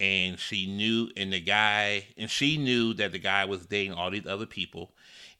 and 0.02 0.40
she 0.40 0.66
knew 0.66 1.10
and 1.16 1.32
the 1.32 1.40
guy 1.40 2.08
and 2.18 2.30
she 2.30 2.58
knew 2.58 2.94
that 2.94 3.12
the 3.12 3.20
guy 3.20 3.46
was 3.46 3.66
dating 3.66 3.94
all 3.94 4.10
these 4.10 4.26
other 4.26 4.46
people 4.46 4.92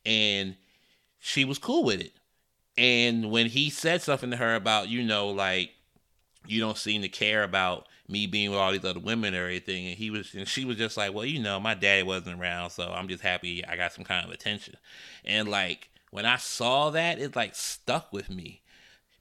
and 0.06 0.56
she 1.20 1.44
was 1.44 1.58
cool 1.58 1.84
with 1.84 2.00
it 2.00 2.14
and 2.78 3.32
when 3.32 3.48
he 3.48 3.70
said 3.70 4.02
something 4.02 4.32
to 4.32 4.38
her 4.38 4.56
about 4.56 4.88
you 4.88 5.04
know 5.04 5.30
like 5.30 5.72
you 6.48 6.60
don't 6.60 6.78
seem 6.78 7.02
to 7.02 7.10
care 7.10 7.44
about 7.44 7.88
me 8.08 8.28
being 8.28 8.50
with 8.50 8.60
all 8.60 8.72
these 8.72 8.86
other 8.86 9.00
women 9.00 9.34
or 9.34 9.48
anything. 9.48 9.88
And 9.88 9.98
he 9.98 10.10
was, 10.10 10.34
and 10.34 10.48
she 10.48 10.66
was 10.66 10.78
just 10.78 10.98
like, 10.98 11.14
well, 11.14 11.26
you 11.26 11.40
know, 11.40 11.60
my 11.60 11.74
daddy 11.74 12.04
wasn't 12.04 12.40
around, 12.40 12.72
so 12.72 12.92
I'm 12.92 13.08
just 13.08 13.24
happy 13.24 13.66
I 13.66 13.78
got 13.78 13.94
some 13.94 14.04
kind 14.04 14.26
of 14.26 14.32
attention. 14.32 14.76
And 15.24 15.50
like 15.50 15.90
when 16.12 16.26
I 16.26 16.38
saw 16.38 16.90
that, 16.92 17.20
it 17.20 17.36
like 17.36 17.56
stuck 17.56 18.12
with 18.12 18.30
me 18.30 18.62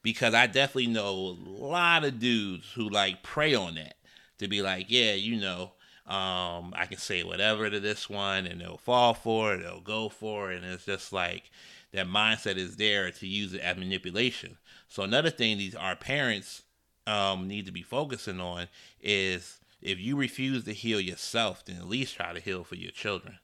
because 0.02 0.34
I 0.34 0.46
definitely 0.46 0.88
know 0.88 1.10
a 1.10 1.36
lot 1.46 2.04
of 2.04 2.18
dudes 2.18 2.72
who 2.72 2.88
like 2.88 3.22
prey 3.22 3.54
on 3.54 3.76
that 3.76 3.94
to 4.40 4.48
be 4.48 4.62
like, 4.62 4.86
yeah, 4.88 5.12
you 5.12 5.36
know, 5.36 5.72
um, 6.06 6.74
I 6.76 6.86
can 6.88 6.98
say 6.98 7.22
whatever 7.22 7.70
to 7.70 7.78
this 7.78 8.10
one, 8.10 8.46
and 8.46 8.60
they'll 8.60 8.78
fall 8.78 9.14
for 9.14 9.54
it, 9.54 9.62
they'll 9.62 9.80
go 9.80 10.08
for 10.08 10.50
it, 10.50 10.62
and 10.62 10.72
it's 10.72 10.84
just 10.84 11.12
like 11.12 11.50
that 11.92 12.08
mindset 12.08 12.56
is 12.56 12.76
there 12.76 13.10
to 13.10 13.26
use 13.26 13.54
it 13.54 13.60
as 13.60 13.76
manipulation. 13.76 14.56
So 14.88 15.02
another 15.02 15.30
thing 15.30 15.58
these 15.58 15.74
our 15.74 15.94
parents 15.94 16.62
um, 17.06 17.46
need 17.46 17.66
to 17.66 17.72
be 17.72 17.82
focusing 17.82 18.40
on 18.40 18.66
is 19.00 19.58
if 19.82 19.98
you 19.98 20.16
refuse 20.16 20.64
to 20.64 20.72
heal 20.72 21.00
yourself, 21.00 21.64
then 21.64 21.76
at 21.76 21.88
least 21.88 22.16
try 22.16 22.32
to 22.32 22.40
heal 22.40 22.64
for 22.64 22.74
your 22.74 22.90
children. 22.90 23.38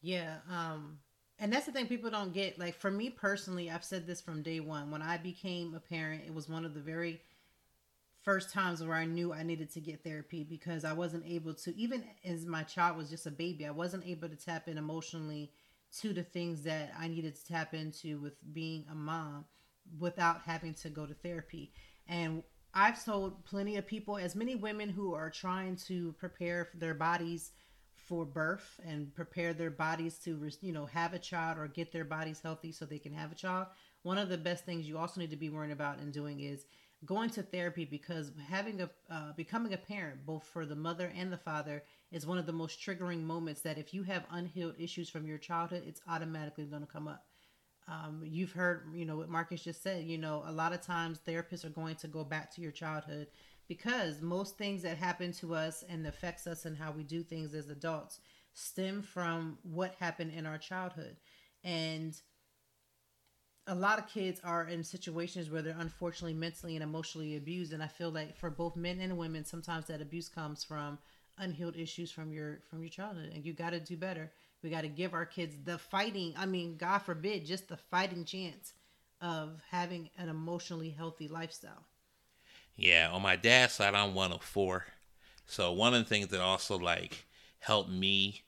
Yeah, 0.00 0.36
um, 0.50 0.98
and 1.38 1.52
that's 1.52 1.66
the 1.66 1.72
thing 1.72 1.86
people 1.86 2.10
don't 2.10 2.32
get. 2.32 2.58
Like 2.58 2.76
for 2.76 2.90
me 2.90 3.10
personally, 3.10 3.70
I've 3.70 3.84
said 3.84 4.06
this 4.06 4.20
from 4.20 4.42
day 4.42 4.60
one. 4.60 4.90
When 4.90 5.02
I 5.02 5.16
became 5.18 5.74
a 5.74 5.80
parent, 5.80 6.22
it 6.26 6.34
was 6.34 6.48
one 6.48 6.64
of 6.64 6.74
the 6.74 6.80
very 6.80 7.20
first 8.28 8.52
times 8.52 8.84
where 8.84 8.94
I 8.94 9.06
knew 9.06 9.32
I 9.32 9.42
needed 9.42 9.72
to 9.72 9.80
get 9.80 10.04
therapy 10.04 10.44
because 10.44 10.84
I 10.84 10.92
wasn't 10.92 11.24
able 11.26 11.54
to, 11.54 11.74
even 11.78 12.04
as 12.22 12.44
my 12.44 12.62
child 12.62 12.98
was 12.98 13.08
just 13.08 13.26
a 13.26 13.30
baby, 13.30 13.64
I 13.64 13.70
wasn't 13.70 14.06
able 14.06 14.28
to 14.28 14.36
tap 14.36 14.68
in 14.68 14.76
emotionally 14.76 15.50
to 16.00 16.12
the 16.12 16.24
things 16.24 16.62
that 16.64 16.92
I 17.00 17.08
needed 17.08 17.36
to 17.36 17.46
tap 17.46 17.72
into 17.72 18.20
with 18.20 18.34
being 18.52 18.84
a 18.92 18.94
mom 18.94 19.46
without 19.98 20.42
having 20.44 20.74
to 20.74 20.90
go 20.90 21.06
to 21.06 21.14
therapy. 21.14 21.72
And 22.06 22.42
I've 22.74 23.02
told 23.02 23.46
plenty 23.46 23.78
of 23.78 23.86
people, 23.86 24.18
as 24.18 24.36
many 24.36 24.56
women 24.56 24.90
who 24.90 25.14
are 25.14 25.30
trying 25.30 25.76
to 25.86 26.12
prepare 26.18 26.68
their 26.74 26.92
bodies 26.92 27.52
for 27.94 28.26
birth 28.26 28.78
and 28.86 29.14
prepare 29.14 29.54
their 29.54 29.70
bodies 29.70 30.18
to, 30.24 30.50
you 30.60 30.74
know, 30.74 30.84
have 30.84 31.14
a 31.14 31.18
child 31.18 31.56
or 31.56 31.66
get 31.66 31.92
their 31.92 32.04
bodies 32.04 32.40
healthy 32.42 32.72
so 32.72 32.84
they 32.84 32.98
can 32.98 33.14
have 33.14 33.32
a 33.32 33.36
child. 33.36 33.68
One 34.02 34.18
of 34.18 34.28
the 34.28 34.36
best 34.36 34.66
things 34.66 34.86
you 34.86 34.98
also 34.98 35.18
need 35.18 35.30
to 35.30 35.36
be 35.36 35.48
worrying 35.48 35.72
about 35.72 35.98
and 35.98 36.12
doing 36.12 36.40
is 36.40 36.66
going 37.04 37.30
to 37.30 37.42
therapy 37.42 37.84
because 37.84 38.32
having 38.48 38.80
a 38.80 38.90
uh, 39.10 39.32
becoming 39.36 39.72
a 39.72 39.78
parent 39.78 40.26
both 40.26 40.44
for 40.44 40.66
the 40.66 40.74
mother 40.74 41.12
and 41.16 41.32
the 41.32 41.38
father 41.38 41.84
is 42.10 42.26
one 42.26 42.38
of 42.38 42.46
the 42.46 42.52
most 42.52 42.80
triggering 42.80 43.22
moments 43.22 43.60
that 43.60 43.78
if 43.78 43.94
you 43.94 44.02
have 44.02 44.24
unhealed 44.32 44.74
issues 44.78 45.08
from 45.08 45.26
your 45.26 45.38
childhood 45.38 45.84
it's 45.86 46.00
automatically 46.08 46.64
going 46.64 46.82
to 46.82 46.92
come 46.92 47.06
up 47.06 47.24
um, 47.88 48.22
you've 48.22 48.52
heard, 48.52 48.84
you 48.92 49.06
know, 49.06 49.16
what 49.16 49.30
Marcus 49.30 49.62
just 49.62 49.82
said, 49.82 50.04
you 50.04 50.18
know, 50.18 50.42
a 50.46 50.52
lot 50.52 50.74
of 50.74 50.82
times 50.82 51.20
therapists 51.26 51.64
are 51.64 51.70
going 51.70 51.96
to 51.96 52.06
go 52.06 52.22
back 52.22 52.54
to 52.54 52.60
your 52.60 52.70
childhood 52.70 53.28
because 53.66 54.20
most 54.20 54.58
things 54.58 54.82
that 54.82 54.98
happen 54.98 55.32
to 55.32 55.54
us 55.54 55.84
and 55.88 56.06
affects 56.06 56.46
us 56.46 56.66
and 56.66 56.76
how 56.76 56.90
we 56.90 57.02
do 57.02 57.22
things 57.22 57.54
as 57.54 57.70
adults 57.70 58.20
stem 58.52 59.02
from 59.02 59.58
what 59.62 59.94
happened 59.98 60.32
in 60.34 60.44
our 60.44 60.58
childhood. 60.58 61.16
And 61.64 62.14
a 63.68 63.74
lot 63.74 63.98
of 63.98 64.08
kids 64.08 64.40
are 64.42 64.66
in 64.66 64.82
situations 64.82 65.50
where 65.50 65.62
they're 65.62 65.76
unfortunately 65.78 66.34
mentally 66.34 66.74
and 66.74 66.82
emotionally 66.82 67.36
abused. 67.36 67.72
And 67.72 67.82
I 67.82 67.86
feel 67.86 68.10
like 68.10 68.36
for 68.36 68.50
both 68.50 68.74
men 68.76 68.98
and 69.00 69.16
women, 69.16 69.44
sometimes 69.44 69.86
that 69.86 70.00
abuse 70.00 70.28
comes 70.28 70.64
from 70.64 70.98
unhealed 71.38 71.76
issues 71.76 72.10
from 72.10 72.32
your 72.32 72.58
from 72.68 72.80
your 72.80 72.88
childhood 72.88 73.30
and 73.32 73.46
you 73.46 73.52
got 73.52 73.70
to 73.70 73.78
do 73.78 73.96
better 73.96 74.28
we 74.62 74.70
got 74.70 74.82
to 74.82 74.88
give 74.88 75.14
our 75.14 75.24
kids 75.24 75.54
the 75.64 75.78
fighting, 75.78 76.34
I 76.36 76.46
mean, 76.46 76.76
God 76.76 76.98
forbid, 76.98 77.46
just 77.46 77.68
the 77.68 77.76
fighting 77.76 78.24
chance 78.24 78.72
of 79.20 79.60
having 79.70 80.10
an 80.18 80.28
emotionally 80.28 80.90
healthy 80.90 81.28
lifestyle. 81.28 81.84
Yeah, 82.76 83.10
on 83.12 83.22
my 83.22 83.36
dad's 83.36 83.74
side, 83.74 83.94
I'm 83.94 84.14
one 84.14 84.32
of 84.32 84.42
four. 84.42 84.86
So 85.46 85.72
one 85.72 85.94
of 85.94 86.00
the 86.00 86.08
things 86.08 86.28
that 86.28 86.40
also 86.40 86.78
like 86.78 87.26
helped 87.60 87.90
me 87.90 88.42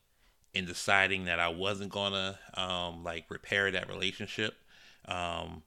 in 0.52 0.66
deciding 0.66 1.24
that 1.24 1.40
I 1.40 1.48
wasn't 1.48 1.90
gonna 1.92 2.38
um, 2.54 3.04
like 3.04 3.26
repair 3.28 3.70
that 3.70 3.88
relationship 3.88 4.54
um, 5.06 5.62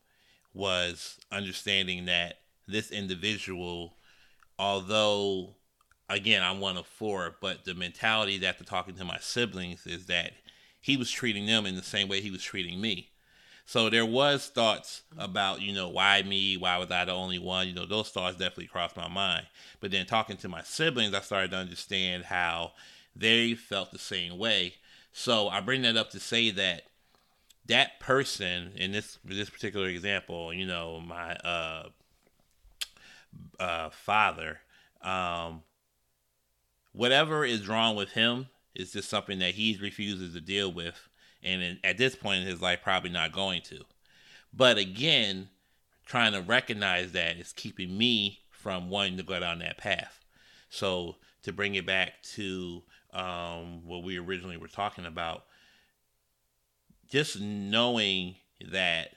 was 0.54 1.20
understanding 1.32 2.06
that 2.06 2.40
this 2.68 2.92
individual, 2.92 3.96
although 4.58 5.56
again, 6.10 6.44
I'm 6.44 6.60
one 6.60 6.78
of 6.78 6.86
four, 6.86 7.36
but 7.42 7.66
the 7.66 7.74
mentality 7.74 8.38
that 8.40 8.48
after 8.48 8.64
talking 8.64 8.96
to 8.96 9.06
my 9.06 9.18
siblings 9.20 9.86
is 9.86 10.06
that 10.08 10.34
he 10.80 10.98
was 10.98 11.10
treating 11.10 11.46
them 11.46 11.66
in 11.66 11.76
the 11.76 11.84
same 11.84 12.08
way 12.08 12.22
he 12.22 12.32
was 12.32 12.44
treating 12.44 12.80
me. 12.80 13.10
So 13.66 13.90
there 13.90 14.06
was 14.06 14.48
thoughts 14.48 15.04
about, 15.18 15.62
you 15.62 15.74
know, 15.74 15.88
why 15.88 16.22
me? 16.24 16.58
Why 16.58 16.78
was 16.78 16.92
I 16.92 17.06
the 17.06 17.14
only 17.14 17.40
one? 17.40 17.68
You 17.68 17.74
know, 17.74 17.86
those 17.86 18.10
thoughts 18.10 18.38
definitely 18.38 18.68
crossed 18.68 18.98
my 18.98 19.08
mind. 19.08 19.46
But 19.80 19.92
then 19.92 20.06
talking 20.06 20.36
to 20.38 20.50
my 20.50 20.62
siblings, 20.64 21.14
I 21.14 21.22
started 21.22 21.52
to 21.52 21.58
understand 21.58 22.26
how 22.26 22.74
they 23.16 23.54
felt 23.54 23.92
the 23.92 24.00
same 24.00 24.38
way. 24.38 24.76
So 25.14 25.48
I 25.48 25.62
bring 25.62 25.84
that 25.84 25.96
up 25.96 26.12
to 26.12 26.20
say 26.20 26.52
that 26.52 26.84
that 27.68 28.00
person 28.00 28.72
in 28.76 28.92
this 28.92 29.18
this 29.24 29.50
particular 29.50 29.88
example, 29.88 30.54
you 30.54 30.66
know, 30.66 31.00
my 31.00 31.36
uh, 31.36 31.90
uh, 33.60 33.90
father, 33.90 34.60
um, 35.02 35.64
whatever 36.92 37.46
is 37.46 37.68
wrong 37.68 37.96
with 37.96 38.12
him 38.12 38.48
is 38.76 38.92
just 38.92 39.10
something 39.10 39.40
that 39.40 39.56
he 39.56 39.78
refuses 39.82 40.34
to 40.34 40.42
deal 40.42 40.72
with, 40.72 41.10
and 41.42 41.80
at 41.84 41.98
this 41.98 42.16
point 42.16 42.42
in 42.42 42.48
his 42.48 42.62
life, 42.62 42.80
probably 42.84 43.10
not 43.10 43.32
going 43.32 43.62
to. 43.62 43.84
But 44.54 44.78
again, 44.78 45.50
trying 46.06 46.34
to 46.34 46.42
recognize 46.42 47.12
that 47.14 47.38
is 47.38 47.54
keeping 47.54 47.98
me 47.98 48.40
from 48.50 48.90
wanting 48.90 49.18
to 49.18 49.24
go 49.24 49.40
down 49.40 49.60
that 49.60 49.78
path. 49.78 50.20
So 50.70 51.18
to 51.44 51.52
bring 51.52 51.76
it 51.76 51.86
back 51.86 52.22
to 52.36 52.84
um, 53.14 53.86
what 53.86 54.04
we 54.04 54.18
originally 54.18 54.58
were 54.58 54.68
talking 54.68 55.06
about, 55.06 55.46
just 57.14 57.40
knowing 57.40 58.36
that 58.72 59.10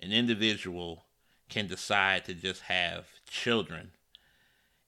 an 0.00 0.10
individual 0.10 1.04
can 1.48 1.68
decide 1.68 2.24
to 2.24 2.34
just 2.34 2.62
have 2.62 3.06
children 3.30 3.92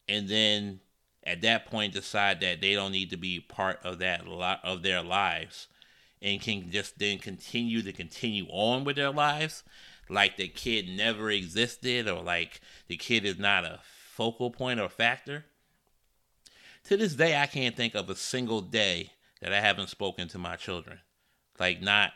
and 0.08 0.28
then 0.28 0.80
at 1.22 1.40
that 1.40 1.66
point 1.66 1.92
decide 1.92 2.40
that 2.40 2.60
they 2.60 2.74
don't 2.74 2.90
need 2.90 3.10
to 3.10 3.16
be 3.16 3.38
part 3.38 3.78
of 3.84 4.00
that 4.00 4.26
lot 4.26 4.58
of 4.64 4.82
their 4.82 5.04
lives 5.04 5.68
and 6.20 6.40
can 6.40 6.68
just 6.68 6.98
then 6.98 7.16
continue 7.18 7.80
to 7.80 7.92
continue 7.92 8.44
on 8.50 8.82
with 8.82 8.96
their 8.96 9.12
lives 9.12 9.62
like 10.10 10.36
the 10.36 10.48
kid 10.48 10.88
never 10.88 11.30
existed 11.30 12.08
or 12.08 12.20
like 12.24 12.60
the 12.88 12.96
kid 12.96 13.24
is 13.24 13.38
not 13.38 13.64
a 13.64 13.78
focal 13.84 14.50
point 14.50 14.80
or 14.80 14.88
factor. 14.88 15.44
To 16.88 16.96
this 16.96 17.14
day 17.14 17.40
i 17.40 17.46
can't 17.46 17.76
think 17.76 17.94
of 17.94 18.10
a 18.10 18.16
single 18.16 18.62
day 18.62 19.12
that 19.40 19.52
i 19.52 19.60
haven't 19.60 19.90
spoken 19.90 20.26
to 20.26 20.38
my 20.38 20.56
children. 20.56 20.98
Like 21.60 21.80
not 21.80 22.10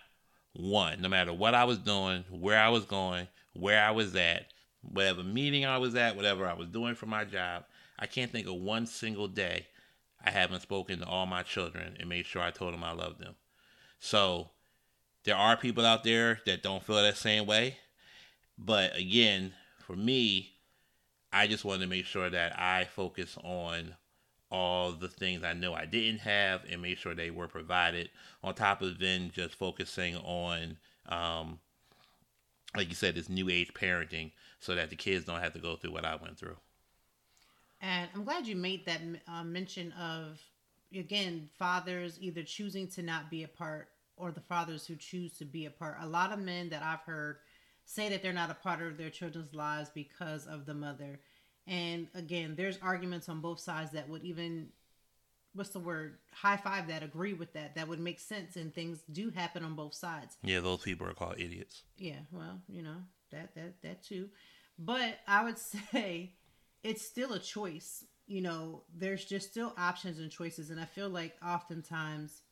one 0.55 1.01
no 1.01 1.09
matter 1.09 1.33
what 1.33 1.55
i 1.55 1.65
was 1.65 1.79
doing 1.79 2.25
where 2.31 2.59
i 2.59 2.69
was 2.69 2.85
going 2.85 3.27
where 3.55 3.83
i 3.83 3.91
was 3.91 4.15
at 4.17 4.47
whatever 4.83 5.23
meeting 5.23 5.65
i 5.65 5.79
was 5.79 5.95
at 5.95 6.15
whatever 6.17 6.47
i 6.47 6.53
was 6.53 6.69
doing 6.69 6.95
for 6.95 7.07
my 7.07 7.25
job 7.25 7.65
I 8.03 8.07
can't 8.07 8.33
think 8.33 8.49
of 8.49 8.55
one 8.55 8.87
single 8.87 9.29
day 9.29 9.69
I 10.25 10.33
haven't 10.33 10.63
spoken 10.63 10.99
to 10.99 11.07
all 11.07 11.25
my 11.25 11.45
children 11.45 11.97
and 12.01 12.09
made 12.09 12.27
sure 12.27 12.43
I 12.43 12.51
told 12.51 12.75
them 12.75 12.83
I 12.83 12.91
love 12.91 13.19
them. 13.19 13.37
So 14.01 14.51
there 15.23 15.37
are 15.37 15.57
people 15.57 15.87
out 15.87 16.03
there 16.03 16.41
that 16.47 16.65
don't 16.65 16.83
feel 16.83 16.97
that 16.97 17.17
same 17.17 17.47
way. 17.47 17.77
But 18.59 18.97
again, 18.97 19.53
for 19.79 19.95
me, 19.95 20.55
I 21.33 21.47
just 21.47 21.65
wanted 21.65 21.83
to 21.83 21.87
make 21.91 22.07
sure 22.07 22.29
that 22.29 22.59
I 22.59 22.85
focus 22.85 23.39
on 23.45 23.95
all 24.53 24.93
the 24.93 25.09
things 25.09 25.43
I 25.43 25.55
know 25.55 25.73
I 25.73 25.87
didn't 25.87 26.21
have 26.21 26.63
and 26.71 26.83
make 26.83 26.99
sure 26.99 27.15
they 27.15 27.31
were 27.31 27.49
provided. 27.49 28.11
On 28.45 28.55
top 28.55 28.83
of 28.83 28.99
then 28.99 29.31
just 29.35 29.55
focusing 29.55 30.15
on, 30.17 30.77
um, 31.09 31.59
like 32.77 32.89
you 32.89 32.95
said, 32.95 33.15
this 33.15 33.31
new 33.31 33.49
age 33.49 33.73
parenting 33.73 34.31
so 34.61 34.75
that 34.75 34.91
the 34.91 34.97
kids 34.97 35.25
don't 35.25 35.41
have 35.41 35.55
to 35.55 35.59
go 35.59 35.75
through 35.77 35.93
what 35.93 36.05
I 36.05 36.17
went 36.17 36.39
through. 36.39 36.57
And 37.81 38.09
I'm 38.15 38.25
glad 38.25 38.47
you 38.47 38.55
made 38.55 38.85
that 38.87 39.01
uh, 39.27 39.43
mention 39.43 39.91
of, 39.93 40.39
again, 40.95 41.49
fathers 41.59 42.19
either 42.21 42.43
choosing 42.43 42.87
to 42.89 43.03
not 43.03 43.31
be 43.31 43.43
a 43.43 43.49
part 43.49 43.89
or 44.17 44.31
the 44.31 44.41
fathers 44.41 44.87
who 44.87 44.95
choose 44.97 45.33
to 45.39 45.47
be 45.47 45.65
a 45.65 45.71
part. 45.71 45.97
A 46.01 46.07
lot 46.07 46.31
of 46.31 46.39
men 46.39 46.69
that 46.69 46.83
I've 46.83 47.01
heard 47.01 47.39
say 47.87 48.11
that 48.11 48.23
they're 48.23 48.33
not 48.33 48.51
a 48.51 48.55
part 48.55 48.83
of 48.83 48.99
their 48.99 49.11
children's 49.11 49.55
lives 49.55 49.91
because 49.93 50.47
of 50.47 50.67
the 50.67 50.75
mother. 50.75 51.19
And 51.67 52.09
again, 52.15 52.55
there's 52.57 52.79
arguments 52.83 53.29
on 53.29 53.41
both 53.41 53.61
sides 53.61 53.93
that 53.93 54.09
would 54.09 54.23
even 54.25 54.69
what's 55.55 55.71
the 55.71 55.79
word 55.79 56.17
high 56.33 56.57
five 56.57 56.89
that 56.89 57.03
agree 57.03 57.35
with 57.35 57.53
that 57.53 57.75
that 57.75 57.87
would 57.87 58.01
make 58.01 58.19
sense 58.19 58.57
and 58.57 58.75
things 58.75 59.01
do 59.13 59.29
happen 59.29 59.63
on 59.63 59.75
both 59.75 59.93
sides 59.93 60.39
yeah 60.43 60.61
those 60.61 60.81
people 60.81 61.07
are 61.07 61.13
called 61.13 61.35
idiots 61.39 61.83
yeah 61.99 62.21
well 62.31 62.59
you 62.71 62.81
know 62.81 62.97
that 63.31 63.55
that 63.55 63.75
that 63.83 64.03
too 64.03 64.31
but 64.79 65.19
i 65.29 65.45
would 65.45 65.59
say 65.93 66.33
it's 66.83 67.05
still 67.05 67.33
a 67.33 67.39
choice. 67.39 68.05
You 68.27 68.41
know, 68.41 68.83
there's 68.95 69.25
just 69.25 69.51
still 69.51 69.75
options 69.79 70.19
and 70.19 70.31
choices. 70.31 70.71
And 70.71 70.81
I 70.81 70.85
feel 70.85 71.09
like 71.09 71.35
oftentimes 71.47 72.43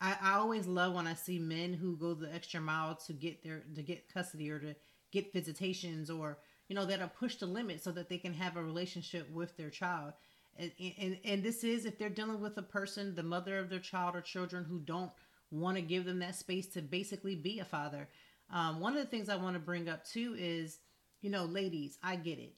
I, 0.00 0.16
I 0.20 0.34
always 0.34 0.66
love 0.66 0.94
when 0.94 1.06
I 1.06 1.14
see 1.14 1.38
men 1.38 1.72
who 1.72 1.96
go 1.96 2.14
the 2.14 2.32
extra 2.34 2.60
mile 2.60 2.96
to 3.06 3.12
get 3.12 3.42
their 3.42 3.64
to 3.74 3.82
get 3.82 4.12
custody 4.12 4.50
or 4.50 4.58
to 4.58 4.74
get 5.12 5.32
visitations 5.32 6.10
or 6.10 6.38
you 6.68 6.74
know 6.74 6.84
that'll 6.84 7.08
push 7.08 7.36
the 7.36 7.46
limit 7.46 7.82
so 7.82 7.92
that 7.92 8.08
they 8.08 8.18
can 8.18 8.34
have 8.34 8.56
a 8.56 8.62
relationship 8.62 9.30
with 9.30 9.56
their 9.56 9.70
child. 9.70 10.12
And, 10.58 10.72
and 10.98 11.18
and 11.24 11.42
this 11.42 11.64
is 11.64 11.84
if 11.84 11.98
they're 11.98 12.08
dealing 12.08 12.40
with 12.40 12.56
a 12.56 12.62
person 12.62 13.14
the 13.14 13.22
mother 13.22 13.58
of 13.58 13.68
their 13.68 13.78
child 13.78 14.16
or 14.16 14.22
children 14.22 14.64
who 14.64 14.78
don't 14.78 15.12
want 15.50 15.76
to 15.76 15.82
give 15.82 16.04
them 16.04 16.18
that 16.20 16.34
space 16.34 16.66
to 16.68 16.82
basically 16.82 17.34
be 17.34 17.58
a 17.58 17.64
father 17.64 18.08
um, 18.50 18.80
one 18.80 18.96
of 18.96 19.02
the 19.02 19.10
things 19.10 19.28
i 19.28 19.36
want 19.36 19.54
to 19.54 19.60
bring 19.60 19.86
up 19.86 20.02
too 20.02 20.34
is 20.38 20.78
you 21.20 21.28
know 21.30 21.44
ladies 21.44 21.98
i 22.02 22.16
get 22.16 22.38
it. 22.38 22.54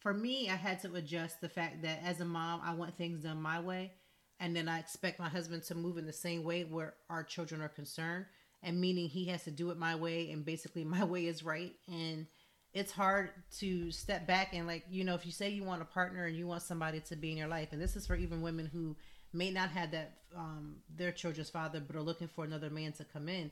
For 0.00 0.14
me 0.14 0.48
i 0.48 0.54
had 0.54 0.80
to 0.80 0.94
adjust 0.94 1.42
the 1.42 1.48
fact 1.48 1.82
that 1.82 2.00
as 2.02 2.20
a 2.20 2.24
mom 2.24 2.62
i 2.64 2.72
want 2.72 2.96
things 2.96 3.22
done 3.22 3.40
my 3.40 3.60
way 3.60 3.92
and 4.40 4.56
then 4.56 4.66
i 4.66 4.78
expect 4.78 5.20
my 5.20 5.28
husband 5.28 5.62
to 5.64 5.74
move 5.74 5.98
in 5.98 6.06
the 6.06 6.12
same 6.12 6.42
way 6.42 6.64
where 6.64 6.94
our 7.10 7.22
children 7.22 7.60
are 7.60 7.68
concerned 7.68 8.24
and 8.62 8.80
meaning 8.80 9.08
he 9.08 9.26
has 9.26 9.44
to 9.44 9.50
do 9.50 9.70
it 9.70 9.76
my 9.76 9.94
way 9.94 10.30
and 10.30 10.44
basically 10.44 10.84
my 10.86 11.04
way 11.04 11.26
is 11.26 11.44
right 11.44 11.74
and 11.86 12.26
it's 12.74 12.92
hard 12.92 13.30
to 13.58 13.90
step 13.92 14.26
back 14.26 14.52
and 14.52 14.66
like 14.66 14.84
you 14.90 15.04
know 15.04 15.14
if 15.14 15.24
you 15.24 15.32
say 15.32 15.48
you 15.48 15.64
want 15.64 15.80
a 15.80 15.86
partner 15.86 16.26
and 16.26 16.36
you 16.36 16.46
want 16.46 16.62
somebody 16.62 17.00
to 17.00 17.16
be 17.16 17.30
in 17.30 17.38
your 17.38 17.48
life 17.48 17.68
and 17.72 17.80
this 17.80 17.96
is 17.96 18.06
for 18.06 18.16
even 18.16 18.42
women 18.42 18.66
who 18.66 18.96
may 19.32 19.50
not 19.50 19.70
have 19.70 19.92
that 19.92 20.18
um, 20.36 20.76
their 20.94 21.12
children's 21.12 21.50
father 21.50 21.80
but 21.80 21.96
are 21.96 22.02
looking 22.02 22.28
for 22.28 22.44
another 22.44 22.70
man 22.70 22.92
to 22.92 23.04
come 23.04 23.28
in 23.28 23.50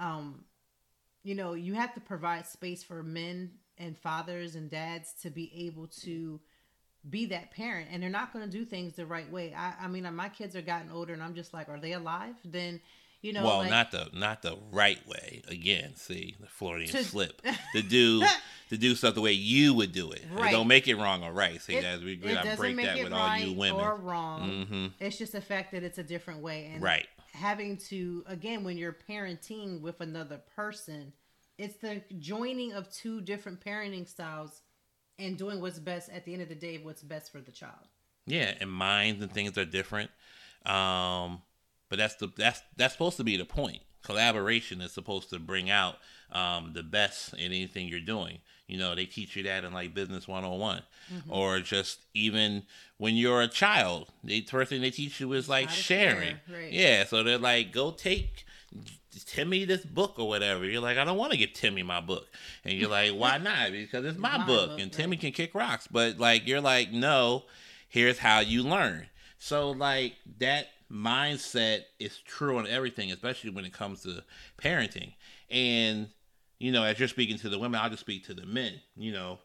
um, 0.00 0.44
you 1.22 1.34
know 1.34 1.52
you 1.52 1.74
have 1.74 1.94
to 1.94 2.00
provide 2.00 2.46
space 2.46 2.82
for 2.82 3.02
men 3.02 3.50
and 3.78 3.96
fathers 3.98 4.54
and 4.54 4.70
dads 4.70 5.12
to 5.22 5.30
be 5.30 5.52
able 5.66 5.86
to 5.86 6.40
be 7.08 7.26
that 7.26 7.50
parent 7.50 7.88
and 7.90 8.02
they're 8.02 8.10
not 8.10 8.32
going 8.32 8.44
to 8.44 8.50
do 8.50 8.64
things 8.64 8.94
the 8.94 9.04
right 9.04 9.30
way. 9.30 9.52
I, 9.54 9.74
I 9.82 9.88
mean 9.88 10.06
my 10.14 10.28
kids 10.28 10.54
are 10.54 10.62
gotten 10.62 10.90
older 10.90 11.12
and 11.12 11.22
i'm 11.22 11.34
just 11.34 11.52
like 11.52 11.68
are 11.68 11.80
they 11.80 11.92
alive? 11.92 12.36
Then 12.44 12.80
you 13.22 13.32
know, 13.32 13.44
well, 13.44 13.58
like, 13.58 13.70
not 13.70 13.92
the 13.92 14.08
not 14.12 14.42
the 14.42 14.58
right 14.72 14.98
way. 15.06 15.42
Again, 15.48 15.94
see 15.94 16.34
the 16.40 16.48
Freudian 16.48 16.90
to, 16.90 17.04
slip. 17.04 17.40
to 17.72 17.80
do 17.80 18.24
to 18.68 18.76
do 18.76 18.96
stuff 18.96 19.14
the 19.14 19.20
way 19.20 19.32
you 19.32 19.74
would 19.74 19.92
do 19.92 20.10
it. 20.10 20.24
Right. 20.32 20.50
don't 20.50 20.66
make 20.66 20.88
it 20.88 20.96
wrong 20.96 21.22
or 21.22 21.32
right. 21.32 21.62
See, 21.62 21.74
it, 21.74 22.02
we 22.02 22.16
gotta 22.16 22.56
break 22.56 22.76
that 22.78 22.98
with 22.98 23.12
right 23.12 23.42
all 23.42 23.48
you 23.48 23.56
women. 23.56 23.80
Or 23.80 23.94
wrong. 23.94 24.50
Mm-hmm. 24.50 24.86
It's 24.98 25.16
just 25.16 25.32
the 25.32 25.40
fact 25.40 25.70
that 25.70 25.84
it's 25.84 25.98
a 25.98 26.02
different 26.02 26.40
way. 26.40 26.70
And 26.74 26.82
right. 26.82 27.06
Having 27.32 27.78
to 27.88 28.24
again, 28.26 28.64
when 28.64 28.76
you're 28.76 28.96
parenting 29.08 29.80
with 29.80 30.00
another 30.00 30.40
person, 30.56 31.12
it's 31.58 31.76
the 31.76 32.02
joining 32.18 32.72
of 32.72 32.90
two 32.90 33.20
different 33.20 33.64
parenting 33.64 34.08
styles 34.08 34.62
and 35.20 35.38
doing 35.38 35.60
what's 35.60 35.78
best 35.78 36.10
at 36.10 36.24
the 36.24 36.32
end 36.32 36.42
of 36.42 36.48
the 36.48 36.56
day. 36.56 36.78
What's 36.82 37.04
best 37.04 37.30
for 37.30 37.40
the 37.40 37.52
child. 37.52 37.86
Yeah, 38.26 38.52
and 38.60 38.70
minds 38.70 39.22
and 39.22 39.32
things 39.32 39.56
are 39.58 39.64
different. 39.64 40.10
Um, 40.66 41.42
but 41.92 41.98
that's 41.98 42.14
the 42.14 42.32
that's 42.38 42.62
that's 42.78 42.94
supposed 42.94 43.18
to 43.18 43.22
be 43.22 43.36
the 43.36 43.44
point. 43.44 43.82
Collaboration 44.02 44.80
is 44.80 44.92
supposed 44.92 45.28
to 45.28 45.38
bring 45.38 45.68
out 45.68 45.96
um, 46.32 46.72
the 46.72 46.82
best 46.82 47.34
in 47.34 47.52
anything 47.52 47.86
you're 47.86 48.00
doing. 48.00 48.38
You 48.66 48.78
know, 48.78 48.94
they 48.94 49.04
teach 49.04 49.36
you 49.36 49.42
that 49.42 49.62
in 49.62 49.74
like 49.74 49.92
business 49.92 50.26
101 50.26 50.80
mm-hmm. 51.12 51.30
or 51.30 51.60
just 51.60 51.98
even 52.14 52.62
when 52.96 53.14
you're 53.14 53.42
a 53.42 53.46
child, 53.46 54.08
the 54.24 54.40
first 54.40 54.70
thing 54.70 54.80
they 54.80 54.90
teach 54.90 55.20
you 55.20 55.34
is 55.34 55.50
like 55.50 55.68
sharing. 55.68 56.38
Share, 56.46 56.56
right. 56.60 56.72
Yeah, 56.72 57.04
so 57.04 57.22
they're 57.22 57.36
like, 57.36 57.72
go 57.72 57.90
take 57.90 58.46
Timmy 59.26 59.66
this 59.66 59.84
book 59.84 60.14
or 60.16 60.26
whatever. 60.26 60.64
You're 60.64 60.80
like, 60.80 60.96
I 60.96 61.04
don't 61.04 61.18
want 61.18 61.32
to 61.32 61.38
give 61.38 61.52
Timmy 61.52 61.82
my 61.82 62.00
book. 62.00 62.26
And 62.64 62.72
you're 62.72 62.88
like, 62.88 63.12
why 63.12 63.36
not? 63.42 63.72
Because 63.72 64.06
it's 64.06 64.18
my, 64.18 64.38
my 64.38 64.46
book, 64.46 64.70
book, 64.70 64.80
and 64.80 64.90
right. 64.90 64.92
Timmy 64.92 65.18
can 65.18 65.32
kick 65.32 65.54
rocks. 65.54 65.86
But 65.92 66.18
like, 66.18 66.48
you're 66.48 66.62
like, 66.62 66.90
no, 66.90 67.42
here's 67.86 68.16
how 68.16 68.40
you 68.40 68.62
learn. 68.62 69.08
So 69.38 69.72
like 69.72 70.14
that 70.38 70.68
mindset 70.92 71.80
is 71.98 72.18
true 72.18 72.58
on 72.58 72.66
everything, 72.66 73.10
especially 73.10 73.50
when 73.50 73.64
it 73.64 73.72
comes 73.72 74.02
to 74.02 74.22
parenting. 74.58 75.14
And, 75.50 76.08
you 76.58 76.72
know, 76.72 76.84
as 76.84 76.98
you're 76.98 77.08
speaking 77.08 77.38
to 77.38 77.48
the 77.48 77.58
women, 77.58 77.80
I'll 77.80 77.90
just 77.90 78.00
speak 78.00 78.26
to 78.26 78.34
the 78.34 78.46
men, 78.46 78.74
you 78.96 79.12
know, 79.12 79.38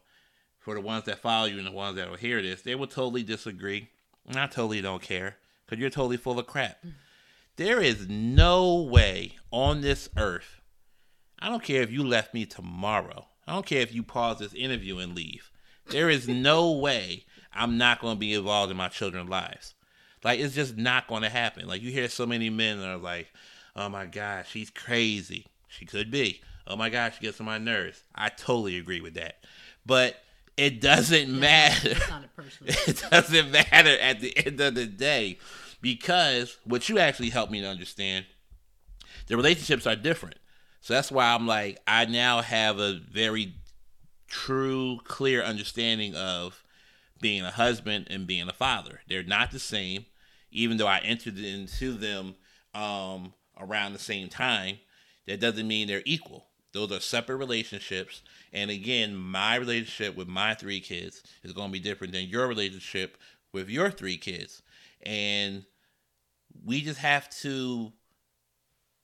for 0.58 0.74
the 0.74 0.80
ones 0.80 1.04
that 1.04 1.20
follow 1.20 1.46
you 1.46 1.58
and 1.58 1.66
the 1.66 1.72
ones 1.72 1.96
that 1.96 2.10
will 2.10 2.16
hear 2.16 2.42
this, 2.42 2.62
they 2.62 2.74
will 2.74 2.86
totally 2.86 3.22
disagree. 3.22 3.88
And 4.26 4.36
I 4.36 4.46
totally 4.46 4.82
don't 4.82 5.02
care 5.02 5.36
because 5.64 5.80
you're 5.80 5.90
totally 5.90 6.18
full 6.18 6.38
of 6.38 6.46
crap. 6.46 6.82
Mm. 6.84 6.92
There 7.56 7.80
is 7.80 8.08
no 8.08 8.82
way 8.82 9.36
on 9.50 9.80
this 9.80 10.08
earth, 10.16 10.60
I 11.40 11.48
don't 11.48 11.62
care 11.62 11.82
if 11.82 11.90
you 11.90 12.04
left 12.04 12.34
me 12.34 12.46
tomorrow. 12.46 13.26
I 13.46 13.54
don't 13.54 13.66
care 13.66 13.80
if 13.80 13.94
you 13.94 14.02
pause 14.02 14.38
this 14.38 14.54
interview 14.54 14.98
and 14.98 15.14
leave. 15.14 15.50
There 15.86 16.10
is 16.10 16.28
no 16.28 16.72
way 16.78 17.24
I'm 17.52 17.78
not 17.78 18.00
going 18.00 18.16
to 18.16 18.20
be 18.20 18.34
involved 18.34 18.70
in 18.70 18.76
my 18.76 18.88
children's 18.88 19.30
lives. 19.30 19.74
Like 20.24 20.40
it's 20.40 20.54
just 20.54 20.76
not 20.76 21.08
going 21.08 21.22
to 21.22 21.28
happen. 21.28 21.66
Like 21.66 21.82
you 21.82 21.90
hear 21.90 22.08
so 22.08 22.26
many 22.26 22.50
men 22.50 22.80
that 22.80 22.88
are 22.88 22.96
like, 22.96 23.28
"Oh 23.76 23.88
my 23.88 24.06
God, 24.06 24.46
she's 24.48 24.70
crazy." 24.70 25.46
She 25.68 25.84
could 25.84 26.10
be. 26.10 26.40
Oh 26.66 26.76
my 26.76 26.90
gosh, 26.90 27.16
she 27.16 27.24
gets 27.24 27.40
on 27.40 27.46
my 27.46 27.58
nerves. 27.58 28.02
I 28.14 28.28
totally 28.28 28.78
agree 28.78 29.00
with 29.00 29.14
that, 29.14 29.44
but 29.86 30.16
it 30.56 30.80
doesn't 30.80 31.28
yeah, 31.28 31.38
matter. 31.38 31.96
it 32.66 33.04
doesn't 33.10 33.50
matter 33.52 33.98
at 34.00 34.20
the 34.20 34.36
end 34.46 34.60
of 34.60 34.74
the 34.74 34.86
day 34.86 35.38
because 35.80 36.58
what 36.64 36.88
you 36.88 36.98
actually 36.98 37.30
helped 37.30 37.52
me 37.52 37.60
to 37.60 37.68
understand, 37.68 38.26
the 39.28 39.36
relationships 39.36 39.86
are 39.86 39.96
different. 39.96 40.36
So 40.80 40.94
that's 40.94 41.12
why 41.12 41.32
I'm 41.32 41.46
like, 41.46 41.78
I 41.86 42.06
now 42.06 42.42
have 42.42 42.78
a 42.78 42.98
very 43.10 43.54
true, 44.26 44.98
clear 45.04 45.42
understanding 45.42 46.14
of 46.14 46.62
being 47.20 47.44
a 47.44 47.50
husband 47.50 48.06
and 48.10 48.26
being 48.26 48.48
a 48.48 48.52
father. 48.52 49.00
They're 49.08 49.22
not 49.22 49.50
the 49.50 49.58
same, 49.58 50.06
even 50.50 50.76
though 50.76 50.86
I 50.86 50.98
entered 50.98 51.38
into 51.38 51.92
them 51.92 52.36
um, 52.74 53.34
around 53.58 53.92
the 53.92 53.98
same 53.98 54.28
time. 54.28 54.78
That 55.26 55.40
doesn't 55.40 55.68
mean 55.68 55.88
they're 55.88 56.02
equal. 56.06 56.46
Those 56.72 56.92
are 56.92 57.00
separate 57.00 57.36
relationships. 57.36 58.22
And 58.52 58.70
again, 58.70 59.14
my 59.14 59.56
relationship 59.56 60.16
with 60.16 60.28
my 60.28 60.54
three 60.54 60.80
kids 60.80 61.22
is 61.42 61.52
going 61.52 61.68
to 61.68 61.72
be 61.72 61.80
different 61.80 62.12
than 62.12 62.28
your 62.28 62.46
relationship 62.46 63.18
with 63.52 63.68
your 63.68 63.90
three 63.90 64.16
kids. 64.16 64.62
And 65.04 65.64
we 66.64 66.82
just 66.82 67.00
have 67.00 67.28
to 67.40 67.92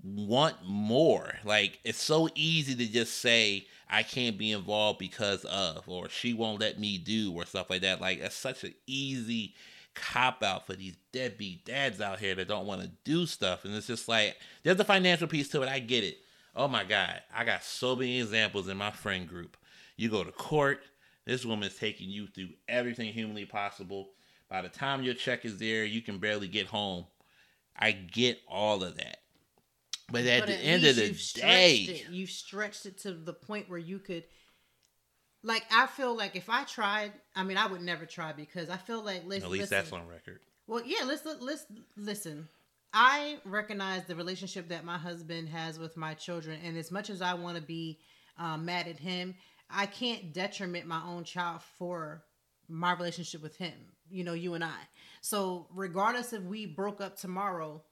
want 0.05 0.57
more. 0.65 1.35
Like, 1.45 1.81
it's 1.85 2.03
so 2.03 2.29
easy 2.35 2.75
to 2.75 2.93
just 2.93 3.21
say, 3.21 3.67
I 3.89 4.03
can't 4.03 4.39
be 4.39 4.53
involved 4.53 4.99
because 4.99 5.45
of, 5.45 5.89
or 5.89 6.09
she 6.09 6.35
won't 6.35 6.61
let 6.61 6.79
me 6.79 6.99
do, 6.99 7.33
or 7.33 7.45
stuff 7.45 7.71
like 7.71 7.83
that. 7.83 8.01
Like 8.01 8.19
it's 8.19 8.35
such 8.35 8.65
an 8.65 8.75
easy 8.87 9.55
cop 9.95 10.43
out 10.43 10.67
for 10.67 10.75
these 10.75 10.97
deadbeat 11.13 11.65
dads 11.65 12.01
out 12.01 12.19
here 12.19 12.35
that 12.35 12.49
don't 12.49 12.67
want 12.67 12.83
to 12.83 12.91
do 13.05 13.27
stuff. 13.27 13.65
And 13.65 13.75
it's 13.75 13.87
just 13.87 14.09
like 14.09 14.37
there's 14.63 14.81
a 14.81 14.85
financial 14.85 15.29
piece 15.29 15.49
to 15.51 15.63
it. 15.63 15.69
I 15.69 15.79
get 15.79 16.05
it. 16.05 16.19
Oh 16.57 16.69
my 16.69 16.85
God, 16.85 17.21
I 17.35 17.45
got 17.45 17.63
so 17.63 17.95
many 17.95 18.21
examples 18.21 18.69
in 18.69 18.77
my 18.77 18.91
friend 18.91 19.29
group. 19.29 19.57
You 19.97 20.09
go 20.09 20.25
to 20.25 20.33
court, 20.33 20.81
this 21.25 21.45
woman's 21.45 21.77
taking 21.77 22.11
you 22.11 22.27
through 22.27 22.49
everything 22.69 23.13
humanly 23.13 23.45
possible. 23.45 24.11
By 24.49 24.63
the 24.63 24.69
time 24.69 25.03
your 25.03 25.15
check 25.15 25.45
is 25.45 25.59
there, 25.59 25.85
you 25.85 26.03
can 26.03 26.19
barely 26.19 26.49
get 26.49 26.67
home. 26.67 27.07
I 27.77 27.93
get 27.93 28.39
all 28.49 28.83
of 28.83 28.97
that. 28.97 29.19
But 30.11 30.27
at 30.27 30.41
but 30.41 30.47
the 30.49 30.55
at 30.55 30.65
end 30.65 30.85
of 30.85 30.97
the 30.97 31.33
day, 31.35 31.77
it. 31.79 32.11
you've 32.11 32.31
stretched 32.31 32.87
it 32.87 32.99
to 32.99 33.13
the 33.13 33.33
point 33.33 33.69
where 33.69 33.79
you 33.79 33.99
could. 33.99 34.25
Like 35.43 35.65
I 35.71 35.87
feel 35.87 36.17
like 36.17 36.37
if 36.37 36.49
I 36.49 36.65
tried, 36.65 37.13
I 37.37 37.43
mean, 37.43 37.57
I 37.57 37.67
would 37.67 37.83
never 37.83 38.07
try 38.07 38.33
because 38.33 38.71
I 38.71 38.77
feel 38.77 39.03
like 39.05 39.25
listen, 39.27 39.45
at 39.45 39.51
least 39.51 39.63
listen, 39.63 39.77
that's 39.77 39.93
on 39.93 40.07
record. 40.07 40.41
Well, 40.67 40.83
yeah, 40.85 41.05
let's 41.05 41.27
let's 41.41 41.67
listen. 41.97 42.49
I 42.93 43.39
recognize 43.45 44.05
the 44.05 44.15
relationship 44.15 44.69
that 44.69 44.85
my 44.85 44.97
husband 44.97 45.49
has 45.49 45.79
with 45.79 45.97
my 45.97 46.15
children, 46.15 46.61
and 46.65 46.79
as 46.79 46.93
much 46.93 47.11
as 47.11 47.21
I 47.21 47.35
want 47.35 47.57
to 47.57 47.63
be 47.63 47.99
um, 48.39 48.65
mad 48.65 48.87
at 48.87 48.99
him, 48.99 49.35
I 49.69 49.87
can't 49.87 50.33
detriment 50.33 50.87
my 50.87 51.03
own 51.05 51.25
child 51.25 51.63
for 51.77 52.23
my 52.69 52.95
relationship 52.95 53.43
with 53.43 53.57
him. 53.57 53.75
You 54.11 54.23
know, 54.25 54.35
you 54.35 54.55
and 54.55 54.63
I. 54.63 54.79
So, 55.23 55.67
regardless 55.75 56.33
if 56.33 56.43
we 56.43 56.67
broke 56.67 57.01
up 57.01 57.17
tomorrow, 57.17 57.83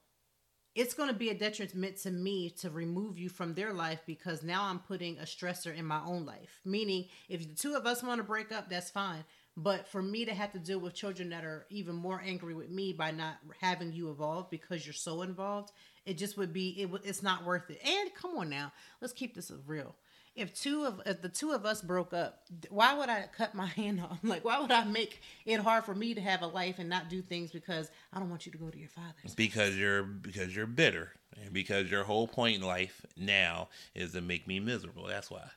it's 0.75 0.93
going 0.93 1.09
to 1.09 1.15
be 1.15 1.29
a 1.29 1.37
detriment 1.37 1.97
to 1.97 2.11
me 2.11 2.49
to 2.49 2.69
remove 2.69 3.19
you 3.19 3.29
from 3.29 3.53
their 3.53 3.73
life 3.73 3.99
because 4.07 4.41
now 4.41 4.63
I'm 4.63 4.79
putting 4.79 5.19
a 5.19 5.23
stressor 5.23 5.75
in 5.75 5.85
my 5.85 6.01
own 6.03 6.25
life. 6.25 6.61
Meaning, 6.65 7.05
if 7.29 7.47
the 7.47 7.55
two 7.55 7.75
of 7.75 7.85
us 7.85 8.01
want 8.01 8.19
to 8.19 8.23
break 8.23 8.51
up, 8.51 8.69
that's 8.69 8.89
fine. 8.89 9.23
But 9.55 9.87
for 9.87 10.01
me 10.01 10.25
to 10.25 10.33
have 10.33 10.51
to 10.53 10.59
deal 10.59 10.79
with 10.79 10.95
children 10.95 11.29
that 11.29 11.43
are 11.43 11.67
even 11.69 11.93
more 11.93 12.19
angry 12.25 12.55
with 12.55 12.71
me 12.71 12.91
by 12.91 13.11
not 13.11 13.35
having 13.61 13.93
you 13.93 14.09
evolve 14.09 14.49
because 14.49 14.83
you're 14.83 14.93
so 14.93 15.21
involved, 15.21 15.71
it 16.07 16.17
just 16.17 16.37
would 16.37 16.51
be 16.51 16.69
it, 16.69 16.89
it's 17.03 17.21
not 17.21 17.45
worth 17.45 17.69
it. 17.69 17.79
And 17.85 18.13
come 18.15 18.35
on 18.35 18.49
now, 18.49 18.71
let's 18.99 19.13
keep 19.13 19.35
this 19.35 19.51
real 19.67 19.95
if 20.35 20.53
two 20.53 20.85
of 20.85 21.01
if 21.05 21.21
the 21.21 21.29
two 21.29 21.51
of 21.51 21.65
us 21.65 21.81
broke 21.81 22.13
up, 22.13 22.43
why 22.69 22.93
would 22.97 23.09
I 23.09 23.25
cut 23.35 23.53
my 23.53 23.65
hand 23.75 24.01
off? 24.01 24.19
Like, 24.23 24.43
why 24.43 24.59
would 24.59 24.71
I 24.71 24.83
make 24.83 25.21
it 25.45 25.59
hard 25.59 25.85
for 25.85 25.93
me 25.93 26.13
to 26.13 26.21
have 26.21 26.41
a 26.41 26.47
life 26.47 26.79
and 26.79 26.89
not 26.89 27.09
do 27.09 27.21
things 27.21 27.51
because 27.51 27.91
I 28.11 28.19
don't 28.19 28.29
want 28.29 28.45
you 28.45 28.51
to 28.51 28.57
go 28.57 28.69
to 28.69 28.77
your 28.77 28.89
father's? 28.89 29.35
Because 29.35 29.77
you're 29.77 30.03
because 30.03 30.55
you're 30.55 30.67
bitter, 30.67 31.11
and 31.41 31.53
because 31.53 31.89
your 31.91 32.03
whole 32.03 32.27
point 32.27 32.57
in 32.57 32.61
life 32.61 33.05
now 33.15 33.69
is 33.93 34.13
to 34.13 34.21
make 34.21 34.47
me 34.47 34.59
miserable. 34.59 35.05
That's 35.07 35.29
why. 35.29 35.49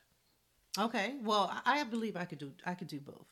Okay, 0.79 1.15
well, 1.23 1.51
I 1.65 1.83
believe 1.83 2.15
I 2.15 2.25
could 2.25 2.39
do 2.39 2.51
I 2.65 2.75
could 2.75 2.87
do 2.87 2.99
both. 2.99 3.25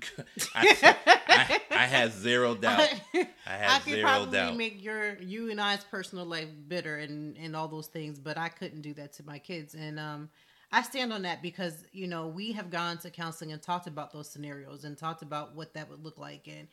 I, 0.54 0.96
I, 1.28 1.60
I, 1.70 1.86
have 1.86 2.12
zero 2.12 2.54
doubt. 2.54 2.88
I 3.14 3.26
have 3.46 3.70
I 3.70 3.78
could 3.80 4.00
probably 4.00 4.32
doubt. 4.32 4.56
make 4.56 4.82
your 4.82 5.16
you 5.18 5.50
and 5.50 5.60
I's 5.60 5.82
personal 5.84 6.24
life 6.24 6.48
bitter 6.68 6.96
and 6.98 7.36
and 7.36 7.56
all 7.56 7.68
those 7.68 7.88
things, 7.88 8.18
but 8.18 8.38
I 8.38 8.48
couldn't 8.48 8.82
do 8.82 8.94
that 8.94 9.12
to 9.14 9.24
my 9.24 9.38
kids. 9.38 9.74
And 9.74 9.98
um, 9.98 10.30
I 10.70 10.82
stand 10.82 11.12
on 11.12 11.22
that 11.22 11.42
because 11.42 11.84
you 11.92 12.06
know 12.06 12.26
we 12.26 12.52
have 12.52 12.70
gone 12.70 12.98
to 12.98 13.10
counseling 13.10 13.52
and 13.52 13.62
talked 13.62 13.86
about 13.86 14.12
those 14.12 14.28
scenarios 14.28 14.84
and 14.84 14.98
talked 14.98 15.22
about 15.22 15.54
what 15.54 15.74
that 15.74 15.88
would 15.88 16.04
look 16.04 16.18
like 16.18 16.46
and 16.46 16.68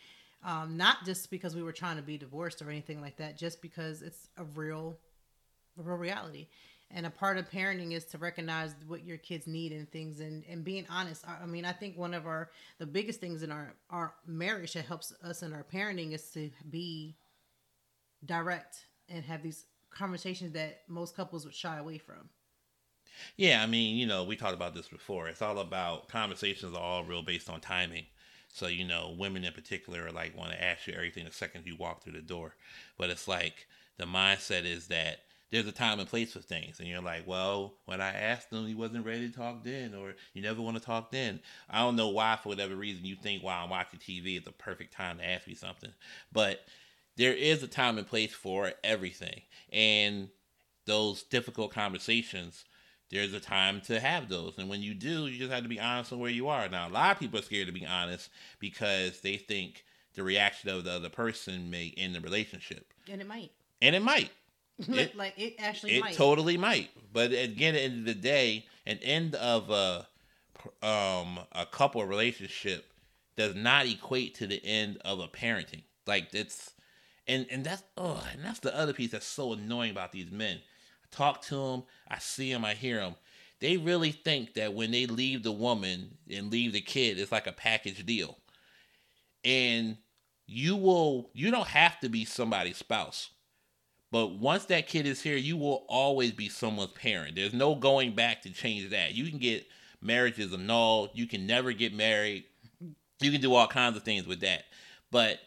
um, 0.45 0.77
not 0.77 1.03
just 1.05 1.31
because 1.31 1.55
we 1.55 1.63
were 1.63 1.71
trying 1.71 1.97
to 1.97 2.03
be 2.03 2.17
divorced 2.17 2.61
or 2.61 2.69
anything 2.69 3.01
like 3.01 3.17
that, 3.17 3.35
just 3.35 3.61
because 3.63 4.03
it's 4.03 4.29
a 4.37 4.43
real, 4.43 4.95
a 5.79 5.81
real 5.81 5.97
reality. 5.97 6.47
And 6.91 7.07
a 7.07 7.09
part 7.09 7.37
of 7.37 7.49
parenting 7.49 7.93
is 7.93 8.05
to 8.05 8.19
recognize 8.19 8.75
what 8.87 9.03
your 9.03 9.17
kids 9.17 9.47
need 9.47 9.71
and 9.71 9.91
things 9.91 10.19
and, 10.19 10.43
and 10.47 10.63
being 10.63 10.85
honest. 10.87 11.27
I, 11.27 11.43
I 11.43 11.45
mean, 11.47 11.65
I 11.65 11.71
think 11.71 11.97
one 11.97 12.13
of 12.13 12.27
our 12.27 12.51
the 12.77 12.85
biggest 12.85 13.19
things 13.19 13.41
in 13.41 13.51
our, 13.51 13.73
our 13.89 14.13
marriage 14.27 14.73
that 14.73 14.85
helps 14.85 15.11
us 15.23 15.41
in 15.41 15.51
our 15.51 15.63
parenting 15.63 16.13
is 16.13 16.29
to 16.31 16.51
be 16.69 17.15
direct 18.23 18.85
and 19.09 19.25
have 19.25 19.41
these 19.41 19.65
conversations 19.89 20.53
that 20.53 20.83
most 20.87 21.15
couples 21.15 21.43
would 21.43 21.55
shy 21.55 21.77
away 21.77 21.97
from. 21.97 22.29
Yeah, 23.37 23.61
I 23.61 23.67
mean, 23.67 23.97
you 23.97 24.05
know, 24.05 24.23
we 24.23 24.35
talked 24.35 24.53
about 24.53 24.73
this 24.75 24.87
before. 24.87 25.27
It's 25.27 25.41
all 25.41 25.59
about 25.59 26.09
conversations 26.09 26.75
are 26.75 26.81
all 26.81 27.03
real 27.03 27.21
based 27.21 27.49
on 27.49 27.61
timing. 27.61 28.05
So, 28.53 28.67
you 28.67 28.85
know, 28.85 29.13
women 29.17 29.43
in 29.43 29.53
particular 29.53 30.11
like 30.11 30.37
want 30.37 30.51
to 30.51 30.63
ask 30.63 30.87
you 30.87 30.93
everything 30.93 31.25
the 31.25 31.31
second 31.31 31.65
you 31.65 31.75
walk 31.75 32.03
through 32.03 32.13
the 32.13 32.21
door. 32.21 32.55
But 32.97 33.09
it's 33.09 33.27
like 33.27 33.67
the 33.97 34.05
mindset 34.05 34.65
is 34.65 34.87
that 34.87 35.19
there's 35.51 35.67
a 35.67 35.71
time 35.71 35.99
and 35.99 36.09
place 36.09 36.33
for 36.33 36.39
things. 36.39 36.79
And 36.79 36.87
you're 36.87 37.01
like, 37.01 37.27
well, 37.27 37.75
when 37.85 38.01
I 38.01 38.13
asked 38.13 38.51
him, 38.51 38.65
he 38.65 38.75
wasn't 38.75 39.05
ready 39.05 39.29
to 39.29 39.35
talk 39.35 39.63
then, 39.63 39.93
or 39.93 40.15
you 40.33 40.41
never 40.41 40.61
want 40.61 40.77
to 40.77 40.83
talk 40.83 41.11
then. 41.11 41.39
I 41.69 41.79
don't 41.79 41.95
know 41.95 42.09
why, 42.09 42.37
for 42.41 42.49
whatever 42.49 42.75
reason, 42.75 43.05
you 43.05 43.15
think 43.15 43.43
while 43.43 43.63
I'm 43.63 43.69
watching 43.69 43.99
TV, 43.99 44.37
it's 44.37 44.45
the 44.45 44.51
perfect 44.51 44.93
time 44.93 45.17
to 45.17 45.27
ask 45.27 45.47
me 45.47 45.53
something. 45.53 45.91
But 46.31 46.61
there 47.17 47.33
is 47.33 47.63
a 47.63 47.67
time 47.67 47.97
and 47.97 48.07
place 48.07 48.33
for 48.33 48.73
everything. 48.83 49.41
And 49.71 50.29
those 50.85 51.23
difficult 51.23 51.71
conversations, 51.71 52.65
there's 53.11 53.33
a 53.33 53.39
time 53.39 53.81
to 53.81 53.99
have 53.99 54.29
those. 54.29 54.53
And 54.57 54.69
when 54.69 54.81
you 54.81 54.93
do, 54.93 55.27
you 55.27 55.37
just 55.37 55.51
have 55.51 55.63
to 55.63 55.69
be 55.69 55.79
honest 55.79 56.11
on 56.11 56.19
where 56.19 56.31
you 56.31 56.47
are. 56.47 56.67
Now, 56.67 56.87
a 56.87 56.89
lot 56.89 57.11
of 57.11 57.19
people 57.19 57.39
are 57.39 57.43
scared 57.43 57.67
to 57.67 57.73
be 57.73 57.85
honest 57.85 58.29
because 58.59 59.21
they 59.21 59.37
think 59.37 59.83
the 60.15 60.23
reaction 60.23 60.69
of 60.69 60.83
the 60.83 60.91
other 60.91 61.09
person 61.09 61.69
may 61.69 61.93
end 61.97 62.15
the 62.15 62.21
relationship. 62.21 62.93
And 63.11 63.21
it 63.21 63.27
might. 63.27 63.51
And 63.81 63.95
it 63.95 64.01
might. 64.01 64.31
It, 64.89 65.15
like 65.15 65.35
it 65.37 65.55
actually 65.57 65.95
it 65.95 66.01
might. 66.01 66.15
totally 66.15 66.57
might. 66.57 66.89
But 67.13 67.31
again, 67.31 67.75
at 67.75 67.77
the 67.77 67.83
end 67.83 67.99
of 67.99 68.05
the 68.13 68.21
day, 68.21 68.65
an 68.85 68.99
end 69.01 69.33
of 69.35 69.69
a 69.69 70.05
um 70.85 71.39
a 71.53 71.65
couple 71.71 72.03
relationship 72.03 72.85
does 73.37 73.55
not 73.55 73.85
equate 73.85 74.35
to 74.35 74.47
the 74.47 74.61
end 74.65 74.97
of 75.05 75.19
a 75.19 75.29
parenting. 75.29 75.83
Like 76.05 76.33
it's 76.33 76.73
and 77.25 77.45
and 77.49 77.63
that's 77.63 77.83
oh 77.97 78.21
and 78.33 78.43
that's 78.43 78.59
the 78.59 78.77
other 78.77 78.91
piece 78.91 79.11
that's 79.11 79.25
so 79.25 79.53
annoying 79.53 79.91
about 79.91 80.11
these 80.11 80.29
men. 80.29 80.59
Talk 81.15 81.41
to 81.43 81.55
them, 81.55 81.83
I 82.07 82.19
see 82.19 82.51
them, 82.51 82.65
I 82.65 82.73
hear 82.73 82.99
them. 82.99 83.15
They 83.59 83.77
really 83.77 84.11
think 84.11 84.53
that 84.55 84.73
when 84.73 84.91
they 84.91 85.05
leave 85.05 85.43
the 85.43 85.51
woman 85.51 86.17
and 86.29 86.51
leave 86.51 86.73
the 86.73 86.81
kid, 86.81 87.17
it's 87.17 87.31
like 87.31 87.47
a 87.47 87.53
package 87.53 88.05
deal. 88.05 88.37
And 89.43 89.97
you 90.45 90.75
will 90.75 91.29
you 91.33 91.49
don't 91.51 91.67
have 91.67 91.99
to 92.01 92.09
be 92.09 92.25
somebody's 92.25 92.77
spouse 92.77 93.29
but 94.15 94.27
once 94.27 94.63
that 94.67 94.87
kid 94.87 95.05
is 95.05 95.21
here, 95.21 95.35
you 95.35 95.57
will 95.57 95.85
always 95.89 96.31
be 96.31 96.47
someone's 96.47 96.93
parent. 96.93 97.35
There's 97.35 97.53
no 97.53 97.75
going 97.75 98.15
back 98.15 98.43
to 98.43 98.49
change 98.49 98.91
that. 98.91 99.13
You 99.13 99.29
can 99.29 99.39
get 99.39 99.67
marriages 100.01 100.53
annulled. 100.53 101.09
You 101.13 101.27
can 101.27 101.45
never 101.45 101.73
get 101.73 101.93
married. 101.93 102.45
You 103.19 103.31
can 103.31 103.41
do 103.41 103.53
all 103.53 103.67
kinds 103.67 103.97
of 103.97 104.03
things 104.03 104.25
with 104.25 104.39
that. 104.39 104.63
But 105.11 105.39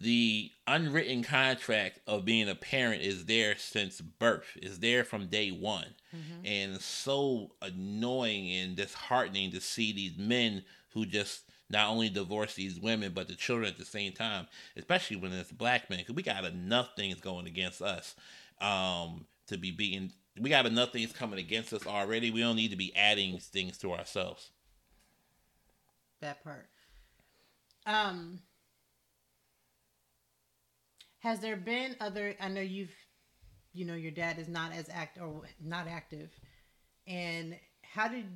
the 0.00 0.50
unwritten 0.66 1.24
contract 1.24 1.98
of 2.06 2.24
being 2.24 2.48
a 2.48 2.54
parent 2.54 3.02
is 3.02 3.24
there 3.24 3.56
since 3.58 4.00
birth. 4.00 4.56
Is 4.62 4.78
there 4.78 5.02
from 5.02 5.26
day 5.26 5.50
one. 5.50 5.94
Mm-hmm. 6.14 6.46
And 6.46 6.80
so 6.80 7.50
annoying 7.60 8.50
and 8.52 8.76
disheartening 8.76 9.50
to 9.52 9.60
see 9.60 9.92
these 9.92 10.16
men 10.16 10.62
who 10.94 11.04
just 11.04 11.42
not 11.68 11.88
only 11.88 12.08
divorce 12.08 12.54
these 12.54 12.78
women 12.78 13.12
but 13.12 13.28
the 13.28 13.34
children 13.34 13.68
at 13.68 13.76
the 13.76 13.84
same 13.84 14.12
time, 14.12 14.46
especially 14.76 15.16
when 15.16 15.32
it's 15.32 15.50
black 15.50 15.90
men, 15.90 15.98
because 15.98 16.14
we 16.14 16.22
got 16.22 16.44
enough 16.44 16.90
things 16.96 17.20
going 17.20 17.46
against 17.46 17.82
us 17.82 18.14
um, 18.60 19.26
to 19.48 19.58
be 19.58 19.72
beaten. 19.72 20.12
We 20.40 20.48
got 20.48 20.66
enough 20.66 20.92
things 20.92 21.12
coming 21.12 21.40
against 21.40 21.72
us 21.72 21.86
already. 21.86 22.30
We 22.30 22.40
don't 22.40 22.56
need 22.56 22.70
to 22.70 22.76
be 22.76 22.94
adding 22.94 23.38
things 23.38 23.76
to 23.78 23.92
ourselves. 23.92 24.50
That 26.20 26.42
part. 26.44 26.68
Um, 27.84 28.40
has 31.20 31.40
there 31.40 31.56
been 31.56 31.96
other? 32.00 32.34
I 32.40 32.48
know 32.48 32.60
you've, 32.60 32.94
you 33.72 33.84
know, 33.84 33.94
your 33.94 34.10
dad 34.10 34.38
is 34.38 34.48
not 34.48 34.72
as 34.72 34.88
act 34.88 35.18
or 35.20 35.42
not 35.62 35.86
active, 35.88 36.30
and 37.06 37.56
how 37.82 38.08
did 38.08 38.26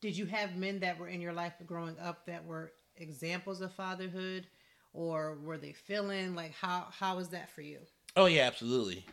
did 0.00 0.16
you 0.16 0.26
have 0.26 0.56
men 0.56 0.80
that 0.80 0.98
were 0.98 1.08
in 1.08 1.20
your 1.20 1.32
life 1.32 1.54
growing 1.66 1.98
up 1.98 2.26
that 2.26 2.44
were 2.44 2.72
examples 2.96 3.60
of 3.60 3.72
fatherhood? 3.72 4.46
Or 4.92 5.36
were 5.44 5.58
they 5.58 5.72
feeling 5.72 6.34
like 6.34 6.54
how 6.54 6.86
how 6.90 7.16
was 7.16 7.28
that 7.30 7.50
for 7.50 7.60
you? 7.60 7.78
Oh 8.16 8.26
yeah 8.26 8.46
absolutely. 8.46 9.04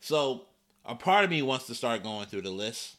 So 0.00 0.46
a 0.84 0.94
part 0.94 1.24
of 1.24 1.30
me 1.30 1.42
wants 1.42 1.66
to 1.66 1.74
start 1.74 2.02
going 2.02 2.26
through 2.26 2.42
the 2.42 2.50
list 2.50 2.96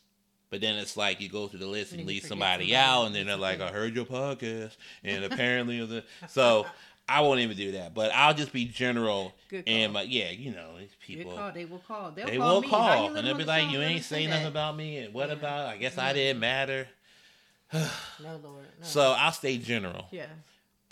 but 0.50 0.62
then 0.62 0.76
it's 0.76 0.96
like 0.96 1.20
you 1.20 1.28
go 1.28 1.48
through 1.48 1.60
the 1.60 1.68
list 1.68 1.92
and, 1.92 2.00
and 2.00 2.08
leave 2.08 2.24
somebody, 2.24 2.70
somebody, 2.72 2.76
out 2.76 3.06
and 3.06 3.16
then 3.16 3.28
they're 3.28 3.36
like 3.36 3.62
i 3.62 3.70
heard 3.70 3.96
your 3.96 4.06
podcast 4.06 4.76
and 5.04 5.24
apparently 5.24 5.84
the 5.86 6.04
so 6.30 6.66
I 7.08 7.22
won't 7.22 7.40
even 7.40 7.56
do 7.56 7.74
that, 7.74 7.94
but 7.94 8.12
I'll 8.14 8.34
just 8.34 8.52
be 8.52 8.66
general 8.66 9.34
and 9.68 9.94
like, 9.94 10.08
yeah, 10.10 10.32
you 10.32 10.52
know, 10.52 10.78
these 10.80 10.96
people. 11.00 11.36
Call, 11.36 11.52
they 11.52 11.66
will 11.66 11.80
call. 11.80 12.12
They'll 12.12 12.26
they 12.26 12.38
call 12.38 12.62
will 12.62 12.70
call, 12.70 13.16
and 13.16 13.28
they'll 13.28 13.38
be 13.38 13.44
like, 13.44 13.72
"You 13.72 13.82
ain't 13.82 14.04
say 14.04 14.26
nothing 14.26 14.48
about 14.48 14.76
me, 14.76 14.98
and 14.98 15.14
what 15.14 15.30
yeah. 15.30 15.36
about? 15.36 15.68
I 15.68 15.78
guess 15.78 15.94
mm-hmm. 15.94 16.02
I 16.02 16.14
didn't 16.14 16.40
matter." 16.40 16.88
no, 17.74 18.40
Lord. 18.44 18.66
No. 18.80 18.86
So 18.86 19.16
I'll 19.18 19.32
stay 19.32 19.58
general. 19.58 20.08
Yeah. 20.12 20.28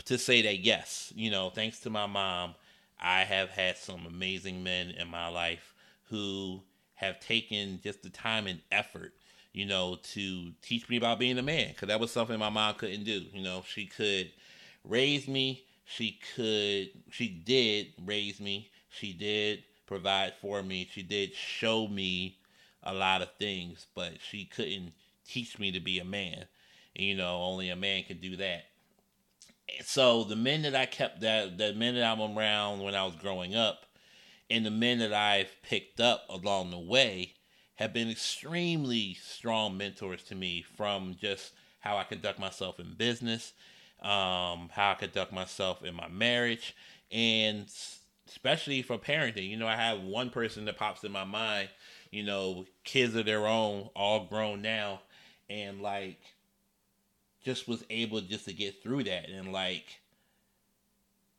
To 0.05 0.18
say 0.18 0.41
that 0.43 0.59
yes, 0.59 1.14
you 1.16 1.32
know, 1.32 1.49
thanks 1.49 1.80
to 1.82 1.89
my 1.89 2.05
mom, 2.05 2.55
I 2.99 3.22
have 3.22 3.49
had 3.49 3.78
some 3.78 4.05
amazing 4.05 4.64
men 4.64 4.91
in 4.91 5.07
my 5.07 5.30
life 5.30 5.74
who 6.09 6.61
have 6.95 7.20
taken 7.20 7.80
just 7.84 8.03
the 8.03 8.09
time 8.09 8.47
and 8.47 8.61
effort, 8.72 9.14
you 9.51 9.66
know, 9.66 9.97
to 10.03 10.51
teach 10.61 10.89
me 10.89 10.97
about 10.97 11.20
being 11.20 11.38
a 11.38 11.41
man. 11.41 11.70
Because 11.70 11.88
that 11.88 11.99
was 11.99 12.11
something 12.11 12.38
my 12.38 12.49
mom 12.49 12.76
couldn't 12.76 13.03
do. 13.03 13.24
You 13.34 13.43
know, 13.43 13.64
she 13.68 13.86
could 13.86 14.32
raise 14.84 15.28
me. 15.28 15.64
She 15.86 16.19
could. 16.36 16.91
She 17.11 17.27
did 17.27 17.93
raise 18.05 18.39
me. 18.39 18.69
She 18.89 19.13
did 19.13 19.63
provide 19.86 20.34
for 20.41 20.63
me. 20.63 20.89
She 20.91 21.03
did 21.03 21.34
show 21.34 21.88
me 21.88 22.38
a 22.84 22.93
lot 22.93 23.21
of 23.21 23.29
things, 23.39 23.88
but 23.95 24.13
she 24.21 24.45
couldn't 24.45 24.93
teach 25.27 25.59
me 25.59 25.71
to 25.71 25.79
be 25.79 25.99
a 25.99 26.05
man. 26.05 26.45
You 26.95 27.15
know, 27.15 27.41
only 27.41 27.69
a 27.69 27.75
man 27.75 28.03
can 28.03 28.19
do 28.19 28.36
that. 28.38 28.65
So 29.84 30.23
the 30.23 30.36
men 30.36 30.61
that 30.63 30.75
I 30.75 30.86
kept 30.86 31.21
that 31.21 31.57
the 31.57 31.73
men 31.73 31.95
that 31.95 32.03
I'm 32.03 32.38
around 32.38 32.81
when 32.81 32.95
I 32.95 33.05
was 33.05 33.15
growing 33.15 33.55
up, 33.55 33.86
and 34.49 34.65
the 34.65 34.71
men 34.71 34.99
that 34.99 35.13
I've 35.13 35.61
picked 35.63 35.99
up 35.99 36.25
along 36.29 36.71
the 36.71 36.79
way 36.79 37.34
have 37.75 37.93
been 37.93 38.09
extremely 38.09 39.15
strong 39.15 39.77
mentors 39.77 40.23
to 40.23 40.36
me 40.36 40.61
from 40.61 41.15
just 41.19 41.53
how 41.79 41.97
I 41.97 42.03
conduct 42.03 42.39
myself 42.39 42.79
in 42.79 42.93
business, 42.93 43.53
um, 44.04 44.70
how 44.72 44.91
I 44.91 44.95
conduct 44.99 45.32
myself 45.32 45.84
in 45.84 45.95
my 45.95 46.08
marriage, 46.08 46.76
and 47.12 47.66
especially 48.28 48.82
for 48.82 48.97
parenting. 48.97 49.49
You 49.49 49.58
know, 49.58 49.68
I 49.68 49.76
have 49.76 50.01
one 50.01 50.30
person 50.30 50.66
that 50.66 50.78
pops 50.78 51.04
in 51.04 51.12
my 51.12 51.24
mind, 51.24 51.70
you 52.12 52.24
know, 52.24 52.66
kids 52.84 53.16
of 53.16 53.26
their 53.26 53.47
own, 53.47 53.89
all 53.95 54.26
grown 54.26 54.62
now, 54.62 55.01
and 55.49 55.82
like 55.82 56.20
just 57.43 57.68
was 57.68 57.84
able 57.89 58.22
just 58.22 58.45
to 58.45 58.54
get 58.54 58.82
through 58.82 59.04
that 59.04 59.30
and 59.30 59.51
like 59.51 59.99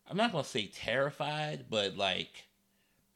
I'm 0.08 0.16
not 0.16 0.32
gonna 0.32 0.44
say 0.44 0.66
terrified, 0.66 1.66
but 1.70 1.96
like 1.96 2.44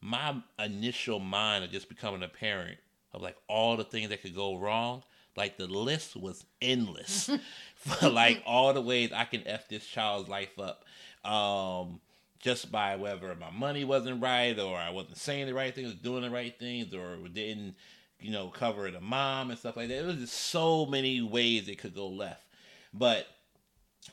my 0.01 0.35
initial 0.57 1.19
mind 1.19 1.63
of 1.63 1.71
just 1.71 1.89
becoming 1.89 2.23
a 2.23 2.27
parent 2.27 2.77
of 3.13 3.21
like 3.21 3.37
all 3.47 3.77
the 3.77 3.83
things 3.83 4.09
that 4.09 4.21
could 4.21 4.35
go 4.35 4.57
wrong, 4.57 5.03
like 5.35 5.57
the 5.57 5.67
list 5.67 6.15
was 6.15 6.45
endless 6.61 7.29
for 7.75 8.09
like 8.09 8.41
all 8.45 8.73
the 8.73 8.81
ways 8.81 9.11
I 9.13 9.25
can 9.25 9.47
f 9.47 9.67
this 9.67 9.85
child's 9.85 10.29
life 10.29 10.57
up, 10.59 10.83
um, 11.29 11.99
just 12.39 12.71
by 12.71 12.95
whether 12.95 13.33
my 13.35 13.51
money 13.51 13.83
wasn't 13.83 14.21
right 14.21 14.57
or 14.57 14.77
I 14.77 14.89
wasn't 14.89 15.17
saying 15.17 15.47
the 15.47 15.53
right 15.53 15.73
things, 15.73 15.93
doing 15.95 16.23
the 16.23 16.29
right 16.29 16.57
things, 16.57 16.93
or 16.93 17.17
didn't, 17.33 17.75
you 18.19 18.31
know, 18.31 18.47
cover 18.47 18.89
the 18.89 19.01
mom 19.01 19.49
and 19.49 19.59
stuff 19.59 19.77
like 19.77 19.89
that. 19.89 20.03
It 20.03 20.05
was 20.05 20.17
just 20.17 20.33
so 20.33 20.85
many 20.85 21.21
ways 21.21 21.67
it 21.67 21.79
could 21.79 21.95
go 21.95 22.07
left. 22.07 22.45
But 22.93 23.27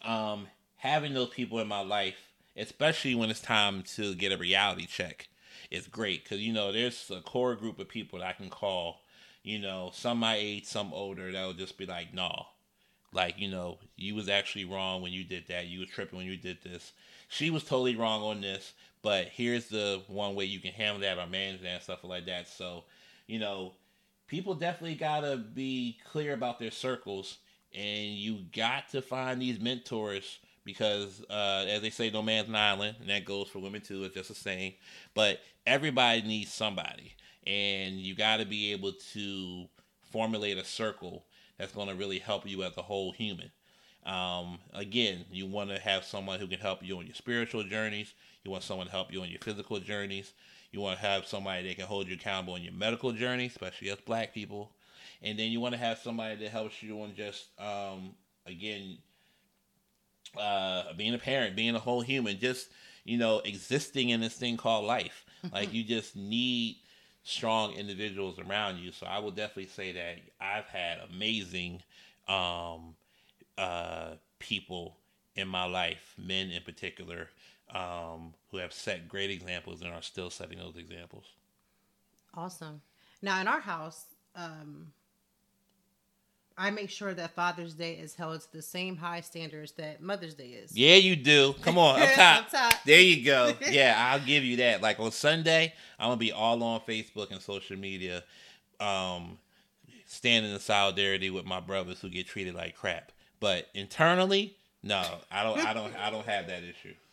um, 0.04 0.46
having 0.76 1.14
those 1.14 1.30
people 1.30 1.58
in 1.60 1.68
my 1.68 1.80
life, 1.80 2.32
especially 2.56 3.14
when 3.14 3.30
it's 3.30 3.40
time 3.40 3.82
to 3.94 4.14
get 4.14 4.32
a 4.32 4.36
reality 4.36 4.86
check, 4.86 5.28
is 5.70 5.86
great 5.86 6.22
because 6.24 6.40
you 6.40 6.52
know 6.52 6.72
there's 6.72 7.10
a 7.10 7.20
core 7.20 7.54
group 7.54 7.78
of 7.78 7.88
people 7.88 8.18
that 8.18 8.28
I 8.28 8.32
can 8.32 8.50
call. 8.50 9.00
You 9.46 9.60
know, 9.60 9.92
some 9.94 10.18
my 10.18 10.34
age, 10.34 10.64
some 10.64 10.92
older. 10.92 11.30
That 11.30 11.46
will 11.46 11.52
just 11.54 11.78
be 11.78 11.86
like, 11.86 12.12
no, 12.12 12.46
like 13.12 13.38
you 13.38 13.48
know, 13.48 13.78
you 13.96 14.16
was 14.16 14.28
actually 14.28 14.64
wrong 14.64 15.02
when 15.02 15.12
you 15.12 15.22
did 15.22 15.46
that. 15.46 15.68
You 15.68 15.78
was 15.78 15.88
tripping 15.88 16.18
when 16.18 16.26
you 16.26 16.36
did 16.36 16.58
this. 16.64 16.92
She 17.28 17.50
was 17.50 17.62
totally 17.62 17.94
wrong 17.94 18.22
on 18.22 18.40
this, 18.40 18.72
but 19.02 19.26
here's 19.28 19.68
the 19.68 20.02
one 20.08 20.34
way 20.34 20.46
you 20.46 20.58
can 20.58 20.72
handle 20.72 21.00
that 21.02 21.18
or 21.18 21.28
manage 21.28 21.62
that 21.62 21.68
and 21.68 21.82
stuff 21.82 22.02
like 22.02 22.26
that. 22.26 22.48
So, 22.48 22.86
you 23.28 23.38
know, 23.38 23.74
people 24.26 24.52
definitely 24.54 24.96
gotta 24.96 25.36
be 25.36 25.96
clear 26.10 26.34
about 26.34 26.58
their 26.58 26.72
circles, 26.72 27.38
and 27.72 28.14
you 28.14 28.46
got 28.52 28.88
to 28.90 29.00
find 29.00 29.40
these 29.40 29.60
mentors 29.60 30.40
because, 30.64 31.24
uh, 31.30 31.66
as 31.68 31.82
they 31.82 31.90
say, 31.90 32.10
no 32.10 32.20
man's 32.20 32.48
an 32.48 32.56
island, 32.56 32.96
and 33.00 33.08
that 33.10 33.24
goes 33.24 33.46
for 33.46 33.60
women 33.60 33.80
too. 33.80 34.02
It's 34.02 34.16
just 34.16 34.28
the 34.28 34.34
same. 34.34 34.72
But 35.14 35.40
everybody 35.64 36.22
needs 36.22 36.52
somebody, 36.52 37.14
and 37.46 37.96
you 37.96 38.14
got 38.14 38.38
to 38.38 38.44
be 38.44 38.72
able 38.72 38.92
to 39.12 39.66
formulate 40.10 40.58
a 40.58 40.64
circle 40.64 41.24
that's 41.58 41.72
going 41.72 41.88
to 41.88 41.94
really 41.94 42.18
help 42.18 42.46
you 42.46 42.62
as 42.62 42.76
a 42.76 42.82
whole 42.82 43.12
human. 43.12 43.50
Um, 44.04 44.58
again, 44.72 45.24
you 45.30 45.46
want 45.46 45.70
to 45.70 45.78
have 45.78 46.04
someone 46.04 46.38
who 46.38 46.46
can 46.46 46.60
help 46.60 46.82
you 46.82 46.98
on 46.98 47.06
your 47.06 47.14
spiritual 47.14 47.64
journeys. 47.64 48.14
You 48.44 48.50
want 48.50 48.62
someone 48.62 48.86
to 48.86 48.92
help 48.92 49.12
you 49.12 49.22
on 49.22 49.28
your 49.28 49.40
physical 49.40 49.80
journeys. 49.80 50.32
You 50.70 50.80
want 50.80 50.98
to 51.00 51.06
have 51.06 51.26
somebody 51.26 51.66
that 51.68 51.76
can 51.76 51.86
hold 51.86 52.06
you 52.06 52.14
accountable 52.14 52.54
on 52.54 52.62
your 52.62 52.72
medical 52.72 53.12
journey, 53.12 53.46
especially 53.46 53.90
as 53.90 53.98
black 54.00 54.32
people. 54.32 54.70
And 55.22 55.38
then 55.38 55.50
you 55.50 55.60
want 55.60 55.74
to 55.74 55.80
have 55.80 55.98
somebody 55.98 56.36
that 56.36 56.50
helps 56.50 56.82
you 56.82 57.00
on 57.02 57.14
just, 57.16 57.48
um, 57.58 58.14
again, 58.44 58.98
uh, 60.38 60.92
being 60.96 61.14
a 61.14 61.18
parent, 61.18 61.56
being 61.56 61.74
a 61.74 61.80
whole 61.80 62.00
human, 62.00 62.38
just, 62.38 62.68
you 63.04 63.16
know, 63.16 63.40
existing 63.40 64.10
in 64.10 64.20
this 64.20 64.34
thing 64.34 64.56
called 64.56 64.84
life. 64.84 65.24
like 65.52 65.72
you 65.72 65.82
just 65.82 66.14
need 66.14 66.76
strong 67.26 67.72
individuals 67.72 68.38
around 68.38 68.78
you. 68.78 68.92
So 68.92 69.04
I 69.04 69.18
will 69.18 69.32
definitely 69.32 69.66
say 69.66 69.90
that 69.92 70.18
I've 70.40 70.66
had 70.66 71.00
amazing 71.10 71.82
um, 72.28 72.94
uh, 73.58 74.10
people 74.38 74.96
in 75.34 75.48
my 75.48 75.64
life, 75.64 76.14
men 76.16 76.50
in 76.50 76.62
particular, 76.62 77.28
um, 77.74 78.32
who 78.50 78.58
have 78.58 78.72
set 78.72 79.08
great 79.08 79.30
examples 79.30 79.82
and 79.82 79.92
are 79.92 80.02
still 80.02 80.30
setting 80.30 80.58
those 80.58 80.76
examples. 80.76 81.24
Awesome. 82.32 82.80
Now, 83.20 83.40
in 83.40 83.48
our 83.48 83.60
house, 83.60 84.04
um, 84.36 84.92
I 86.58 86.70
make 86.70 86.88
sure 86.88 87.12
that 87.12 87.32
Father's 87.34 87.74
Day 87.74 87.94
is 87.94 88.14
held 88.14 88.40
to 88.40 88.52
the 88.52 88.62
same 88.62 88.96
high 88.96 89.20
standards 89.20 89.72
that 89.72 90.00
Mother's 90.00 90.34
Day 90.34 90.48
is. 90.48 90.74
Yeah, 90.76 90.94
you 90.94 91.14
do. 91.14 91.54
Come 91.60 91.76
on, 91.76 92.00
up 92.00 92.08
top. 92.14 92.38
Up 92.44 92.50
top. 92.50 92.74
There 92.84 93.00
you 93.00 93.24
go. 93.24 93.52
Yeah, 93.70 93.94
I'll 93.98 94.24
give 94.24 94.42
you 94.42 94.56
that. 94.58 94.80
Like 94.80 94.98
on 94.98 95.12
Sunday, 95.12 95.74
I'm 95.98 96.06
gonna 96.08 96.16
be 96.16 96.32
all 96.32 96.62
on 96.62 96.80
Facebook 96.80 97.30
and 97.30 97.40
social 97.40 97.76
media, 97.76 98.22
um, 98.80 99.38
standing 100.06 100.52
in 100.52 100.58
solidarity 100.60 101.28
with 101.28 101.44
my 101.44 101.60
brothers 101.60 102.00
who 102.00 102.08
get 102.08 102.26
treated 102.26 102.54
like 102.54 102.74
crap. 102.74 103.12
But 103.38 103.68
internally, 103.74 104.56
no, 104.82 105.02
I 105.30 105.42
don't. 105.42 105.58
I 105.58 105.74
don't. 105.74 105.94
I 105.96 106.10
don't 106.10 106.26
have 106.26 106.46
that 106.48 106.62
issue. 106.62 106.94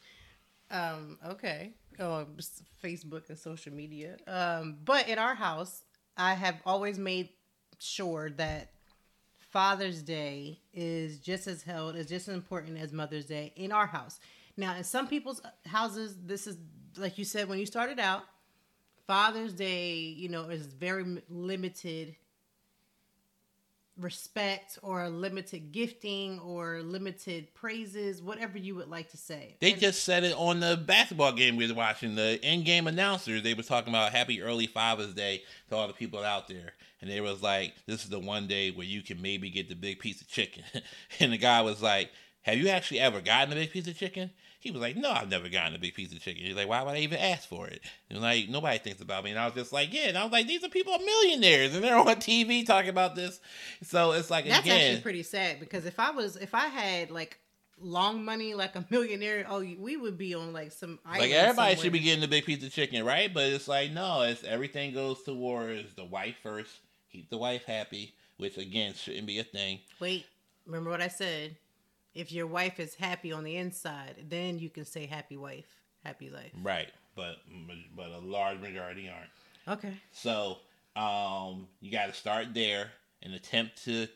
Um, 0.71 1.19
okay. 1.27 1.69
Oh, 1.99 2.25
Facebook 2.83 3.29
and 3.29 3.37
social 3.37 3.71
media. 3.71 4.17
Um, 4.27 4.77
but 4.83 5.07
in 5.07 5.19
our 5.19 5.35
house, 5.35 5.83
I 6.17 6.33
have 6.33 6.55
always 6.65 6.97
made 6.97 7.29
sure 7.77 8.31
that 8.37 8.69
Father's 9.53 10.01
Day 10.01 10.59
is 10.73 11.19
just 11.19 11.45
as 11.45 11.61
held, 11.61 11.95
is 11.95 12.07
just 12.07 12.27
as 12.27 12.33
important 12.33 12.79
as 12.79 12.91
Mother's 12.91 13.27
Day 13.27 13.53
in 13.55 13.71
our 13.71 13.85
house. 13.85 14.19
Now, 14.57 14.75
in 14.75 14.83
some 14.83 15.07
people's 15.07 15.41
houses, 15.67 16.17
this 16.25 16.47
is 16.47 16.57
like 16.97 17.19
you 17.19 17.23
said 17.23 17.47
when 17.47 17.59
you 17.59 17.67
started 17.67 17.99
out. 17.99 18.23
Father's 19.05 19.53
Day, 19.53 19.93
you 19.93 20.27
know, 20.27 20.45
is 20.45 20.65
very 20.65 21.21
limited 21.29 22.15
respect 23.97 24.79
or 24.81 25.07
limited 25.09 25.71
gifting 25.71 26.39
or 26.39 26.81
limited 26.81 27.53
praises, 27.53 28.21
whatever 28.21 28.57
you 28.57 28.75
would 28.75 28.89
like 28.89 29.09
to 29.11 29.17
say. 29.17 29.55
They 29.59 29.73
And- 29.73 29.81
just 29.81 30.03
said 30.03 30.23
it 30.23 30.33
on 30.35 30.59
the 30.59 30.75
basketball 30.77 31.31
game 31.33 31.55
we 31.55 31.63
was 31.65 31.73
watching. 31.73 32.15
The 32.15 32.39
in-game 32.45 32.87
announcers 32.87 33.43
they 33.43 33.53
were 33.53 33.63
talking 33.63 33.89
about 33.93 34.11
Happy 34.11 34.41
Early 34.41 34.67
Father's 34.67 35.13
Day 35.13 35.43
to 35.69 35.75
all 35.75 35.87
the 35.87 35.93
people 35.93 36.23
out 36.23 36.47
there, 36.47 36.73
and 37.01 37.09
they 37.09 37.21
was 37.21 37.41
like, 37.43 37.73
"This 37.85 38.03
is 38.03 38.09
the 38.09 38.19
one 38.19 38.47
day 38.47 38.71
where 38.71 38.85
you 38.87 39.01
can 39.01 39.21
maybe 39.21 39.49
get 39.49 39.69
the 39.69 39.75
big 39.75 39.99
piece 39.99 40.21
of 40.21 40.27
chicken." 40.27 40.63
and 41.19 41.31
the 41.31 41.37
guy 41.37 41.61
was 41.61 41.81
like, 41.81 42.11
"Have 42.41 42.57
you 42.57 42.69
actually 42.69 42.99
ever 42.99 43.21
gotten 43.21 43.51
a 43.53 43.55
big 43.55 43.71
piece 43.71 43.87
of 43.87 43.97
chicken?" 43.97 44.31
He 44.63 44.71
was 44.71 44.79
like, 44.79 44.95
"No, 44.95 45.11
I've 45.11 45.29
never 45.29 45.49
gotten 45.49 45.75
a 45.75 45.77
big 45.77 45.93
piece 45.93 46.13
of 46.13 46.21
chicken." 46.21 46.45
He's 46.45 46.55
like, 46.55 46.69
"Why 46.69 46.81
would 46.81 46.95
I 46.95 46.99
even 46.99 47.19
ask 47.19 47.49
for 47.49 47.67
it?" 47.67 47.81
And 48.09 48.21
like, 48.21 48.47
nobody 48.47 48.77
thinks 48.77 49.01
about 49.01 49.25
me. 49.25 49.31
And 49.31 49.39
I 49.39 49.45
was 49.45 49.55
just 49.55 49.73
like, 49.73 49.93
"Yeah." 49.93 50.07
And 50.07 50.17
I 50.17 50.23
was 50.23 50.31
like, 50.31 50.47
"These 50.47 50.63
are 50.63 50.69
people 50.69 50.97
millionaires, 50.97 51.75
and 51.75 51.83
they're 51.83 51.97
on 51.97 52.05
TV 52.15 52.65
talking 52.65 52.89
about 52.89 53.13
this." 53.13 53.41
So 53.83 54.13
it's 54.13 54.31
like 54.31 54.45
That's 54.45 54.65
again, 54.65 54.79
actually 54.79 55.01
pretty 55.01 55.23
sad 55.23 55.59
because 55.59 55.85
if 55.85 55.99
I 55.99 56.11
was 56.11 56.37
if 56.37 56.55
I 56.55 56.67
had 56.67 57.11
like 57.11 57.39
long 57.81 58.23
money 58.23 58.53
like 58.53 58.77
a 58.77 58.85
millionaire, 58.89 59.45
oh, 59.49 59.59
we 59.59 59.97
would 59.97 60.17
be 60.17 60.33
on 60.33 60.53
like 60.53 60.71
some 60.71 60.97
Like 61.05 61.31
everybody 61.31 61.75
should 61.75 61.91
be 61.91 61.99
getting 61.99 62.23
a 62.23 62.29
big 62.29 62.45
piece 62.45 62.63
of 62.63 62.71
chicken, 62.71 63.03
right? 63.03 63.33
But 63.33 63.47
it's 63.47 63.67
like 63.67 63.91
no, 63.91 64.21
it's 64.21 64.45
everything 64.45 64.93
goes 64.93 65.21
towards 65.23 65.93
the 65.95 66.05
wife 66.05 66.35
first. 66.41 66.71
Keep 67.11 67.29
the 67.29 67.37
wife 67.37 67.65
happy, 67.65 68.13
which 68.37 68.57
again 68.57 68.93
shouldn't 68.93 69.27
be 69.27 69.39
a 69.39 69.43
thing. 69.43 69.79
Wait, 69.99 70.25
remember 70.65 70.89
what 70.89 71.01
I 71.01 71.09
said? 71.09 71.57
If 72.13 72.31
your 72.31 72.47
wife 72.47 72.79
is 72.79 72.95
happy 72.95 73.31
on 73.31 73.43
the 73.43 73.55
inside, 73.55 74.25
then 74.29 74.59
you 74.59 74.69
can 74.69 74.85
say 74.85 75.05
happy 75.05 75.37
wife, 75.37 75.67
happy 76.03 76.29
life. 76.29 76.51
Right. 76.61 76.89
But 77.15 77.37
but 77.95 78.09
a 78.09 78.19
large 78.19 78.59
majority 78.59 79.09
aren't. 79.09 79.79
Okay. 79.79 79.93
So 80.11 80.57
um 80.95 81.67
you 81.79 81.91
gotta 81.91 82.13
start 82.13 82.53
there 82.53 82.91
and 83.21 83.33
attempt 83.33 83.83
to 83.85 84.07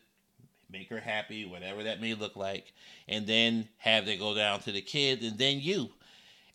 make 0.70 0.90
her 0.90 1.00
happy, 1.00 1.46
whatever 1.46 1.84
that 1.84 2.02
may 2.02 2.14
look 2.14 2.36
like, 2.36 2.74
and 3.08 3.26
then 3.26 3.68
have 3.78 4.06
they 4.06 4.18
go 4.18 4.36
down 4.36 4.60
to 4.62 4.72
the 4.72 4.82
kids 4.82 5.26
and 5.26 5.38
then 5.38 5.60
you. 5.60 5.90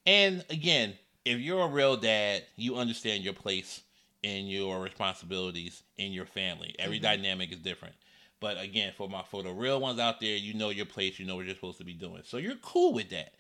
And 0.07 0.45
again, 0.51 0.95
if 1.25 1.39
you're 1.39 1.63
a 1.63 1.69
real 1.69 1.97
dad, 1.97 2.43
you 2.57 2.77
understand 2.77 3.25
your 3.25 3.33
place 3.33 3.83
and 4.25 4.49
your 4.49 4.81
responsibilities 4.81 5.83
in 5.97 6.13
your 6.13 6.27
family. 6.27 6.75
Every 6.79 6.99
dynamic 6.99 7.53
is 7.53 7.59
different. 7.59 7.95
But 8.43 8.61
again, 8.61 8.93
for 8.97 9.09
my 9.09 9.23
for 9.23 9.45
the 9.45 9.53
real 9.53 9.81
ones 9.81 10.01
out 10.01 10.19
there, 10.19 10.37
you 10.37 10.53
know 10.53 10.71
your 10.71 10.85
place, 10.85 11.21
you 11.21 11.25
know 11.25 11.37
what 11.37 11.47
you're 11.47 11.55
supposed 11.55 11.79
to 11.79 11.85
be 11.85 11.93
doing. 11.95 12.23
So 12.25 12.39
you're 12.39 12.57
cool 12.57 12.93
with 12.93 13.11
that. 13.11 13.35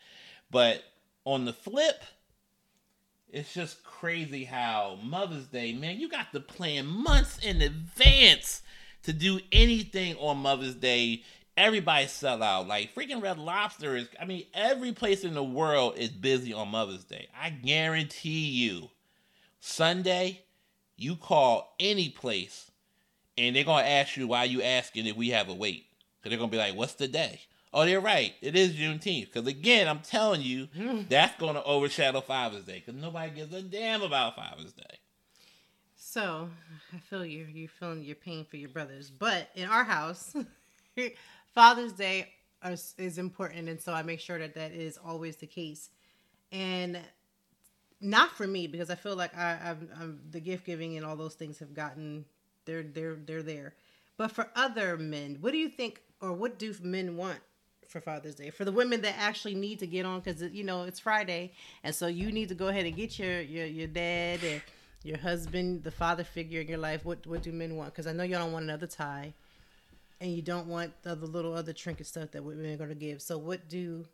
But 0.48 0.84
on 1.24 1.44
the 1.44 1.52
flip, 1.52 2.04
it's 3.28 3.52
just 3.52 3.82
crazy 3.82 4.44
how 4.44 5.00
Mother's 5.02 5.48
Day, 5.48 5.72
man, 5.72 5.98
you 5.98 6.08
got 6.08 6.30
to 6.32 6.40
plan 6.40 6.86
months 6.86 7.40
in 7.40 7.60
advance 7.62 8.62
to 9.02 9.12
do 9.12 9.40
anything 9.50 10.14
on 10.18 10.38
Mother's 10.38 10.76
Day. 10.76 11.24
Everybody 11.56 12.06
sell 12.06 12.40
out. 12.40 12.68
Like 12.68 12.94
freaking 12.94 13.20
Red 13.20 13.40
Lobster 13.40 13.96
is, 13.96 14.08
I 14.20 14.24
mean, 14.24 14.46
every 14.54 14.92
place 14.92 15.24
in 15.24 15.34
the 15.34 15.42
world 15.42 15.94
is 15.96 16.10
busy 16.10 16.52
on 16.52 16.68
Mother's 16.68 17.02
Day. 17.02 17.26
I 17.36 17.50
guarantee 17.50 18.46
you, 18.50 18.90
Sunday, 19.58 20.42
you 20.96 21.16
call 21.16 21.74
any 21.80 22.08
place 22.08 22.70
and 23.38 23.56
they're 23.56 23.64
going 23.64 23.84
to 23.84 23.90
ask 23.90 24.16
you 24.16 24.28
why 24.28 24.44
you 24.44 24.62
asking 24.62 25.06
if 25.06 25.16
we 25.16 25.30
have 25.30 25.48
a 25.48 25.54
wait. 25.54 25.86
So 26.22 26.28
they're 26.28 26.38
going 26.38 26.50
to 26.50 26.54
be 26.54 26.58
like, 26.58 26.76
what's 26.76 26.94
the 26.94 27.08
day? 27.08 27.40
Oh, 27.74 27.86
they're 27.86 28.00
right. 28.00 28.34
It 28.42 28.54
is 28.54 28.74
Juneteenth. 28.74 29.32
Because 29.32 29.46
again, 29.46 29.88
I'm 29.88 30.00
telling 30.00 30.42
you, 30.42 30.66
hmm. 30.76 31.02
that's 31.08 31.38
going 31.38 31.54
to 31.54 31.64
overshadow 31.64 32.20
Father's 32.20 32.64
Day. 32.64 32.82
Because 32.84 33.00
nobody 33.00 33.30
gives 33.30 33.52
a 33.54 33.62
damn 33.62 34.02
about 34.02 34.36
Father's 34.36 34.72
Day. 34.72 34.98
So 35.96 36.50
I 36.92 36.98
feel 36.98 37.24
you. 37.24 37.46
You're 37.50 37.68
feeling 37.68 38.02
your 38.02 38.16
pain 38.16 38.44
for 38.44 38.56
your 38.56 38.68
brothers, 38.68 39.10
but 39.10 39.48
in 39.54 39.66
our 39.66 39.84
house, 39.84 40.36
Father's 41.54 41.92
Day 41.92 42.28
is, 42.62 42.94
is 42.98 43.16
important, 43.16 43.68
and 43.70 43.80
so 43.80 43.94
I 43.94 44.02
make 44.02 44.20
sure 44.20 44.38
that 44.38 44.54
that 44.56 44.72
is 44.72 44.98
always 45.02 45.36
the 45.36 45.46
case. 45.46 45.88
And 46.50 46.98
not 48.02 48.32
for 48.32 48.46
me 48.46 48.66
because 48.66 48.90
I 48.90 48.94
feel 48.96 49.16
like 49.16 49.34
I, 49.36 49.58
I'm, 49.64 49.88
I'm 49.98 50.20
the 50.30 50.40
gift 50.40 50.66
giving 50.66 50.96
and 50.96 51.06
all 51.06 51.16
those 51.16 51.34
things 51.34 51.60
have 51.60 51.72
gotten 51.72 52.24
they're 52.64 52.82
they're 52.82 53.16
they're 53.16 53.42
there. 53.42 53.74
But 54.16 54.30
for 54.30 54.48
other 54.54 54.96
men, 54.96 55.38
what 55.40 55.52
do 55.52 55.58
you 55.58 55.68
think, 55.68 56.00
or 56.20 56.32
what 56.32 56.58
do 56.58 56.74
men 56.82 57.16
want 57.16 57.38
for 57.88 58.00
Father's 58.00 58.34
Day? 58.34 58.50
For 58.50 58.64
the 58.64 58.72
women 58.72 59.00
that 59.02 59.14
actually 59.18 59.54
need 59.54 59.78
to 59.80 59.86
get 59.86 60.04
on, 60.04 60.20
because 60.20 60.42
you 60.42 60.64
know 60.64 60.84
it's 60.84 61.00
Friday, 61.00 61.52
and 61.82 61.94
so 61.94 62.06
you 62.06 62.30
need 62.30 62.48
to 62.50 62.54
go 62.54 62.68
ahead 62.68 62.86
and 62.86 62.94
get 62.94 63.18
your 63.18 63.40
your 63.40 63.66
your 63.66 63.88
dad 63.88 64.40
and 64.44 64.62
your 65.02 65.18
husband, 65.18 65.82
the 65.82 65.90
father 65.90 66.22
figure 66.24 66.60
in 66.60 66.68
your 66.68 66.78
life. 66.78 67.04
What 67.04 67.26
what 67.26 67.42
do 67.42 67.52
men 67.52 67.76
want? 67.76 67.92
Because 67.92 68.06
I 68.06 68.12
know 68.12 68.22
y'all 68.22 68.40
don't 68.40 68.52
want 68.52 68.64
another 68.64 68.86
tie, 68.86 69.32
and 70.20 70.32
you 70.32 70.42
don't 70.42 70.66
want 70.66 70.92
the 71.02 71.12
other 71.12 71.26
little 71.26 71.54
other 71.54 71.72
trinket 71.72 72.06
stuff 72.06 72.30
that 72.32 72.44
women 72.44 72.72
are 72.72 72.76
gonna 72.76 72.94
give. 72.94 73.20
So 73.22 73.38
what 73.38 73.68
do 73.68 74.04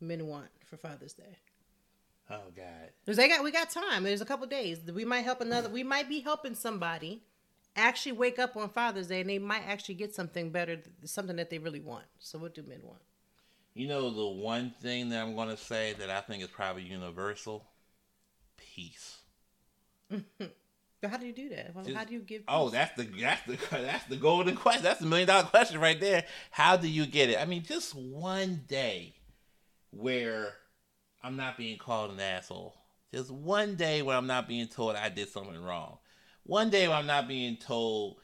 men 0.00 0.26
want 0.26 0.48
for 0.64 0.76
Father's 0.76 1.12
Day? 1.12 1.38
Oh, 2.28 2.50
God. 2.56 2.90
Because 3.04 3.16
they 3.16 3.28
got 3.28 3.44
we 3.44 3.52
got 3.52 3.70
time. 3.70 4.02
There's 4.02 4.20
a 4.20 4.24
couple 4.26 4.46
days. 4.46 4.80
We 4.92 5.04
might 5.04 5.22
help 5.22 5.40
another. 5.40 5.68
We 5.68 5.82
might 5.82 6.08
be 6.08 6.20
helping 6.20 6.54
somebody 6.54 7.22
actually 7.76 8.12
wake 8.12 8.38
up 8.38 8.56
on 8.56 8.68
Father's 8.70 9.08
Day, 9.08 9.20
and 9.20 9.30
they 9.30 9.38
might 9.38 9.62
actually 9.66 9.94
get 9.94 10.14
something 10.14 10.50
better, 10.50 10.80
something 11.04 11.36
that 11.36 11.50
they 11.50 11.58
really 11.58 11.80
want. 11.80 12.04
So 12.18 12.38
what 12.38 12.54
do 12.54 12.62
men 12.62 12.80
want? 12.82 13.02
You 13.74 13.88
know, 13.88 14.10
the 14.10 14.26
one 14.26 14.72
thing 14.80 15.10
that 15.10 15.22
I'm 15.22 15.34
going 15.34 15.50
to 15.50 15.56
say 15.56 15.94
that 15.98 16.08
I 16.08 16.20
think 16.22 16.42
is 16.42 16.48
probably 16.48 16.82
universal 16.82 17.66
peace. 18.56 19.18
But 21.00 21.10
how 21.10 21.18
do 21.18 21.26
you 21.26 21.32
do 21.32 21.48
that? 21.50 21.74
Well, 21.74 21.84
how 21.94 22.04
do 22.04 22.14
you 22.14 22.20
give? 22.20 22.42
Oh, 22.48 22.70
that's 22.70 22.96
the 22.96 23.04
that's 23.04 23.42
the 23.46 23.58
that's 23.70 24.06
the 24.06 24.16
golden 24.16 24.56
question. 24.56 24.82
That's 24.82 25.00
the 25.00 25.06
million 25.06 25.28
dollar 25.28 25.44
question 25.44 25.78
right 25.78 26.00
there. 26.00 26.24
How 26.50 26.76
do 26.76 26.88
you 26.88 27.06
get 27.06 27.28
it? 27.30 27.38
I 27.38 27.44
mean, 27.44 27.62
just 27.62 27.94
one 27.94 28.64
day 28.66 29.14
where 29.90 30.54
I'm 31.22 31.36
not 31.36 31.58
being 31.58 31.78
called 31.78 32.12
an 32.12 32.20
asshole. 32.20 32.74
Just 33.12 33.30
one 33.30 33.76
day 33.76 34.02
where 34.02 34.16
I'm 34.16 34.26
not 34.26 34.48
being 34.48 34.68
told 34.68 34.96
I 34.96 35.08
did 35.08 35.28
something 35.28 35.62
wrong. 35.62 35.98
One 36.46 36.70
day 36.70 36.90
I'm 36.90 37.06
not 37.06 37.28
being 37.28 37.56
told 37.56 38.16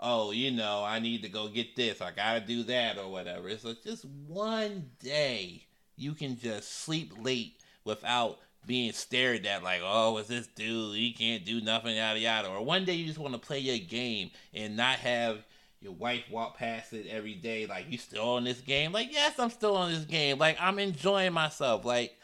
oh, 0.00 0.30
you 0.30 0.50
know, 0.50 0.84
I 0.84 0.98
need 0.98 1.22
to 1.22 1.28
go 1.28 1.48
get 1.48 1.74
this, 1.76 2.00
I 2.00 2.12
gotta 2.12 2.40
do 2.40 2.62
that, 2.64 2.98
or 2.98 3.10
whatever. 3.10 3.48
It's 3.48 3.64
like 3.64 3.82
just 3.82 4.04
one 4.26 4.90
day 5.02 5.66
you 5.96 6.12
can 6.14 6.38
just 6.38 6.72
sleep 6.82 7.12
late 7.20 7.60
without 7.84 8.38
being 8.66 8.92
stared 8.92 9.46
at 9.46 9.62
like, 9.62 9.80
oh, 9.82 10.18
is 10.18 10.28
this 10.28 10.46
dude? 10.46 10.96
He 10.96 11.12
can't 11.12 11.44
do 11.44 11.60
nothing, 11.60 11.96
yada 11.96 12.18
yada. 12.18 12.48
Or 12.48 12.64
one 12.64 12.84
day 12.84 12.94
you 12.94 13.06
just 13.06 13.18
want 13.18 13.34
to 13.34 13.40
play 13.40 13.58
your 13.58 13.78
game 13.78 14.30
and 14.54 14.76
not 14.76 14.98
have 14.98 15.38
your 15.80 15.92
wife 15.92 16.24
walk 16.30 16.58
past 16.58 16.92
it 16.92 17.06
every 17.08 17.34
day 17.34 17.66
like, 17.66 17.90
you 17.90 17.98
still 17.98 18.30
on 18.30 18.44
this 18.44 18.60
game? 18.60 18.92
Like, 18.92 19.12
yes, 19.12 19.38
I'm 19.38 19.50
still 19.50 19.76
on 19.76 19.92
this 19.92 20.04
game. 20.04 20.38
Like, 20.38 20.58
I'm 20.60 20.78
enjoying 20.78 21.32
myself. 21.32 21.84
Like, 21.84 22.16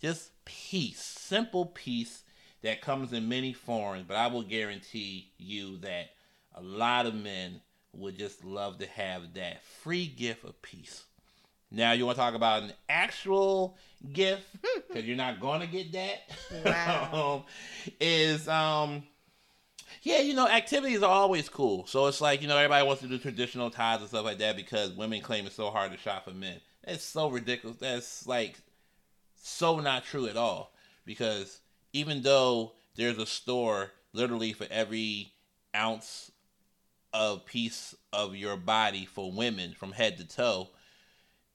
just 0.00 0.30
peace, 0.44 1.00
simple 1.00 1.66
peace 1.66 2.22
that 2.68 2.82
comes 2.82 3.12
in 3.12 3.28
many 3.28 3.52
forms. 3.52 4.04
But 4.06 4.16
I 4.16 4.26
will 4.26 4.42
guarantee 4.42 5.32
you 5.38 5.78
that 5.78 6.10
a 6.54 6.62
lot 6.62 7.06
of 7.06 7.14
men 7.14 7.60
would 7.94 8.18
just 8.18 8.44
love 8.44 8.78
to 8.78 8.86
have 8.86 9.34
that 9.34 9.64
free 9.64 10.06
gift 10.06 10.44
of 10.44 10.60
peace. 10.60 11.04
Now 11.70 11.92
you 11.92 12.06
want 12.06 12.16
to 12.16 12.22
talk 12.22 12.34
about 12.34 12.62
an 12.62 12.72
actual 12.88 13.76
gift 14.12 14.46
because 14.88 15.04
you're 15.04 15.16
not 15.16 15.40
going 15.40 15.60
to 15.60 15.66
get 15.66 15.92
that. 15.92 16.30
Wow. 16.64 17.44
um, 17.86 17.92
is 18.00 18.46
um, 18.48 19.02
yeah, 20.02 20.20
you 20.20 20.34
know, 20.34 20.46
activities 20.46 21.02
are 21.02 21.10
always 21.10 21.48
cool. 21.48 21.86
So 21.86 22.06
it's 22.06 22.20
like 22.20 22.42
you 22.42 22.48
know 22.48 22.56
everybody 22.56 22.86
wants 22.86 23.02
to 23.02 23.08
do 23.08 23.18
traditional 23.18 23.70
ties 23.70 24.00
and 24.00 24.08
stuff 24.08 24.24
like 24.24 24.38
that 24.38 24.56
because 24.56 24.92
women 24.92 25.20
claim 25.20 25.46
it's 25.46 25.56
so 25.56 25.70
hard 25.70 25.92
to 25.92 25.98
shop 25.98 26.24
for 26.24 26.32
men. 26.32 26.60
It's 26.84 27.04
so 27.04 27.28
ridiculous. 27.28 27.78
That's 27.78 28.26
like 28.26 28.58
so 29.42 29.80
not 29.80 30.04
true 30.04 30.26
at 30.26 30.36
all 30.36 30.72
because 31.04 31.60
even 31.92 32.22
though 32.22 32.72
there's 32.96 33.18
a 33.18 33.26
store 33.26 33.92
literally 34.12 34.52
for 34.52 34.66
every 34.70 35.32
ounce 35.74 36.30
of 37.12 37.44
piece 37.46 37.94
of 38.12 38.34
your 38.34 38.56
body 38.56 39.06
for 39.06 39.32
women 39.32 39.72
from 39.72 39.92
head 39.92 40.18
to 40.18 40.24
toe 40.24 40.68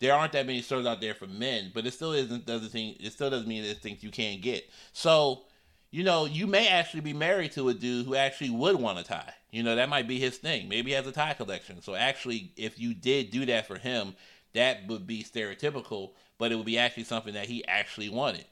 there 0.04 0.14
aren't 0.14 0.34
that 0.34 0.46
many 0.46 0.62
stores 0.62 0.86
out 0.86 1.00
there 1.00 1.14
for 1.14 1.28
men, 1.28 1.72
but 1.74 1.86
it 1.86 1.94
still 1.94 2.12
isn't 2.12 2.46
doesn't 2.46 2.72
think 2.72 2.98
it 3.00 3.14
still 3.14 3.30
doesn't 3.30 3.48
mean 3.48 3.64
there's 3.64 3.78
things 3.78 4.04
you 4.04 4.12
can't 4.12 4.42
get. 4.42 4.70
So, 4.92 5.44
you 5.92 6.04
know, 6.04 6.26
you 6.26 6.46
may 6.46 6.68
actually 6.68 7.00
be 7.00 7.14
married 7.14 7.54
to 7.54 7.70
a 7.70 7.74
dude 7.74 8.06
who 8.06 8.14
actually 8.16 8.50
would 8.50 8.76
want 8.76 9.00
a 9.00 9.04
tie. 9.04 9.34
You 9.50 9.64
know, 9.64 9.78
that 9.78 9.88
might 9.88 10.10
be 10.10 10.20
his 10.20 10.38
thing. 10.38 10.68
Maybe 10.68 10.92
he 10.92 10.96
has 10.96 11.08
a 11.08 11.14
tie 11.14 11.36
collection. 11.36 11.82
So 11.82 11.96
actually, 11.96 12.52
if 12.58 12.78
you 12.78 12.94
did 12.94 13.32
do 13.32 13.46
that 13.46 13.66
for 13.66 13.78
him, 13.78 14.14
that 14.54 14.88
would 14.88 15.08
be 15.08 15.24
stereotypical, 15.24 16.12
but 16.38 16.52
it 16.52 16.56
would 16.56 16.66
be 16.66 16.78
actually 16.78 17.06
something 17.06 17.36
that 17.36 17.46
he 17.46 17.66
actually 17.66 18.10
wanted. 18.10 18.44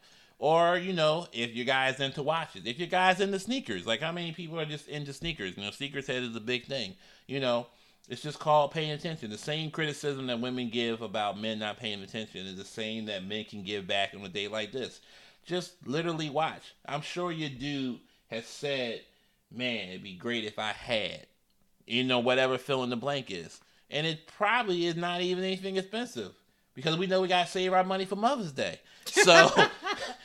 Or, 0.42 0.76
you 0.76 0.92
know, 0.92 1.28
if 1.32 1.54
your 1.54 1.68
guy's 1.68 2.00
into 2.00 2.24
watches, 2.24 2.64
if 2.66 2.80
your 2.80 2.88
guy's 2.88 3.20
into 3.20 3.38
sneakers, 3.38 3.86
like 3.86 4.02
how 4.02 4.12
many 4.12 4.32
people 4.32 4.60
are 4.60 4.66
just 4.66 4.88
into 4.88 5.14
sneakers? 5.14 5.56
You 5.56 5.64
know, 5.64 5.70
sneakers 5.70 6.08
head 6.08 6.24
is 6.24 6.36
a 6.36 6.40
big 6.40 6.66
thing. 6.66 6.96
You 7.28 7.40
know, 7.40 7.68
it's 8.10 8.24
just 8.24 8.40
called 8.40 8.72
paying 8.72 8.90
attention. 8.90 9.30
The 9.30 9.38
same 9.38 9.70
criticism 9.70 10.26
that 10.26 10.42
women 10.42 10.72
give 10.72 11.04
about 11.04 11.40
men 11.40 11.60
not 11.60 11.78
paying 11.78 12.02
attention 12.02 12.48
is 12.48 12.58
the 12.58 12.66
same 12.66 13.06
that 13.06 13.24
men 13.24 13.46
can 13.46 13.62
give 13.62 13.86
back 13.86 14.16
on 14.16 14.26
a 14.26 14.30
day 14.30 14.48
like 14.48 14.72
this. 14.72 15.02
Just 15.46 15.74
literally 15.86 16.32
watch. 16.32 16.74
I'm 16.88 17.02
sure 17.02 17.32
your 17.32 17.52
dude 17.52 18.00
has 18.32 18.48
said, 18.48 19.02
man, 19.52 19.90
it'd 19.90 20.02
be 20.02 20.16
great 20.16 20.44
if 20.44 20.58
I 20.58 20.72
had, 20.72 21.28
you 21.86 22.04
know, 22.04 22.18
whatever 22.18 22.58
fill 22.58 22.84
in 22.84 22.90
the 22.90 22.96
blank 22.96 23.30
is. 23.30 23.62
And 23.92 24.08
it 24.08 24.26
probably 24.26 24.88
is 24.88 24.96
not 24.96 25.22
even 25.22 25.44
anything 25.44 25.78
expensive 25.78 26.34
because 26.74 26.98
we 26.98 27.06
know 27.06 27.22
we 27.22 27.28
got 27.28 27.46
to 27.46 27.52
save 27.52 27.74
our 27.74 27.84
money 27.84 28.06
for 28.06 28.16
Mother's 28.16 28.54
Day. 28.54 28.80
So, 29.06 29.52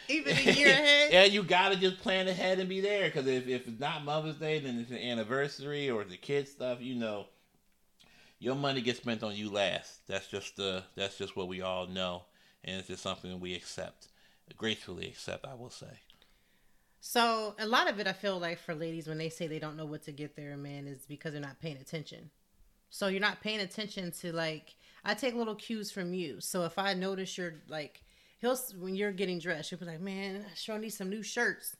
Even 0.09 0.37
a 0.37 0.41
year 0.53 0.69
ahead. 0.69 1.13
yeah, 1.13 1.25
you 1.25 1.43
got 1.43 1.71
to 1.73 1.77
just 1.77 1.99
plan 1.99 2.29
ahead 2.29 2.59
and 2.59 2.69
be 2.69 2.81
there 2.81 3.07
because 3.07 3.27
if, 3.27 3.47
if 3.49 3.67
it's 3.67 3.81
not 3.81 4.05
Mother's 4.05 4.37
Day, 4.37 4.59
then 4.61 4.79
it's 4.79 4.91
an 4.91 4.99
anniversary 4.99 5.91
or 5.91 6.05
the 6.05 6.17
kids 6.17 6.51
stuff, 6.51 6.81
you 6.81 6.95
know 6.95 7.27
your 8.39 8.55
money 8.55 8.81
gets 8.81 8.99
spent 9.01 9.23
on 9.23 9.35
you 9.35 9.51
last. 9.51 10.07
That's 10.07 10.29
just 10.29 10.57
the 10.57 10.85
that's 10.95 11.19
just 11.19 11.37
what 11.37 11.49
we 11.49 11.63
all 11.63 11.87
know, 11.87 12.25
and 12.65 12.79
it's 12.79 12.89
just 12.89 13.03
something 13.03 13.41
we 13.41 13.55
accept, 13.55 14.09
gracefully 14.57 15.07
accept. 15.07 15.47
I 15.47 15.55
will 15.55 15.71
say. 15.71 16.01
So 17.01 17.55
a 17.59 17.67
lot 17.67 17.89
of 17.89 18.01
it, 18.01 18.07
I 18.07 18.13
feel 18.13 18.39
like 18.39 18.59
for 18.59 18.75
ladies, 18.75 19.07
when 19.07 19.19
they 19.19 19.29
say 19.29 19.47
they 19.47 19.59
don't 19.59 19.77
know 19.77 19.87
what 19.87 20.05
to 20.05 20.13
get 20.13 20.35
their 20.35 20.57
man, 20.57 20.87
is 20.87 21.07
because 21.07 21.33
they're 21.33 21.41
not 21.41 21.61
paying 21.61 21.77
attention. 21.77 22.31
So 22.91 23.09
you're 23.09 23.21
not 23.21 23.41
paying 23.41 23.61
attention 23.61 24.11
to 24.21 24.33
like 24.33 24.75
I 25.05 25.15
take 25.15 25.35
little 25.35 25.55
cues 25.55 25.91
from 25.91 26.13
you. 26.15 26.41
So 26.41 26.65
if 26.65 26.79
I 26.79 26.95
notice 26.95 27.39
you're 27.39 27.55
like 27.69 28.03
he'll 28.39 28.57
when 28.79 28.95
you're 28.95 29.13
getting 29.13 29.39
dressed, 29.39 29.71
he'll 29.71 29.79
be 29.79 29.87
like, 29.87 30.01
"Man, 30.01 30.45
I 30.51 30.55
sure 30.55 30.79
need 30.79 30.91
some 30.91 31.11
new 31.11 31.23
shirts." 31.23 31.77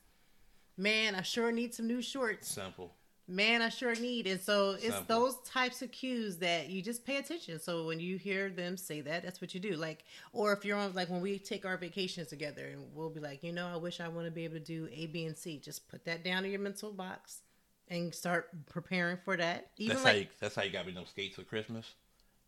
Man, 0.77 1.15
I 1.15 1.23
sure 1.23 1.53
need 1.53 1.75
some 1.75 1.87
new 1.87 2.03
shorts. 2.03 2.49
Simple. 2.49 2.93
Man, 3.29 3.61
I 3.61 3.71
sure 3.71 3.95
need. 3.97 4.27
And 4.27 4.41
so 4.41 4.73
it's 4.73 4.95
Simple. 4.95 5.05
those 5.07 5.37
types 5.41 5.83
of 5.83 5.91
cues 5.91 6.37
that 6.39 6.69
you 6.69 6.81
just 6.81 7.05
pay 7.05 7.17
attention. 7.17 7.59
So 7.59 7.87
when 7.87 7.99
you 7.99 8.19
hear 8.19 8.51
them 8.51 8.77
say 8.77 9.01
that, 9.01 9.25
that's 9.25 9.41
what 9.41 9.53
you 9.53 9.59
do. 9.59 9.73
Like, 9.73 10.05
or 10.33 10.53
if 10.53 10.65
you're 10.65 10.77
on, 10.77 10.93
like, 10.95 11.09
when 11.09 11.21
we 11.21 11.39
take 11.39 11.65
our 11.67 11.77
vacations 11.77 12.29
together 12.29 12.67
and 12.67 12.85
we'll 12.95 13.11
be 13.11 13.21
like, 13.21 13.43
you 13.43 13.53
know, 13.53 13.67
I 13.67 13.77
wish 13.77 14.01
I 14.01 14.07
want 14.09 14.27
to 14.27 14.31
be 14.31 14.45
able 14.45 14.55
to 14.55 14.61
do 14.61 14.89
A, 14.93 15.07
B, 15.07 15.25
and 15.25 15.37
C. 15.37 15.59
Just 15.59 15.89
put 15.89 16.05
that 16.05 16.23
down 16.23 16.45
in 16.45 16.53
your 16.53 16.61
mental 16.61 16.93
box 16.93 17.41
and 17.89 18.15
start 18.15 18.51
preparing 18.67 19.17
for 19.25 19.37
that. 19.37 19.71
Even 19.77 19.97
That's 19.97 20.05
like, 20.05 20.15
how 20.15 20.21
you, 20.21 20.27
that's 20.39 20.55
how 20.55 20.63
you 20.63 20.71
got 20.71 20.87
me 20.87 20.93
those 20.93 21.09
skates 21.09 21.37
for 21.37 21.43
Christmas. 21.43 21.95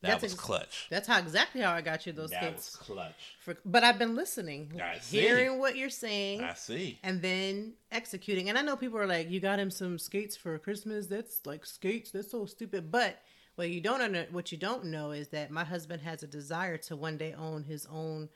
That 0.00 0.08
That's 0.10 0.22
was 0.22 0.32
ex- 0.34 0.40
clutch. 0.40 0.86
that's 0.90 1.08
how 1.08 1.18
exactly 1.18 1.60
how 1.60 1.72
I 1.72 1.80
got 1.80 2.06
you 2.06 2.12
those 2.12 2.30
That 2.30 2.42
skates. 2.42 2.66
was 2.78 2.86
clutch. 2.86 3.34
For, 3.40 3.56
but 3.64 3.82
I've 3.82 3.98
been 3.98 4.14
listening, 4.14 4.80
I 4.80 4.98
see. 5.00 5.20
hearing 5.20 5.58
what 5.58 5.76
you're 5.76 5.90
saying. 5.90 6.42
I 6.44 6.54
see. 6.54 6.98
and 7.02 7.20
then 7.20 7.72
executing. 7.90 8.48
And 8.48 8.56
I 8.56 8.62
know 8.62 8.76
people 8.76 8.98
are 8.98 9.08
like, 9.08 9.28
"You 9.28 9.40
got 9.40 9.58
him 9.58 9.70
some 9.72 9.98
skates 9.98 10.36
for 10.36 10.56
Christmas? 10.58 11.06
That's 11.08 11.40
like 11.46 11.66
skates. 11.66 12.12
That's 12.12 12.30
so 12.30 12.46
stupid." 12.46 12.92
But 12.92 13.20
what 13.56 13.70
you 13.70 13.80
don't 13.80 14.00
under, 14.00 14.24
what 14.30 14.52
you 14.52 14.58
don't 14.58 14.84
know 14.84 15.10
is 15.10 15.28
that 15.30 15.50
my 15.50 15.64
husband 15.64 16.02
has 16.02 16.22
a 16.22 16.28
desire 16.28 16.76
to 16.76 16.94
one 16.94 17.16
day 17.18 17.32
own 17.32 17.64
his 17.64 17.84
own 17.90 18.28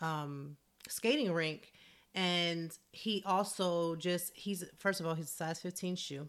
um, 0.00 0.56
skating 0.88 1.32
rink, 1.32 1.72
and 2.14 2.70
he 2.92 3.24
also 3.26 3.96
just 3.96 4.30
he's 4.36 4.62
first 4.78 5.00
of 5.00 5.06
all 5.06 5.14
he's 5.14 5.24
a 5.26 5.28
size 5.32 5.58
15 5.60 5.96
shoe, 5.96 6.28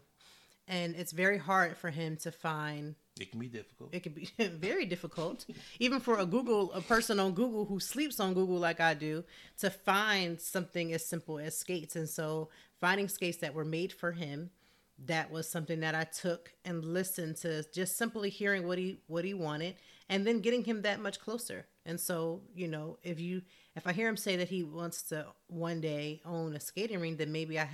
and 0.66 0.96
it's 0.96 1.12
very 1.12 1.38
hard 1.38 1.76
for 1.76 1.90
him 1.90 2.16
to 2.16 2.32
find 2.32 2.96
It 3.20 3.30
can 3.30 3.38
be 3.38 3.48
difficult. 3.48 3.94
it 3.94 4.02
can 4.02 4.12
be 4.12 4.30
very 4.38 4.86
difficult. 4.86 5.44
Even 5.78 6.00
for 6.00 6.18
a 6.18 6.26
google 6.26 6.72
a 6.72 6.80
person 6.80 7.20
on 7.20 7.32
google 7.32 7.66
who 7.66 7.78
sleeps 7.78 8.18
on 8.18 8.34
google 8.34 8.56
like 8.56 8.80
i 8.80 8.94
do 8.94 9.22
to 9.58 9.70
find 9.70 10.40
something 10.40 10.92
as 10.92 11.04
simple 11.04 11.38
as 11.38 11.56
skates. 11.56 11.94
And 11.96 12.08
so 12.08 12.48
finding 12.80 13.08
skates 13.08 13.38
that 13.38 13.54
were 13.54 13.64
made 13.64 13.92
for 13.92 14.12
him 14.12 14.50
that 15.06 15.30
was 15.30 15.48
something 15.48 15.80
that 15.80 15.94
i 15.94 16.04
took 16.04 16.52
and 16.64 16.84
listened 16.84 17.36
to 17.36 17.64
just 17.72 17.96
simply 17.96 18.28
hearing 18.30 18.66
what 18.66 18.78
he 18.78 18.98
what 19.06 19.24
he 19.24 19.34
wanted 19.34 19.74
and 20.08 20.26
then 20.26 20.40
getting 20.40 20.64
him 20.64 20.82
that 20.82 21.00
much 21.00 21.20
closer. 21.20 21.66
And 21.86 21.98
so 22.00 22.42
you 22.54 22.68
know 22.68 22.98
if 23.02 23.20
you 23.20 23.42
if 23.76 23.86
i 23.86 23.92
hear 23.92 24.08
him 24.08 24.16
say 24.16 24.36
that 24.36 24.48
he 24.48 24.62
wants 24.62 25.02
to 25.04 25.26
one 25.48 25.80
day 25.80 26.20
own 26.24 26.54
a 26.56 26.60
skating 26.60 27.00
ring 27.00 27.16
then 27.16 27.32
maybe 27.32 27.58
i 27.58 27.68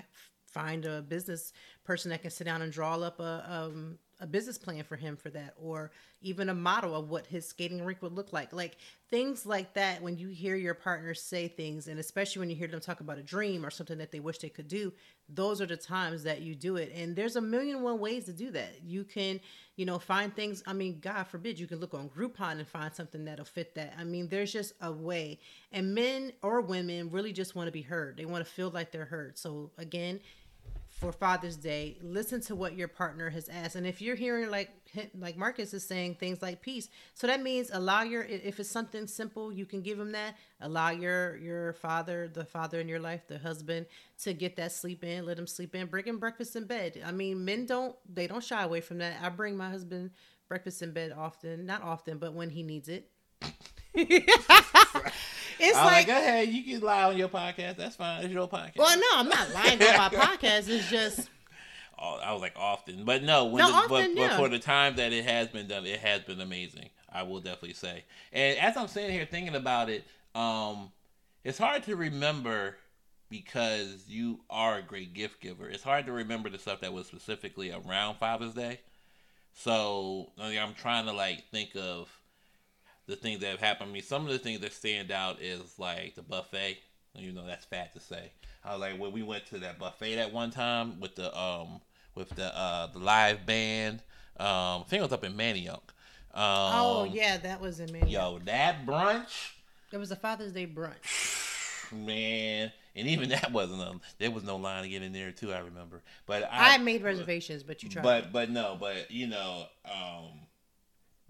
find 0.53 0.85
a 0.87 1.03
business 1.03 1.53
person 1.85 2.11
that 2.11 2.23
can 2.23 2.31
sit 2.31 2.45
down 2.45 2.63
and 2.63 2.73
draw 2.73 2.95
up 2.97 3.21
a 3.21 3.45
um, 3.49 3.99
a 4.21 4.27
business 4.27 4.59
plan 4.59 4.83
for 4.85 4.97
him 4.97 5.17
for 5.17 5.31
that, 5.31 5.55
or 5.61 5.91
even 6.23 6.49
a 6.49 6.55
model 6.55 6.95
of 6.95 7.11
what 7.11 7.27
his 7.27 7.47
skating 7.47 7.85
rink 7.85 8.03
would 8.03 8.13
look 8.13 8.33
like. 8.33 8.53
Like 8.53 8.77
things 9.11 9.45
like 9.45 9.75
that. 9.75 10.03
When 10.03 10.17
you 10.17 10.29
hear 10.29 10.57
your 10.57 10.75
partners 10.75 11.21
say 11.21 11.49
things, 11.49 11.89
and 11.89 11.99
especially 11.99 12.41
when 12.41 12.51
you 12.51 12.57
hear 12.57 12.69
them 12.69 12.81
talk 12.81 13.01
about 13.01 13.19
a 13.19 13.23
dream 13.23 13.65
or 13.65 13.71
something 13.71 13.99
that 13.99 14.13
they 14.13 14.21
wish 14.21 14.39
they 14.39 14.49
could 14.49 14.69
do, 14.69 14.93
those 15.29 15.61
are 15.61 15.67
the 15.67 15.77
times 15.77 16.23
that 16.23 16.41
you 16.41 16.55
do 16.55 16.77
it. 16.77 16.93
And 16.95 17.15
there's 17.15 17.37
a 17.37 17.41
million 17.41 17.83
one 17.83 17.99
ways 17.99 18.25
to 18.25 18.33
do 18.33 18.51
that. 18.53 18.83
You 18.85 19.05
can, 19.05 19.41
you 19.77 19.85
know, 19.85 19.99
find 19.99 20.35
things. 20.35 20.63
I 20.67 20.73
mean, 20.73 21.01
God 21.01 21.25
forbid, 21.25 21.59
you 21.59 21.67
can 21.67 21.79
look 21.79 21.95
on 21.95 22.09
Groupon 22.09 22.53
and 22.53 22.67
find 22.67 22.95
something 22.95 23.25
that'll 23.25 23.45
fit 23.45 23.75
that. 23.75 23.95
I 23.99 24.05
mean, 24.05 24.29
there's 24.29 24.53
just 24.53 24.75
a 24.81 24.91
way. 24.91 25.39
And 25.73 25.95
men 25.95 26.33
or 26.43 26.61
women 26.61 27.11
really 27.11 27.33
just 27.33 27.55
want 27.55 27.67
to 27.67 27.73
be 27.73 27.83
heard. 27.83 28.17
They 28.17 28.25
want 28.25 28.45
to 28.45 28.51
feel 28.51 28.71
like 28.71 28.93
they're 28.93 29.05
heard. 29.05 29.37
So 29.37 29.71
again, 29.79 30.21
for 30.99 31.13
Father's 31.13 31.57
Day, 31.57 31.99
listen 32.01 32.41
to 32.43 32.55
what 32.55 32.75
your 32.75 32.89
partner 32.89 33.29
has 33.29 33.49
asked. 33.51 33.77
And 33.77 33.87
if 33.87 34.01
you're 34.01 34.17
hearing 34.17 34.51
like 34.51 34.71
like 35.19 35.37
Marcus 35.37 35.75
is 35.75 35.87
saying 35.87 36.15
things 36.15 36.41
like 36.41 36.63
peace, 36.63 36.89
so 37.13 37.27
that 37.27 37.43
means 37.43 37.71
allow 37.73 38.03
your 38.03 38.23
if 38.23 38.59
it's 38.59 38.71
something 38.71 39.07
simple, 39.07 39.53
you 39.53 39.67
can 39.67 39.83
give 39.83 40.01
him 40.01 40.13
that. 40.13 40.37
Allow 40.61 40.91
your 40.91 41.37
your 41.37 41.75
father, 41.75 42.29
the 42.29 42.47
father 42.47 42.81
in 42.81 42.89
your 42.89 43.01
life, 43.01 43.27
the 43.29 43.39
husband, 43.39 43.87
to 44.23 44.33
get 44.33 44.57
that 44.57 44.73
sleep 44.73 45.05
in. 45.05 45.27
Let 45.27 45.39
him 45.39 45.47
sleep 45.47 45.75
in. 45.75 45.87
Bring 45.87 46.07
him 46.07 46.19
breakfast 46.19 46.57
in 46.57 46.65
bed. 46.65 47.03
I 47.05 47.13
mean, 47.13 47.45
men 47.45 47.67
don't 47.67 47.95
they 48.09 48.27
don't 48.27 48.43
shy 48.43 48.63
away 48.63 48.81
from 48.81 48.99
that. 48.99 49.19
I 49.23 49.29
bring 49.29 49.57
my 49.57 49.69
husband 49.69 50.13
breakfast 50.49 50.81
in 50.81 50.93
bed 50.93 51.13
often, 51.17 51.67
not 51.67 51.83
often, 51.83 52.17
but 52.17 52.33
when 52.33 52.49
he 52.49 52.63
needs 52.63 52.89
it. 52.89 53.11
it's 55.59 55.77
I'm 55.77 55.85
like 55.85 55.95
like, 55.95 56.07
go 56.07 56.13
ahead, 56.17 56.49
you 56.49 56.63
can 56.63 56.81
lie 56.87 57.05
on 57.05 57.17
your 57.17 57.29
podcast. 57.29 57.77
That's 57.77 57.97
fine. 57.97 58.25
It's 58.25 58.33
your 58.33 58.49
podcast. 58.49 58.77
well, 58.77 58.97
no, 58.99 59.07
I'm 59.15 59.29
not 59.29 59.53
lying 59.53 59.83
on 59.83 59.97
my 59.97 60.09
podcast. 60.13 60.69
It's 60.69 60.91
just 60.91 61.29
Oh, 61.99 62.19
I 62.23 62.33
was 62.35 62.43
like 62.43 62.53
often, 62.57 63.05
but 63.05 63.23
no, 63.23 63.47
when 63.47 63.61
No, 63.63 63.69
the, 63.69 63.75
often, 63.75 63.89
but, 63.89 64.21
yeah. 64.21 64.29
but 64.29 64.37
for 64.37 64.49
the 64.51 64.59
time 64.59 64.97
that 64.97 65.13
it 65.15 65.25
has 65.25 65.49
been 65.49 65.67
done, 65.67 65.87
it 65.87 66.01
has 66.01 66.21
been 66.23 66.41
amazing. 66.43 66.91
I 67.11 67.23
will 67.23 67.41
definitely 67.41 67.73
say. 67.73 68.05
And 68.33 68.59
as 68.59 68.77
I'm 68.77 68.89
sitting 68.89 69.13
here 69.13 69.25
thinking 69.25 69.55
about 69.55 69.89
it, 69.89 70.05
um, 70.35 70.93
it's 71.43 71.57
hard 71.57 71.85
to 71.85 71.97
remember 71.97 72.77
because 73.31 74.05
you 74.09 74.41
are 74.51 74.77
a 74.79 74.83
great 74.83 75.15
gift 75.15 75.41
giver. 75.41 75.69
It's 75.69 75.83
hard 75.83 76.05
to 76.07 76.13
remember 76.13 76.51
the 76.51 76.59
stuff 76.59 76.81
that 76.83 76.93
was 76.93 77.07
specifically 77.07 77.73
around 77.73 78.17
Father's 78.19 78.53
Day. 78.53 78.81
So 79.55 80.31
I 80.39 80.51
mean, 80.51 80.59
I'm 80.59 80.75
trying 80.75 81.07
to 81.07 81.13
like 81.13 81.45
think 81.51 81.71
of 81.77 82.11
the 83.07 83.17
things 83.17 83.41
that 83.41 83.51
have 83.51 83.61
happened 83.61 83.91
to 83.91 83.95
me. 83.95 84.01
Some 84.01 84.27
of 84.27 84.33
the 84.33 84.39
things 84.39 84.61
that 84.61 84.73
stand 84.73 85.11
out 85.11 85.41
is 85.41 85.79
like 85.79 86.15
the 86.15 86.23
buffet. 86.23 86.79
You 87.15 87.33
know, 87.33 87.47
that's 87.47 87.65
fat 87.65 87.95
to 87.95 88.01
say. 88.01 88.31
I 88.65 88.73
was 88.73 88.81
like 88.81 88.99
when 88.99 89.13
we 89.13 89.23
went 89.23 89.47
to 89.47 89.59
that 89.61 89.79
buffet 89.79 90.17
that 90.17 90.33
one 90.33 90.51
time 90.51 91.01
with 91.01 91.15
the 91.15 91.37
um 91.39 91.81
with 92.15 92.29
the 92.31 92.57
uh 92.57 92.89
the 92.89 92.99
live 92.99 93.47
band. 93.47 94.03
Um, 94.39 94.83
I 94.83 94.85
think 94.89 95.01
it 95.01 95.03
was 95.03 95.13
up 95.13 95.25
in 95.25 95.33
Manayunk. 95.33 95.81
Um, 96.35 96.43
oh 96.75 97.09
yeah, 97.11 97.39
that 97.39 97.61
was 97.61 97.81
in 97.81 97.89
Manayunk. 97.89 98.11
Yo, 98.11 98.39
that 98.45 98.85
brunch. 98.85 99.53
It 99.93 99.99
was 99.99 100.11
a 100.11 100.17
Father's 100.17 100.53
Day 100.53 100.67
brunch. 100.67 101.93
Man, 101.93 102.73
and 102.95 103.09
even 103.09 103.29
that 103.31 103.53
wasn't 103.53 103.81
a. 103.81 103.99
There 104.19 104.31
was 104.31 104.45
no 104.45 104.57
line 104.57 104.83
to 104.83 104.89
get 104.89 105.03
in 105.03 105.13
there 105.13 105.31
too. 105.31 105.53
I 105.53 105.61
remember, 105.61 106.03
but 106.27 106.43
I, 106.43 106.75
I 106.75 106.79
made 106.79 107.03
reservations, 107.03 107.63
but 107.63 107.83
you 107.83 107.89
tried. 107.89 108.03
But 108.03 108.33
but 108.33 108.51
no, 108.51 108.77
but 108.79 109.11
you 109.11 109.29
know, 109.29 109.65
um, 109.87 110.41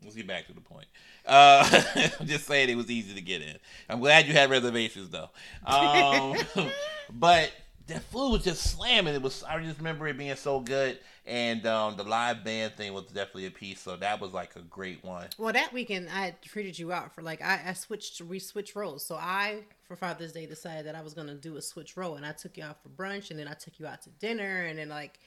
let's 0.03 0.17
get 0.17 0.27
back 0.27 0.47
to 0.47 0.53
the 0.53 0.61
point. 0.61 0.87
Uh, 1.27 1.83
I'm 2.21 2.27
just 2.27 2.47
saying 2.47 2.69
it 2.69 2.77
was 2.77 2.91
easy 2.91 3.15
to 3.15 3.21
get 3.21 3.43
in. 3.43 3.57
I'm 3.89 4.01
glad 4.01 4.27
you 4.27 4.33
had 4.33 4.51
reservations 4.51 5.11
though. 5.11 5.31
Um, 5.67 6.37
but 7.11 7.53
the 7.87 8.01
food 8.01 8.33
was 8.33 8.45
just 8.45 8.77
slamming. 8.77 9.15
It 9.15 9.23
was. 9.23 9.43
I 9.45 9.61
just 9.63 9.79
remember 9.79 10.07
it 10.09 10.19
being 10.19 10.35
so 10.37 10.61
good, 10.61 10.99
and 11.25 11.65
um, 11.67 11.97
the 11.97 12.05
live 12.05 12.45
band 12.45 12.75
thing 12.77 12.93
was 12.93 13.05
definitely 13.07 13.47
a 13.47 13.51
piece. 13.51 13.81
So 13.81 13.97
that 13.97 14.21
was 14.21 14.33
like 14.33 14.57
a 14.57 14.63
great 14.63 15.05
one. 15.05 15.27
Well, 15.39 15.53
that 15.53 15.73
weekend 15.73 16.09
I 16.13 16.35
treated 16.45 16.79
you 16.79 16.93
out 16.93 17.15
for 17.15 17.23
like 17.23 17.43
I, 17.43 17.61
I 17.67 17.73
switched. 17.75 18.21
We 18.21 18.39
switched 18.39 18.75
roles. 18.75 19.05
So 19.05 19.17
I 19.17 19.65
for 19.85 19.97
Father's 19.97 20.33
Day 20.33 20.47
decided 20.47 20.87
that 20.87 20.95
I 20.95 21.03
was 21.03 21.15
gonna 21.15 21.35
do 21.35 21.57
a 21.57 21.63
switch 21.63 21.97
role, 21.97 22.17
and 22.17 22.27
I 22.27 22.33
took 22.33 22.57
you 22.57 22.65
out 22.65 22.83
for 22.83 22.89
brunch, 22.89 23.31
and 23.31 23.39
then 23.39 23.49
I 23.49 23.55
took 23.55 23.79
you 23.79 23.87
out 23.87 24.03
to 24.03 24.11
dinner, 24.11 24.65
and 24.65 24.79
then 24.79 24.89
like 24.89 25.19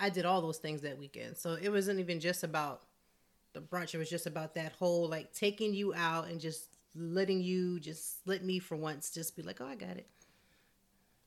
I 0.00 0.10
did 0.10 0.24
all 0.24 0.40
those 0.40 0.58
things 0.58 0.82
that 0.82 0.98
weekend. 0.98 1.36
So 1.36 1.56
it 1.60 1.70
wasn't 1.70 2.00
even 2.00 2.20
just 2.20 2.42
about 2.44 2.82
the 3.52 3.60
brunch. 3.60 3.94
It 3.94 3.98
was 3.98 4.10
just 4.10 4.26
about 4.26 4.54
that 4.54 4.72
whole 4.72 5.08
like 5.08 5.32
taking 5.32 5.74
you 5.74 5.94
out 5.94 6.28
and 6.28 6.40
just 6.40 6.68
letting 6.94 7.40
you 7.40 7.80
just 7.80 8.18
let 8.26 8.44
me 8.44 8.58
for 8.58 8.76
once 8.76 9.10
just 9.10 9.36
be 9.36 9.42
like, 9.42 9.60
oh, 9.60 9.66
I 9.66 9.74
got 9.74 9.96
it. 9.96 10.06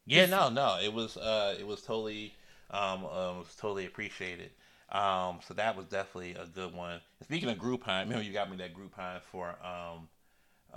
Yeah, 0.05 0.25
no, 0.25 0.49
no, 0.49 0.77
it 0.83 0.93
was 0.93 1.15
uh, 1.15 1.55
it 1.57 1.65
was 1.65 1.81
totally 1.81 2.33
um, 2.71 3.05
uh, 3.05 3.39
was 3.39 3.55
totally 3.57 3.85
appreciated. 3.85 4.51
Um, 4.91 5.39
so 5.47 5.53
that 5.55 5.75
was 5.75 5.85
definitely 5.87 6.33
a 6.33 6.45
good 6.45 6.73
one. 6.73 7.01
Speaking 7.23 7.49
of 7.49 7.57
Groupon, 7.57 7.99
remember 8.03 8.23
you 8.23 8.33
got 8.33 8.51
me 8.51 8.57
that 8.57 8.75
Groupon 8.75 9.21
for 9.31 9.55
um, 9.63 10.09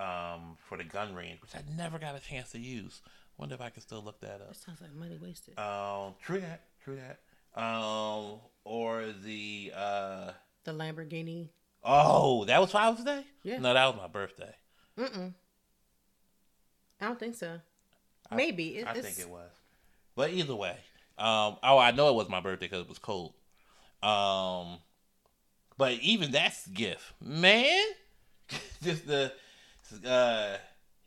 um, 0.02 0.56
for 0.68 0.78
the 0.78 0.84
gun 0.84 1.14
range, 1.14 1.40
which 1.42 1.54
I 1.54 1.62
never 1.76 1.98
got 1.98 2.16
a 2.16 2.20
chance 2.20 2.52
to 2.52 2.58
use. 2.58 3.02
Wonder 3.38 3.54
if 3.54 3.60
I 3.60 3.68
can 3.68 3.82
still 3.82 4.02
look 4.02 4.20
that 4.20 4.40
up. 4.40 4.48
That 4.48 4.56
sounds 4.56 4.80
like 4.80 4.94
money 4.94 5.18
wasted. 5.20 5.58
Um, 5.58 6.14
true 6.22 6.40
that, 6.40 6.62
true 6.82 6.96
that. 6.96 7.20
Um, 7.60 8.38
or 8.64 9.06
the 9.22 9.72
uh, 9.76 10.30
the 10.66 10.72
Lamborghini. 10.72 11.48
Oh, 11.82 12.44
that 12.44 12.60
was 12.60 12.72
Father's 12.72 13.04
Day. 13.04 13.24
Yeah. 13.42 13.58
No, 13.58 13.72
that 13.72 13.86
was 13.86 13.96
my 13.96 14.08
birthday. 14.08 14.54
Mm. 14.98 15.32
I 17.00 17.04
don't 17.04 17.18
think 17.18 17.34
so. 17.34 17.60
Maybe. 18.34 18.84
I, 18.84 18.90
I 18.90 19.00
think 19.00 19.18
it 19.18 19.28
was. 19.28 19.50
But 20.14 20.30
either 20.30 20.54
way, 20.54 20.76
um, 21.18 21.56
oh, 21.62 21.78
I 21.78 21.92
know 21.92 22.08
it 22.08 22.14
was 22.14 22.28
my 22.28 22.40
birthday 22.40 22.66
because 22.66 22.82
it 22.82 22.88
was 22.88 22.98
cold. 22.98 23.34
Um, 24.02 24.78
but 25.78 25.92
even 25.94 26.32
that's 26.32 26.66
gift, 26.66 27.12
man. 27.20 27.84
Just 28.82 29.06
the 29.06 29.32
uh, 30.06 30.56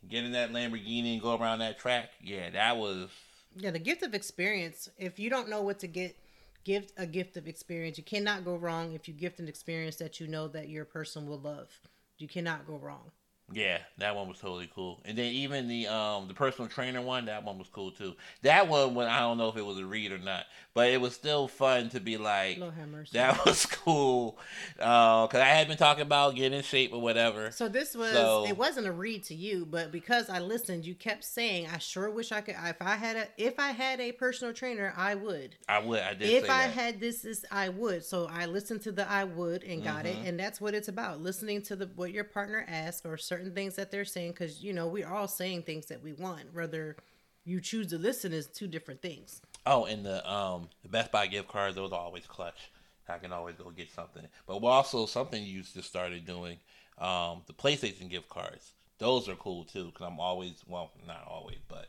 getting 0.08 0.32
that 0.32 0.52
Lamborghini 0.52 1.14
and 1.14 1.22
go 1.22 1.36
around 1.36 1.58
that 1.58 1.78
track. 1.78 2.10
Yeah, 2.22 2.50
that 2.50 2.76
was. 2.76 3.08
Yeah, 3.56 3.70
the 3.70 3.78
gift 3.78 4.02
of 4.02 4.14
experience. 4.14 4.88
If 4.96 5.18
you 5.18 5.28
don't 5.28 5.48
know 5.48 5.62
what 5.62 5.80
to 5.80 5.86
get, 5.86 6.16
gift 6.64 6.92
a 6.96 7.06
gift 7.06 7.36
of 7.36 7.46
experience. 7.48 7.98
You 7.98 8.04
cannot 8.04 8.44
go 8.44 8.56
wrong 8.56 8.92
if 8.92 9.08
you 9.08 9.14
gift 9.14 9.40
an 9.40 9.48
experience 9.48 9.96
that 9.96 10.20
you 10.20 10.26
know 10.26 10.48
that 10.48 10.68
your 10.68 10.84
person 10.84 11.26
will 11.26 11.38
love. 11.40 11.80
You 12.18 12.28
cannot 12.28 12.66
go 12.66 12.76
wrong. 12.76 13.10
Yeah, 13.52 13.78
that 13.98 14.14
one 14.14 14.28
was 14.28 14.38
totally 14.38 14.70
cool. 14.74 15.00
And 15.04 15.18
then 15.18 15.32
even 15.32 15.66
the 15.66 15.88
um 15.88 16.28
the 16.28 16.34
personal 16.34 16.68
trainer 16.68 17.02
one, 17.02 17.24
that 17.24 17.44
one 17.44 17.58
was 17.58 17.68
cool 17.68 17.90
too. 17.90 18.14
That 18.42 18.68
one 18.68 18.94
when 18.94 19.08
I 19.08 19.20
don't 19.20 19.38
know 19.38 19.48
if 19.48 19.56
it 19.56 19.64
was 19.66 19.78
a 19.78 19.84
read 19.84 20.12
or 20.12 20.18
not, 20.18 20.44
but 20.72 20.88
it 20.90 21.00
was 21.00 21.14
still 21.14 21.48
fun 21.48 21.88
to 21.90 22.00
be 22.00 22.16
like 22.16 22.58
Lord 22.58 22.74
have 22.74 22.88
mercy. 22.88 23.10
that 23.14 23.44
was 23.44 23.66
cool. 23.66 24.38
Uh, 24.78 25.26
cuz 25.26 25.40
I 25.40 25.46
had 25.46 25.66
been 25.68 25.76
talking 25.76 26.02
about 26.02 26.34
getting 26.36 26.56
in 26.58 26.62
shape 26.64 26.92
or 26.92 27.00
whatever. 27.00 27.50
So 27.50 27.68
this 27.68 27.94
was 27.96 28.12
So- 28.12 28.46
it 28.46 28.56
wasn't 28.56 28.86
a 28.86 28.92
read 28.92 29.24
to 29.24 29.34
you, 29.34 29.66
but 29.66 29.90
because 29.90 30.28
I 30.30 30.38
listened, 30.38 30.86
you 30.86 30.94
kept 30.94 31.24
saying, 31.24 31.66
"I 31.72 31.78
sure 31.78 32.08
wish 32.10 32.30
I 32.32 32.40
could 32.42 32.54
if 32.56 32.80
I 32.80 32.94
had 32.94 33.16
a 33.16 33.28
if 33.36 33.58
I 33.58 33.72
had 33.72 34.00
a 34.00 34.12
personal 34.12 34.54
trainer, 34.54 34.94
I 34.96 35.14
would." 35.16 35.56
I 35.68 35.80
would 35.80 36.00
I 36.00 36.14
did 36.14 36.30
if 36.30 36.44
I 36.44 36.66
that. 36.66 36.70
had 36.74 37.00
this, 37.00 37.24
is 37.24 37.44
I 37.50 37.68
would. 37.68 38.04
So 38.04 38.28
I 38.30 38.46
listened 38.46 38.82
to 38.82 38.92
the 38.92 39.08
I 39.10 39.24
would 39.24 39.64
and 39.64 39.82
got 39.82 40.04
Mm-hmm. 40.04 40.22
it, 40.24 40.28
and 40.28 40.38
that's 40.38 40.60
what 40.60 40.74
it's 40.74 40.88
about. 40.88 41.20
Listening 41.20 41.62
to 41.62 41.74
the 41.76 41.86
what 41.96 42.12
your 42.12 42.24
partner 42.24 42.64
asks 42.68 43.04
or 43.04 43.16
certain 43.16 43.39
things 43.48 43.76
that 43.76 43.90
they're 43.90 44.04
saying, 44.04 44.32
because 44.32 44.62
you 44.62 44.72
know 44.72 44.86
we're 44.86 45.08
all 45.08 45.28
saying 45.28 45.62
things 45.62 45.86
that 45.86 46.02
we 46.02 46.12
want. 46.12 46.52
Whether 46.52 46.96
you 47.44 47.60
choose 47.60 47.86
to 47.88 47.98
listen 47.98 48.32
is 48.32 48.46
two 48.46 48.66
different 48.66 49.00
things. 49.00 49.40
Oh, 49.66 49.84
and 49.86 50.04
the 50.04 50.30
um 50.30 50.68
the 50.82 50.88
Best 50.88 51.10
Buy 51.10 51.26
gift 51.26 51.48
cards, 51.48 51.76
those 51.76 51.92
are 51.92 52.00
always 52.00 52.26
clutch. 52.26 52.70
I 53.08 53.18
can 53.18 53.32
always 53.32 53.56
go 53.56 53.70
get 53.70 53.90
something. 53.90 54.22
But 54.46 54.58
also 54.58 55.06
something 55.06 55.42
you 55.42 55.62
just 55.62 55.88
started 55.88 56.24
doing, 56.26 56.58
um, 56.98 57.42
the 57.46 57.52
PlayStation 57.52 58.08
gift 58.08 58.28
cards. 58.28 58.72
Those 58.98 59.28
are 59.28 59.34
cool 59.34 59.64
too, 59.64 59.86
because 59.86 60.06
I'm 60.06 60.20
always 60.20 60.62
well, 60.68 60.90
not 61.06 61.26
always, 61.26 61.58
but 61.68 61.88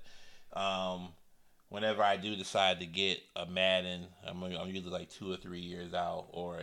um, 0.59 1.09
whenever 1.69 2.03
I 2.03 2.17
do 2.17 2.35
decide 2.35 2.79
to 2.79 2.85
get 2.85 3.19
a 3.35 3.45
Madden, 3.45 4.07
I'm 4.25 4.41
I'm 4.43 4.67
usually 4.69 4.91
like 4.91 5.09
two 5.09 5.31
or 5.31 5.37
three 5.37 5.59
years 5.59 5.93
out, 5.93 6.27
or 6.31 6.61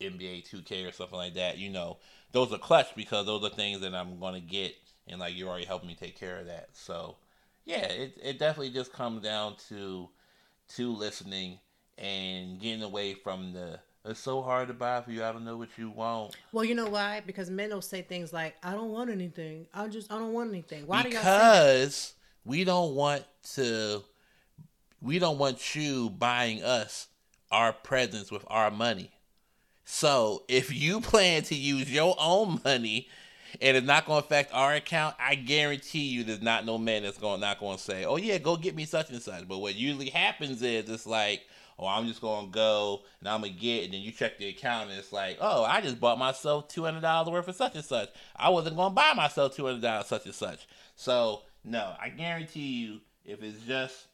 NBA 0.00 0.48
2K 0.48 0.88
or 0.88 0.92
something 0.92 1.18
like 1.18 1.34
that. 1.34 1.58
You 1.58 1.70
know, 1.70 1.98
those 2.32 2.52
are 2.52 2.58
clutch 2.58 2.94
because 2.94 3.26
those 3.26 3.42
are 3.44 3.54
things 3.54 3.80
that 3.80 3.94
I'm 3.94 4.18
gonna 4.18 4.40
get, 4.40 4.74
and 5.06 5.20
like 5.20 5.36
you're 5.36 5.48
already 5.48 5.66
helping 5.66 5.88
me 5.88 5.94
take 5.94 6.18
care 6.18 6.38
of 6.38 6.46
that. 6.46 6.68
So 6.72 7.16
yeah, 7.64 7.86
it 7.86 8.18
it 8.22 8.38
definitely 8.38 8.70
just 8.70 8.92
comes 8.92 9.22
down 9.22 9.56
to 9.68 10.08
to 10.76 10.92
listening 10.92 11.58
and 11.96 12.60
getting 12.60 12.82
away 12.82 13.14
from 13.14 13.52
the 13.52 13.80
it's 14.04 14.20
so 14.20 14.40
hard 14.40 14.68
to 14.68 14.74
buy 14.74 15.02
for 15.02 15.10
you. 15.10 15.22
I 15.22 15.32
don't 15.32 15.44
know 15.44 15.56
what 15.56 15.68
you 15.76 15.90
want. 15.90 16.34
Well, 16.52 16.64
you 16.64 16.74
know 16.74 16.88
why? 16.88 17.20
Because 17.20 17.50
men 17.50 17.70
will 17.70 17.82
say 17.82 18.00
things 18.00 18.32
like, 18.32 18.56
"I 18.62 18.72
don't 18.72 18.90
want 18.90 19.10
anything. 19.10 19.66
I 19.74 19.86
just 19.88 20.10
I 20.10 20.18
don't 20.18 20.32
want 20.32 20.50
anything." 20.50 20.86
Why 20.86 21.02
do 21.02 21.10
y'all 21.10 21.18
because 21.18 22.14
we 22.44 22.64
don't 22.64 22.94
want 22.94 23.24
to 23.54 24.02
we 25.02 25.18
don't 25.18 25.38
want 25.38 25.74
you 25.74 26.10
buying 26.10 26.62
us 26.62 27.08
our 27.50 27.72
presents 27.72 28.30
with 28.30 28.44
our 28.48 28.70
money. 28.70 29.10
So 29.90 30.42
if 30.48 30.70
you 30.70 31.00
plan 31.00 31.44
to 31.44 31.54
use 31.54 31.90
your 31.90 32.14
own 32.20 32.60
money 32.62 33.08
and 33.58 33.74
it's 33.74 33.86
not 33.86 34.04
going 34.04 34.20
to 34.20 34.26
affect 34.26 34.52
our 34.52 34.74
account, 34.74 35.16
I 35.18 35.34
guarantee 35.34 36.08
you 36.08 36.24
there's 36.24 36.42
not 36.42 36.66
no 36.66 36.76
man 36.76 37.04
that's 37.04 37.16
gonna 37.16 37.40
not 37.40 37.58
going 37.58 37.78
to 37.78 37.82
say, 37.82 38.04
"Oh 38.04 38.16
yeah, 38.16 38.36
go 38.36 38.58
get 38.58 38.76
me 38.76 38.84
such 38.84 39.08
and 39.08 39.20
such." 39.20 39.48
But 39.48 39.58
what 39.60 39.76
usually 39.76 40.10
happens 40.10 40.60
is 40.60 40.90
it's 40.90 41.06
like, 41.06 41.46
"Oh, 41.78 41.86
I'm 41.86 42.06
just 42.06 42.20
going 42.20 42.46
to 42.48 42.52
go 42.52 43.00
and 43.20 43.28
I'm 43.30 43.40
going 43.40 43.54
to 43.54 43.58
get," 43.58 43.84
and 43.84 43.94
then 43.94 44.02
you 44.02 44.12
check 44.12 44.36
the 44.36 44.48
account 44.48 44.90
and 44.90 44.98
it's 44.98 45.10
like, 45.10 45.38
"Oh, 45.40 45.64
I 45.64 45.80
just 45.80 45.98
bought 45.98 46.18
myself 46.18 46.68
two 46.68 46.84
hundred 46.84 47.00
dollars 47.00 47.32
worth 47.32 47.48
of 47.48 47.56
such 47.56 47.74
and 47.74 47.84
such. 47.84 48.10
I 48.36 48.50
wasn't 48.50 48.76
going 48.76 48.90
to 48.90 48.94
buy 48.94 49.14
myself 49.14 49.56
two 49.56 49.64
hundred 49.64 49.80
dollars 49.80 50.06
such 50.06 50.26
and 50.26 50.34
such." 50.34 50.68
So 50.96 51.44
no, 51.64 51.94
I 51.98 52.10
guarantee 52.10 52.84
you, 52.84 53.00
if 53.24 53.42
it's 53.42 53.62
just 53.62 54.06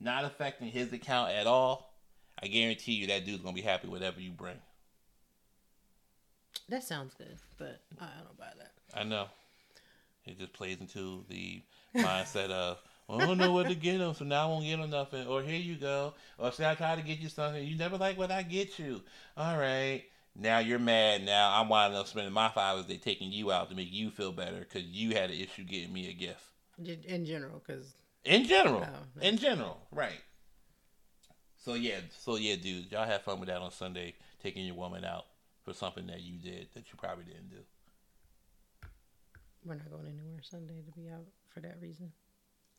not 0.00 0.24
affecting 0.24 0.72
his 0.72 0.92
account 0.92 1.30
at 1.30 1.46
all, 1.46 1.94
I 2.42 2.48
guarantee 2.48 2.94
you 2.94 3.06
that 3.06 3.24
dude's 3.24 3.44
gonna 3.44 3.54
be 3.54 3.62
happy 3.62 3.86
whatever 3.86 4.20
you 4.20 4.32
bring. 4.32 4.58
That 6.68 6.82
sounds 6.82 7.14
good, 7.14 7.36
but 7.58 7.80
I 8.00 8.06
don't 8.24 8.38
buy 8.38 8.52
that. 8.58 8.72
I 8.94 9.04
know. 9.04 9.26
It 10.24 10.38
just 10.38 10.52
plays 10.52 10.80
into 10.80 11.24
the 11.28 11.62
mindset 11.94 12.50
of, 12.50 12.78
well, 13.06 13.20
I 13.20 13.26
don't 13.26 13.38
know 13.38 13.52
what 13.52 13.68
to 13.68 13.74
get 13.74 13.98
them, 13.98 14.14
so 14.14 14.24
now 14.24 14.44
I 14.44 14.50
won't 14.50 14.64
get 14.64 14.78
him 14.78 14.88
nothing. 14.88 15.26
Or 15.26 15.42
here 15.42 15.60
you 15.60 15.76
go. 15.76 16.14
Or 16.38 16.50
say 16.50 16.68
I 16.68 16.74
try 16.74 16.96
to 16.96 17.02
get 17.02 17.18
you 17.18 17.28
something, 17.28 17.62
you 17.62 17.76
never 17.76 17.98
like 17.98 18.16
what 18.16 18.30
I 18.30 18.42
get 18.42 18.78
you. 18.78 19.02
All 19.36 19.58
right. 19.58 20.04
Now 20.36 20.58
you're 20.58 20.78
mad. 20.78 21.24
Now 21.24 21.60
I'm 21.60 21.68
winding 21.68 21.98
up 21.98 22.08
spending 22.08 22.32
my 22.32 22.48
Father's 22.48 22.86
Day 22.86 22.96
taking 22.96 23.30
you 23.30 23.52
out 23.52 23.68
to 23.70 23.76
make 23.76 23.92
you 23.92 24.10
feel 24.10 24.32
better 24.32 24.60
because 24.60 24.82
you 24.84 25.10
had 25.14 25.30
an 25.30 25.36
issue 25.36 25.64
getting 25.64 25.92
me 25.92 26.08
a 26.08 26.12
gift. 26.12 26.42
In 27.06 27.24
general, 27.24 27.62
because 27.64 27.92
In 28.24 28.44
general. 28.46 28.82
Oh, 28.82 29.20
no. 29.20 29.28
In 29.28 29.36
general, 29.36 29.80
right. 29.92 30.20
So 31.58 31.74
yeah, 31.74 32.00
so 32.18 32.36
yeah, 32.36 32.56
dude, 32.56 32.90
y'all 32.90 33.06
have 33.06 33.22
fun 33.22 33.38
with 33.38 33.48
that 33.48 33.58
on 33.58 33.70
Sunday, 33.70 34.14
taking 34.42 34.66
your 34.66 34.74
woman 34.74 35.04
out 35.04 35.26
for 35.64 35.72
something 35.72 36.06
that 36.08 36.20
you 36.22 36.38
did 36.38 36.68
that 36.74 36.84
you 36.92 36.98
probably 36.98 37.24
didn't 37.24 37.50
do. 37.50 37.56
we're 39.64 39.74
not 39.74 39.90
going 39.90 40.06
anywhere 40.06 40.42
Sunday 40.42 40.82
to 40.84 40.92
be 41.00 41.08
out 41.10 41.24
for 41.52 41.60
that 41.60 41.76
reason. 41.80 42.12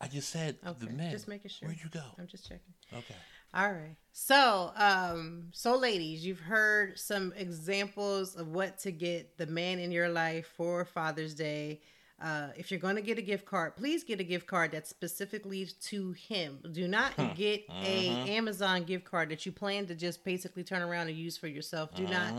I 0.02 0.08
just 0.08 0.30
said 0.30 0.58
Okay, 0.66 0.86
the 0.86 0.92
men. 0.92 1.12
just 1.12 1.28
making 1.28 1.50
sure. 1.50 1.68
Where'd 1.68 1.80
you 1.84 1.90
go? 1.90 2.04
I'm 2.20 2.28
just 2.28 2.44
checking. 2.48 2.74
Okay. 2.94 3.16
All 3.54 3.72
right. 3.72 3.96
So, 4.12 4.72
um, 4.76 5.46
so 5.54 5.78
ladies, 5.78 6.26
you've 6.26 6.42
heard 6.42 7.00
some 7.00 7.34
examples 7.38 8.36
of 8.36 8.50
what 8.50 8.78
to 8.80 8.92
get 8.92 9.38
the 9.38 9.46
man 9.48 9.80
in 9.80 9.92
your 9.92 10.10
life 10.10 10.48
for 10.58 10.84
Father's 10.86 11.34
Day. 11.34 11.80
Uh, 12.22 12.50
if 12.58 12.72
you're 12.72 12.80
going 12.80 12.96
to 12.98 13.02
get 13.02 13.18
a 13.18 13.22
gift 13.22 13.46
card, 13.46 13.76
please 13.78 14.04
get 14.04 14.20
a 14.20 14.24
gift 14.24 14.48
card 14.48 14.72
that's 14.72 14.90
specifically 14.90 15.68
to 15.84 16.12
him. 16.14 16.60
Do 16.72 16.88
not 16.88 17.14
get 17.36 17.64
a 17.84 18.08
Amazon 18.30 18.84
gift 18.84 19.06
card 19.06 19.30
that 19.30 19.46
you 19.46 19.52
plan 19.54 19.86
to 19.88 19.96
just 19.96 20.24
basically 20.24 20.64
turn 20.64 20.82
around 20.82 21.08
and 21.08 21.18
use 21.18 21.38
for 21.38 21.48
yourself. 21.48 21.94
Do 21.96 22.04
not 22.04 22.34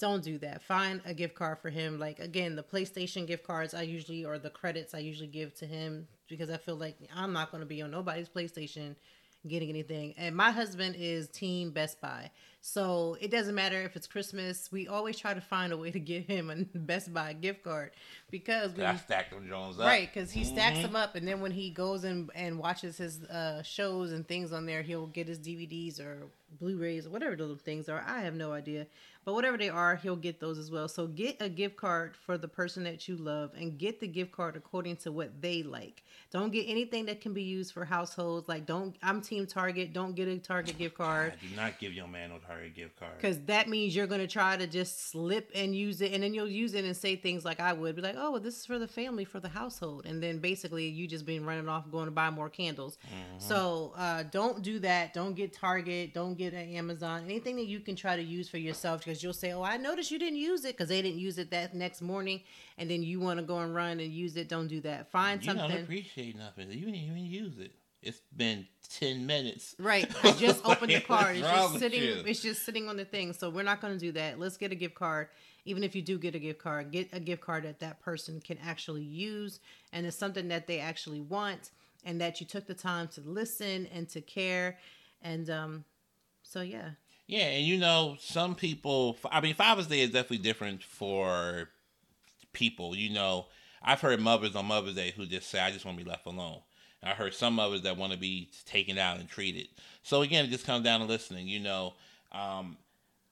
don't 0.00 0.22
do 0.22 0.38
that. 0.38 0.62
Find 0.62 1.00
a 1.04 1.14
gift 1.14 1.34
card 1.34 1.58
for 1.58 1.70
him. 1.70 1.98
Like 1.98 2.18
again, 2.18 2.56
the 2.56 2.62
PlayStation 2.62 3.26
gift 3.26 3.46
cards 3.46 3.74
I 3.74 3.82
usually 3.82 4.24
or 4.24 4.38
the 4.38 4.50
credits 4.50 4.94
I 4.94 4.98
usually 4.98 5.28
give 5.28 5.54
to 5.56 5.66
him 5.66 6.08
because 6.28 6.50
I 6.50 6.56
feel 6.56 6.76
like 6.76 6.96
I'm 7.14 7.32
not 7.32 7.50
going 7.50 7.60
to 7.60 7.66
be 7.66 7.82
on 7.82 7.90
nobody's 7.90 8.28
PlayStation 8.28 8.96
getting 9.46 9.70
anything. 9.70 10.14
And 10.18 10.36
my 10.36 10.50
husband 10.50 10.96
is 10.98 11.28
team 11.28 11.70
Best 11.70 12.00
Buy. 12.00 12.30
So 12.62 13.16
it 13.20 13.30
doesn't 13.30 13.54
matter 13.54 13.80
if 13.80 13.96
it's 13.96 14.06
Christmas. 14.06 14.70
We 14.70 14.86
always 14.86 15.18
try 15.18 15.32
to 15.32 15.40
find 15.40 15.72
a 15.72 15.78
way 15.78 15.90
to 15.90 15.98
give 15.98 16.26
him 16.26 16.50
a 16.50 16.56
Best 16.78 17.12
Buy 17.12 17.32
gift 17.32 17.64
card 17.64 17.92
because 18.30 18.78
I 18.78 18.96
stack 18.96 19.30
them 19.30 19.48
Jones 19.48 19.78
up. 19.78 19.86
Right, 19.86 20.10
because 20.12 20.30
he 20.30 20.44
stacks 20.44 20.76
mm-hmm. 20.76 20.88
them 20.88 20.96
up, 20.96 21.14
and 21.14 21.26
then 21.26 21.40
when 21.40 21.52
he 21.52 21.70
goes 21.70 22.04
and 22.04 22.30
and 22.34 22.58
watches 22.58 22.98
his 22.98 23.22
uh, 23.24 23.62
shows 23.62 24.12
and 24.12 24.28
things 24.28 24.52
on 24.52 24.66
there, 24.66 24.82
he'll 24.82 25.06
get 25.06 25.26
his 25.26 25.38
DVDs 25.38 26.00
or 26.00 26.26
Blu-rays 26.60 27.06
or 27.06 27.10
whatever 27.10 27.34
those 27.34 27.60
things 27.60 27.88
are. 27.88 28.04
I 28.06 28.20
have 28.20 28.34
no 28.34 28.52
idea, 28.52 28.86
but 29.24 29.34
whatever 29.34 29.56
they 29.56 29.68
are, 29.68 29.96
he'll 29.96 30.16
get 30.16 30.40
those 30.40 30.58
as 30.58 30.70
well. 30.70 30.88
So 30.88 31.06
get 31.06 31.36
a 31.40 31.48
gift 31.48 31.76
card 31.76 32.16
for 32.16 32.38
the 32.38 32.48
person 32.48 32.84
that 32.84 33.08
you 33.08 33.16
love, 33.16 33.52
and 33.56 33.78
get 33.78 34.00
the 34.00 34.08
gift 34.08 34.32
card 34.32 34.56
according 34.56 34.96
to 34.98 35.12
what 35.12 35.40
they 35.40 35.62
like. 35.62 36.02
Don't 36.30 36.52
get 36.52 36.66
anything 36.68 37.06
that 37.06 37.20
can 37.20 37.32
be 37.32 37.42
used 37.42 37.72
for 37.72 37.84
households. 37.84 38.48
Like 38.48 38.66
don't, 38.66 38.96
I'm 39.02 39.20
Team 39.20 39.46
Target. 39.46 39.92
Don't 39.92 40.14
get 40.14 40.28
a 40.28 40.38
Target 40.38 40.78
gift 40.78 40.96
card. 40.96 41.32
God, 41.32 41.50
do 41.50 41.56
not 41.56 41.78
give 41.78 41.92
your 41.92 42.06
man 42.06 42.30
no 42.30 42.38
Target 42.38 42.74
gift 42.74 42.98
card 42.98 43.12
because 43.16 43.38
that 43.46 43.68
means 43.68 43.94
you're 43.94 44.06
gonna 44.06 44.26
try 44.26 44.56
to 44.56 44.66
just 44.66 45.10
slip 45.10 45.50
and 45.54 45.74
use 45.74 46.00
it, 46.00 46.12
and 46.12 46.22
then 46.22 46.34
you'll 46.34 46.48
use 46.48 46.74
it 46.74 46.84
and 46.84 46.96
say 46.96 47.16
things 47.16 47.44
like 47.44 47.60
I 47.60 47.72
would 47.72 47.96
be 47.96 48.02
like, 48.02 48.16
oh, 48.16 48.32
well, 48.32 48.40
this 48.40 48.58
is 48.58 48.66
for 48.66 48.78
the 48.78 48.88
family, 48.88 49.24
for 49.24 49.40
the 49.40 49.48
household, 49.48 50.06
and 50.06 50.22
then 50.22 50.38
basically 50.38 50.88
you 50.88 51.06
just 51.06 51.26
been 51.26 51.44
running 51.44 51.68
off 51.68 51.90
going 51.90 52.06
to 52.06 52.10
buy 52.10 52.30
more 52.30 52.48
candles. 52.48 52.98
Mm-hmm. 53.06 53.38
So 53.38 53.92
uh, 53.96 54.24
don't 54.30 54.62
do 54.62 54.78
that. 54.80 55.14
Don't 55.14 55.34
get 55.34 55.52
Target. 55.52 56.14
Don't 56.14 56.36
get 56.36 56.52
an 56.52 56.74
Amazon. 56.74 57.24
Anything 57.24 57.56
that 57.56 57.66
you 57.66 57.80
can 57.80 57.96
try 57.96 58.16
to 58.16 58.22
use 58.22 58.48
for 58.48 58.58
yourself 58.58 59.02
because 59.10 59.22
you'll 59.22 59.32
say, 59.32 59.52
oh, 59.52 59.62
I 59.62 59.76
noticed 59.76 60.10
you 60.10 60.18
didn't 60.18 60.38
use 60.38 60.64
it 60.64 60.76
because 60.76 60.88
they 60.88 61.02
didn't 61.02 61.18
use 61.18 61.36
it 61.38 61.50
that 61.50 61.74
next 61.74 62.00
morning, 62.00 62.42
and 62.78 62.88
then 62.88 63.02
you 63.02 63.18
want 63.18 63.40
to 63.40 63.44
go 63.44 63.58
and 63.58 63.74
run 63.74 63.98
and 64.00 64.12
use 64.12 64.36
it. 64.36 64.48
Don't 64.48 64.68
do 64.68 64.80
that. 64.82 65.10
Find 65.10 65.44
you 65.44 65.50
something. 65.50 65.68
You 65.68 65.76
don't 65.76 65.82
appreciate 65.82 66.36
nothing. 66.36 66.70
You 66.70 66.86
didn't 66.86 66.94
even 66.96 67.26
use 67.26 67.58
it. 67.58 67.72
It's 68.02 68.20
been 68.34 68.66
ten 68.88 69.26
minutes. 69.26 69.74
Right. 69.78 70.08
I 70.24 70.32
just 70.32 70.64
opened 70.64 70.92
the 70.92 71.00
card. 71.00 71.36
It's 71.36 71.48
just 71.48 71.78
sitting. 71.78 72.02
It's 72.26 72.40
just 72.40 72.64
sitting 72.64 72.88
on 72.88 72.96
the 72.96 73.04
thing. 73.04 73.32
So 73.32 73.50
we're 73.50 73.62
not 73.62 73.80
going 73.80 73.94
to 73.94 73.98
do 73.98 74.12
that. 74.12 74.38
Let's 74.38 74.56
get 74.56 74.72
a 74.72 74.76
gift 74.76 74.94
card 74.94 75.28
even 75.66 75.84
if 75.84 75.94
you 75.94 76.02
do 76.02 76.18
get 76.18 76.34
a 76.34 76.38
gift 76.38 76.58
card, 76.58 76.90
get 76.90 77.08
a 77.12 77.20
gift 77.20 77.42
card 77.42 77.64
that 77.64 77.80
that 77.80 78.00
person 78.00 78.40
can 78.40 78.58
actually 78.64 79.02
use 79.02 79.60
and 79.92 80.06
it's 80.06 80.16
something 80.16 80.48
that 80.48 80.66
they 80.66 80.80
actually 80.80 81.20
want 81.20 81.70
and 82.04 82.20
that 82.20 82.40
you 82.40 82.46
took 82.46 82.66
the 82.66 82.74
time 82.74 83.08
to 83.08 83.20
listen 83.20 83.86
and 83.94 84.08
to 84.08 84.20
care. 84.20 84.78
And 85.22 85.50
um, 85.50 85.84
so, 86.42 86.62
yeah. 86.62 86.90
Yeah, 87.30 87.44
and 87.44 87.64
you 87.64 87.78
know, 87.78 88.16
some 88.18 88.56
people, 88.56 89.16
I 89.30 89.40
mean, 89.40 89.54
Father's 89.54 89.86
Day 89.86 90.00
is 90.00 90.10
definitely 90.10 90.38
different 90.38 90.82
for 90.82 91.68
people. 92.52 92.96
You 92.96 93.10
know, 93.10 93.46
I've 93.80 94.00
heard 94.00 94.20
mothers 94.20 94.56
on 94.56 94.66
Mother's 94.66 94.96
Day 94.96 95.12
who 95.16 95.26
just 95.26 95.48
say, 95.48 95.60
I 95.60 95.70
just 95.70 95.84
want 95.84 95.96
to 95.96 96.04
be 96.04 96.10
left 96.10 96.26
alone. 96.26 96.58
I 97.04 97.10
heard 97.10 97.32
some 97.32 97.54
mothers 97.54 97.82
that 97.82 97.96
want 97.96 98.12
to 98.12 98.18
be 98.18 98.50
taken 98.66 98.98
out 98.98 99.20
and 99.20 99.28
treated. 99.28 99.68
So 100.02 100.22
again, 100.22 100.44
it 100.44 100.48
just 100.48 100.66
comes 100.66 100.82
down 100.82 100.98
to 100.98 101.06
listening. 101.06 101.46
You 101.46 101.60
know, 101.60 101.94
um, 102.32 102.76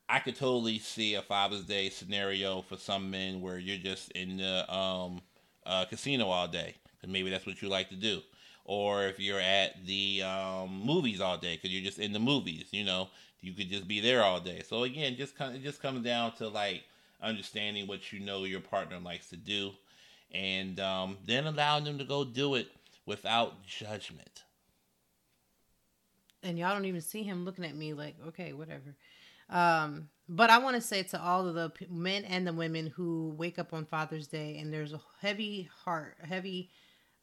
I 0.09 0.20
could 0.20 0.36
totally 0.36 0.78
see 0.78 1.16
a 1.16 1.22
Father's 1.22 1.64
Day 1.64 1.90
scenario 1.90 2.62
for 2.62 2.76
some 2.76 3.11
men 3.11 3.40
where 3.40 3.59
you're 3.59 3.78
just 3.78 4.12
in 4.12 4.36
the 4.36 4.72
um, 4.72 5.22
uh, 5.66 5.86
casino 5.86 6.28
all 6.28 6.46
day, 6.46 6.76
and 7.03 7.12
maybe 7.12 7.30
that's 7.30 7.46
what 7.46 7.61
you 7.61 7.68
like 7.68 7.88
to 7.88 7.96
do. 7.96 8.20
Or 8.64 9.07
if 9.07 9.18
you're 9.18 9.40
at 9.40 9.86
the 9.86 10.22
um, 10.22 10.82
movies 10.84 11.20
all 11.20 11.38
day, 11.38 11.57
because 11.57 11.72
you're 11.72 11.84
just 11.84 11.99
in 11.99 12.12
the 12.12 12.18
movies, 12.18 12.66
you 12.70 12.84
know, 12.84 13.09
you 13.41 13.53
could 13.53 13.68
just 13.68 13.86
be 13.86 14.01
there 14.01 14.22
all 14.22 14.41
day. 14.41 14.62
So 14.66 14.82
again, 14.82 15.16
just 15.16 15.36
kind 15.36 15.55
it 15.55 15.62
just 15.62 15.80
comes 15.80 16.05
down 16.05 16.34
to 16.36 16.49
like 16.49 16.82
understanding 17.22 17.86
what 17.86 18.12
you 18.12 18.20
know 18.20 18.45
your 18.45 18.61
partner 18.61 18.99
likes 18.99 19.28
to 19.30 19.36
do, 19.36 19.72
and 20.32 20.78
um, 20.80 21.18
then 21.26 21.47
allowing 21.47 21.84
them 21.84 21.99
to 21.99 22.05
go 22.05 22.24
do 22.24 22.55
it 22.55 22.68
without 23.07 23.64
judgment. 23.64 24.45
And 26.43 26.59
y'all 26.59 26.72
don't 26.72 26.84
even 26.84 27.01
see 27.01 27.22
him 27.22 27.45
looking 27.45 27.64
at 27.64 27.74
me 27.74 27.95
like, 27.95 28.14
okay, 28.28 28.53
whatever. 28.53 28.95
Um, 29.51 30.09
but 30.28 30.51
I 30.51 30.59
want 30.59 30.76
to 30.76 30.82
say 30.82 31.03
to 31.05 31.20
all 31.20 31.49
of 31.49 31.55
the 31.55 31.72
men 31.91 32.24
and 32.24 32.47
the 32.47 32.53
women 32.53 32.86
who 32.86 33.34
wake 33.36 33.59
up 33.59 33.72
on 33.72 33.86
Father's 33.86 34.26
Day 34.28 34.59
and 34.59 34.72
there's 34.72 34.93
a 34.93 35.01
heavy 35.20 35.68
heart, 35.84 36.16
heavy 36.22 36.70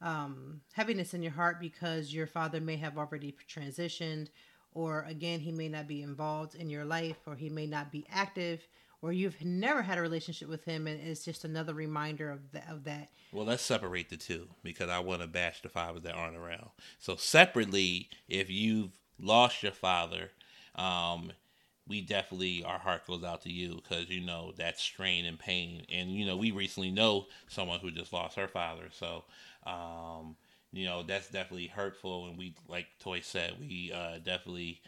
um, 0.02 0.60
heaviness 0.72 1.14
in 1.14 1.22
your 1.22 1.32
heart 1.32 1.60
because 1.60 2.12
your 2.12 2.26
father 2.26 2.60
may 2.60 2.76
have 2.76 2.98
already 2.98 3.34
transitioned, 3.48 4.28
or 4.76 5.06
again, 5.08 5.40
he 5.40 5.50
may 5.50 5.68
not 5.68 5.88
be 5.88 6.02
involved 6.02 6.54
in 6.54 6.68
your 6.68 6.84
life, 6.84 7.16
or 7.26 7.34
he 7.34 7.48
may 7.48 7.66
not 7.66 7.90
be 7.90 8.06
active, 8.12 8.60
or 9.00 9.10
you've 9.10 9.42
never 9.42 9.80
had 9.80 9.96
a 9.96 10.02
relationship 10.02 10.50
with 10.50 10.64
him, 10.64 10.86
and 10.86 11.00
it's 11.00 11.24
just 11.24 11.46
another 11.46 11.72
reminder 11.72 12.30
of 12.30 12.52
that. 12.52 12.66
Of 12.68 12.84
that. 12.84 13.08
Well, 13.32 13.46
let's 13.46 13.62
separate 13.62 14.10
the 14.10 14.18
two 14.18 14.48
because 14.62 14.90
I 14.90 14.98
want 14.98 15.22
to 15.22 15.28
bash 15.28 15.62
the 15.62 15.70
fathers 15.70 16.02
that 16.02 16.14
aren't 16.14 16.36
around. 16.36 16.68
So 16.98 17.16
separately, 17.16 18.10
if 18.28 18.50
you've 18.50 18.90
lost 19.18 19.62
your 19.62 19.72
father, 19.72 20.30
um, 20.74 21.32
we 21.88 22.02
definitely 22.02 22.62
our 22.62 22.78
heart 22.78 23.06
goes 23.06 23.24
out 23.24 23.40
to 23.42 23.50
you 23.50 23.76
because 23.76 24.10
you 24.10 24.20
know 24.20 24.52
that 24.58 24.78
strain 24.78 25.24
and 25.24 25.38
pain 25.38 25.86
and 25.90 26.10
you 26.10 26.26
know 26.26 26.36
we 26.36 26.50
recently 26.50 26.90
know 26.90 27.26
someone 27.48 27.78
who 27.78 27.92
just 27.92 28.12
lost 28.12 28.36
her 28.36 28.48
father 28.48 28.88
so 28.90 29.22
um, 29.66 30.34
you 30.76 30.84
know 30.84 31.02
that's 31.02 31.28
definitely 31.28 31.68
hurtful. 31.68 32.26
And 32.26 32.38
we 32.38 32.54
like 32.68 32.86
toy 33.00 33.20
said 33.20 33.54
we 33.58 33.92
uh, 33.94 34.18
definitely 34.18 34.80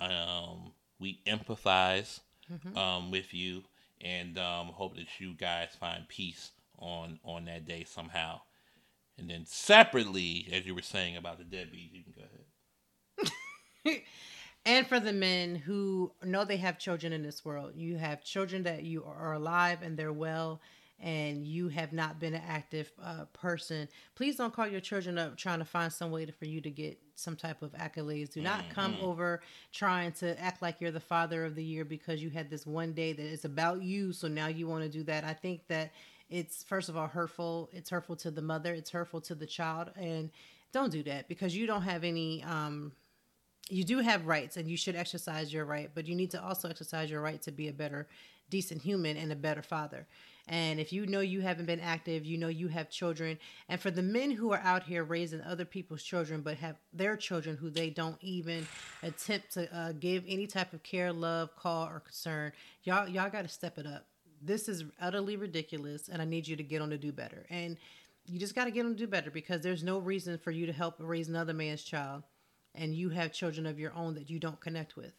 um, 0.00 0.72
we 0.98 1.20
empathize 1.26 2.20
mm-hmm. 2.50 2.76
um, 2.76 3.10
with 3.10 3.34
you 3.34 3.62
and 4.00 4.38
um, 4.38 4.68
hope 4.68 4.96
that 4.96 5.20
you 5.20 5.34
guys 5.34 5.68
find 5.78 6.08
peace 6.08 6.50
on 6.78 7.18
on 7.24 7.44
that 7.44 7.66
day 7.66 7.84
somehow. 7.84 8.40
And 9.18 9.30
then 9.30 9.44
separately 9.46 10.48
as 10.52 10.66
you 10.66 10.74
were 10.74 10.82
saying 10.82 11.16
about 11.16 11.38
the 11.38 11.44
deadbeat 11.44 11.92
you 11.92 12.02
can 12.02 12.14
go 12.16 12.22
ahead. 13.92 14.02
And 14.66 14.86
for 14.86 14.98
the 14.98 15.12
men 15.12 15.56
who 15.56 16.12
know 16.22 16.46
they 16.46 16.56
have 16.56 16.78
children 16.78 17.12
in 17.12 17.22
this 17.22 17.44
world 17.44 17.72
you 17.76 17.98
have 17.98 18.24
children 18.24 18.62
that 18.62 18.82
you 18.82 19.04
are 19.04 19.34
alive 19.34 19.82
and 19.82 19.94
they're 19.94 20.10
well 20.10 20.62
and 21.00 21.46
you 21.46 21.68
have 21.68 21.92
not 21.92 22.20
been 22.20 22.34
an 22.34 22.42
active 22.48 22.92
uh, 23.02 23.24
person 23.32 23.88
please 24.14 24.36
don't 24.36 24.54
call 24.54 24.66
your 24.66 24.80
children 24.80 25.18
up 25.18 25.36
trying 25.36 25.58
to 25.58 25.64
find 25.64 25.92
some 25.92 26.10
way 26.10 26.24
to, 26.24 26.32
for 26.32 26.44
you 26.44 26.60
to 26.60 26.70
get 26.70 26.98
some 27.14 27.36
type 27.36 27.62
of 27.62 27.72
accolades. 27.72 28.32
Do 28.32 28.42
not 28.42 28.60
mm-hmm. 28.60 28.72
come 28.72 28.96
over 29.00 29.40
trying 29.72 30.12
to 30.12 30.38
act 30.40 30.62
like 30.62 30.80
you're 30.80 30.90
the 30.90 31.00
father 31.00 31.44
of 31.44 31.54
the 31.54 31.64
year 31.64 31.84
because 31.84 32.22
you 32.22 32.30
had 32.30 32.50
this 32.50 32.66
one 32.66 32.92
day 32.92 33.12
that 33.12 33.24
is 33.24 33.44
about 33.44 33.82
you 33.82 34.12
so 34.12 34.28
now 34.28 34.48
you 34.48 34.66
want 34.66 34.82
to 34.82 34.88
do 34.88 35.04
that. 35.04 35.24
I 35.24 35.32
think 35.32 35.66
that 35.68 35.92
it's 36.30 36.62
first 36.64 36.88
of 36.88 36.96
all 36.96 37.06
hurtful. 37.06 37.68
It's 37.72 37.90
hurtful 37.90 38.16
to 38.16 38.30
the 38.30 38.42
mother. 38.42 38.74
It's 38.74 38.90
hurtful 38.90 39.20
to 39.22 39.34
the 39.34 39.46
child. 39.46 39.90
And 39.96 40.30
don't 40.72 40.90
do 40.90 41.02
that 41.04 41.28
because 41.28 41.56
you 41.56 41.66
don't 41.66 41.82
have 41.82 42.02
any 42.02 42.42
um, 42.44 42.92
you 43.70 43.84
do 43.84 43.98
have 43.98 44.26
rights 44.26 44.56
and 44.56 44.68
you 44.68 44.76
should 44.76 44.96
exercise 44.96 45.52
your 45.52 45.64
right, 45.64 45.90
but 45.94 46.06
you 46.06 46.14
need 46.14 46.30
to 46.32 46.42
also 46.42 46.68
exercise 46.68 47.10
your 47.10 47.20
right 47.20 47.40
to 47.42 47.52
be 47.52 47.68
a 47.68 47.72
better, 47.72 48.08
decent 48.50 48.82
human 48.82 49.16
and 49.16 49.32
a 49.32 49.36
better 49.36 49.62
father. 49.62 50.06
And 50.46 50.78
if 50.78 50.92
you 50.92 51.06
know 51.06 51.20
you 51.20 51.40
haven't 51.40 51.66
been 51.66 51.80
active, 51.80 52.26
you 52.26 52.36
know 52.36 52.48
you 52.48 52.68
have 52.68 52.90
children. 52.90 53.38
And 53.68 53.80
for 53.80 53.90
the 53.90 54.02
men 54.02 54.30
who 54.30 54.52
are 54.52 54.60
out 54.60 54.82
here 54.82 55.02
raising 55.02 55.40
other 55.40 55.64
people's 55.64 56.02
children, 56.02 56.42
but 56.42 56.58
have 56.58 56.76
their 56.92 57.16
children 57.16 57.56
who 57.56 57.70
they 57.70 57.88
don't 57.88 58.18
even 58.20 58.66
attempt 59.02 59.52
to 59.54 59.74
uh, 59.74 59.92
give 59.92 60.24
any 60.28 60.46
type 60.46 60.74
of 60.74 60.82
care, 60.82 61.12
love, 61.12 61.56
call, 61.56 61.88
or 61.88 62.00
concern, 62.00 62.52
y'all 62.82 63.08
y'all 63.08 63.30
got 63.30 63.42
to 63.42 63.48
step 63.48 63.78
it 63.78 63.86
up. 63.86 64.06
This 64.42 64.68
is 64.68 64.84
utterly 65.00 65.36
ridiculous, 65.36 66.08
and 66.08 66.20
I 66.20 66.26
need 66.26 66.46
you 66.46 66.56
to 66.56 66.62
get 66.62 66.82
on 66.82 66.90
to 66.90 66.98
do 66.98 67.12
better. 67.12 67.46
And 67.48 67.78
you 68.26 68.38
just 68.38 68.54
got 68.54 68.64
to 68.64 68.70
get 68.70 68.84
on 68.84 68.92
to 68.92 68.98
do 68.98 69.06
better 69.06 69.30
because 69.30 69.62
there's 69.62 69.82
no 69.82 69.98
reason 69.98 70.36
for 70.38 70.50
you 70.50 70.66
to 70.66 70.72
help 70.72 70.96
raise 70.98 71.28
another 71.28 71.54
man's 71.54 71.82
child 71.82 72.22
and 72.74 72.94
you 72.94 73.10
have 73.10 73.32
children 73.32 73.66
of 73.66 73.78
your 73.78 73.92
own 73.94 74.14
that 74.14 74.28
you 74.28 74.38
don't 74.38 74.60
connect 74.60 74.96
with. 74.96 75.12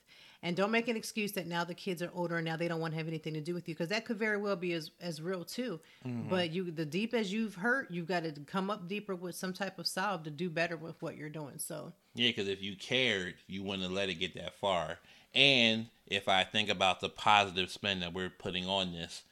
And 0.46 0.56
don't 0.56 0.70
make 0.70 0.88
an 0.88 0.96
excuse 0.96 1.32
that 1.32 1.48
now 1.48 1.64
the 1.64 1.74
kids 1.74 2.04
are 2.04 2.12
older 2.14 2.36
and 2.38 2.46
now 2.46 2.56
they 2.56 2.68
don't 2.68 2.80
want 2.80 2.94
to 2.94 3.00
have 3.00 3.08
anything 3.08 3.34
to 3.34 3.42
do 3.42 3.56
with 3.56 3.68
you 3.68 3.74
because 3.74 3.90
that 3.90 4.06
could 4.06 4.20
very 4.20 4.38
well 4.38 4.56
be 4.56 4.74
as, 4.74 4.92
as 5.02 5.20
real 5.20 5.44
too. 5.44 5.80
Mm-hmm. 6.06 6.30
But 6.30 6.52
you 6.52 6.70
the 6.70 6.86
deep 6.86 7.16
as 7.16 7.34
you've 7.34 7.56
hurt, 7.56 7.90
you've 7.90 8.06
got 8.06 8.26
to 8.26 8.32
come 8.46 8.70
up 8.70 8.88
deeper 8.88 9.16
with 9.16 9.34
some 9.34 9.54
type 9.54 9.80
of 9.80 9.88
solve 9.88 10.22
to 10.26 10.30
do 10.30 10.52
better 10.52 10.78
with 10.78 11.02
what 11.02 11.18
you're 11.18 11.30
doing. 11.30 11.58
So 11.58 11.94
yeah, 12.14 12.30
because 12.30 12.48
if 12.48 12.62
you 12.62 12.76
cared, 12.76 13.34
you 13.48 13.64
wouldn't 13.64 13.92
let 13.92 14.10
it 14.10 14.20
get 14.20 14.36
that 14.36 14.54
far. 14.54 15.00
And 15.34 15.88
if 16.06 16.30
I 16.30 16.44
think 16.44 16.70
about 16.70 17.00
the 17.00 17.10
positive 17.10 17.72
spin 17.72 18.02
that 18.02 18.14
we're 18.14 18.30
putting 18.30 18.68
on 18.68 18.94
this, 18.94 19.24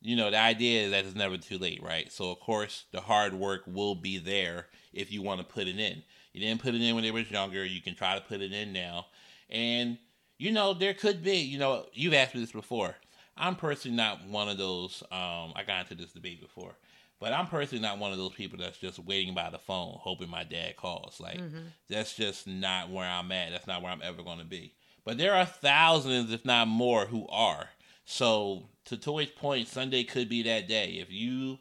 you 0.00 0.16
know, 0.16 0.32
the 0.32 0.40
idea 0.40 0.82
is 0.82 0.90
that 0.90 1.04
it's 1.04 1.14
never 1.14 1.38
too 1.38 1.58
late, 1.58 1.80
right? 1.80 2.10
So 2.10 2.32
of 2.32 2.40
course 2.40 2.86
the 2.90 3.02
hard 3.02 3.34
work 3.34 3.62
will 3.68 3.94
be 3.94 4.18
there 4.18 4.66
if 4.92 5.12
you 5.12 5.22
want 5.22 5.40
to 5.40 5.46
put 5.46 5.68
it 5.68 5.78
in. 5.78 6.02
You 6.32 6.40
didn't 6.40 6.60
put 6.60 6.74
it 6.74 6.82
in 6.82 6.92
when 6.96 7.04
they 7.04 7.12
was 7.12 7.30
younger. 7.30 7.64
You 7.64 7.80
can 7.80 7.94
try 7.94 8.16
to 8.16 8.20
put 8.20 8.40
it 8.40 8.52
in 8.52 8.72
now. 8.72 9.06
And, 9.52 9.98
you 10.38 10.50
know, 10.50 10.74
there 10.74 10.94
could 10.94 11.22
be, 11.22 11.36
you 11.36 11.58
know, 11.58 11.86
you've 11.92 12.14
asked 12.14 12.34
me 12.34 12.40
this 12.40 12.50
before. 12.50 12.96
I'm 13.36 13.54
personally 13.54 13.96
not 13.96 14.26
one 14.26 14.48
of 14.48 14.58
those, 14.58 15.02
um, 15.12 15.52
I 15.54 15.62
got 15.66 15.90
into 15.90 16.02
this 16.02 16.12
debate 16.12 16.40
before, 16.40 16.74
but 17.20 17.32
I'm 17.32 17.46
personally 17.46 17.82
not 17.82 17.98
one 17.98 18.12
of 18.12 18.18
those 18.18 18.32
people 18.32 18.58
that's 18.58 18.78
just 18.78 18.98
waiting 18.98 19.34
by 19.34 19.50
the 19.50 19.58
phone, 19.58 19.96
hoping 20.00 20.28
my 20.28 20.42
dad 20.42 20.76
calls. 20.76 21.20
Like, 21.20 21.38
mm-hmm. 21.38 21.66
that's 21.88 22.14
just 22.14 22.46
not 22.46 22.90
where 22.90 23.08
I'm 23.08 23.30
at. 23.30 23.52
That's 23.52 23.66
not 23.66 23.82
where 23.82 23.92
I'm 23.92 24.02
ever 24.02 24.22
going 24.22 24.38
to 24.38 24.44
be. 24.44 24.74
But 25.04 25.18
there 25.18 25.34
are 25.34 25.44
thousands, 25.44 26.32
if 26.32 26.44
not 26.44 26.68
more, 26.68 27.06
who 27.06 27.26
are. 27.28 27.68
So 28.04 28.68
to 28.86 28.96
Toy's 28.96 29.30
point, 29.30 29.68
Sunday 29.68 30.04
could 30.04 30.28
be 30.28 30.42
that 30.44 30.68
day. 30.68 30.98
If 31.00 31.10
you 31.10 31.58